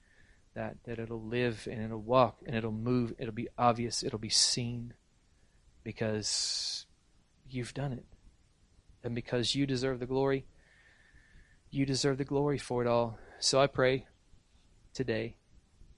that, 0.54 0.76
that 0.84 0.98
it'll 0.98 1.22
live 1.22 1.68
and 1.70 1.82
it'll 1.82 2.00
walk 2.00 2.38
and 2.46 2.54
it'll 2.54 2.72
move, 2.72 3.14
it'll 3.18 3.32
be 3.32 3.48
obvious, 3.56 4.02
it'll 4.02 4.18
be 4.18 4.28
seen 4.28 4.94
because 5.84 6.86
you've 7.48 7.74
done 7.74 7.92
it. 7.92 8.04
And 9.04 9.14
because 9.14 9.54
you 9.54 9.66
deserve 9.66 9.98
the 9.98 10.06
glory, 10.06 10.44
you 11.70 11.86
deserve 11.86 12.18
the 12.18 12.24
glory 12.24 12.58
for 12.58 12.82
it 12.82 12.88
all. 12.88 13.18
So 13.40 13.60
I 13.60 13.66
pray 13.66 14.06
today, 14.94 15.36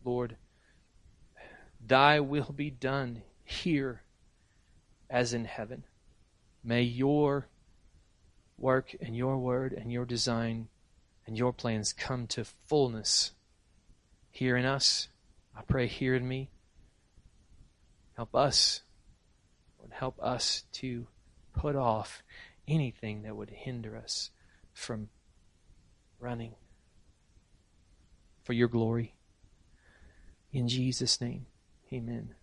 Lord, 0.04 0.36
thy 1.84 2.20
will 2.20 2.52
be 2.54 2.70
done 2.70 3.22
here 3.44 4.02
as 5.10 5.34
in 5.34 5.44
heaven. 5.44 5.84
May 6.62 6.82
your 6.82 7.48
work 8.64 8.96
and 8.98 9.14
your 9.14 9.36
word 9.36 9.74
and 9.74 9.92
your 9.92 10.06
design 10.06 10.68
and 11.26 11.36
your 11.36 11.52
plans 11.52 11.92
come 11.92 12.26
to 12.26 12.44
fullness 12.66 13.32
here 14.30 14.56
in 14.56 14.64
us. 14.64 15.08
I 15.54 15.60
pray 15.62 15.86
here 15.86 16.14
in 16.14 16.26
me. 16.26 16.48
Help 18.16 18.34
us. 18.34 18.80
Lord, 19.78 19.92
help 19.92 20.18
us 20.18 20.64
to 20.72 21.06
put 21.52 21.76
off 21.76 22.22
anything 22.66 23.22
that 23.22 23.36
would 23.36 23.50
hinder 23.50 23.96
us 23.96 24.30
from 24.72 25.10
running 26.18 26.54
for 28.44 28.54
your 28.54 28.68
glory. 28.68 29.14
In 30.52 30.68
Jesus' 30.68 31.20
name, 31.20 31.46
amen. 31.92 32.34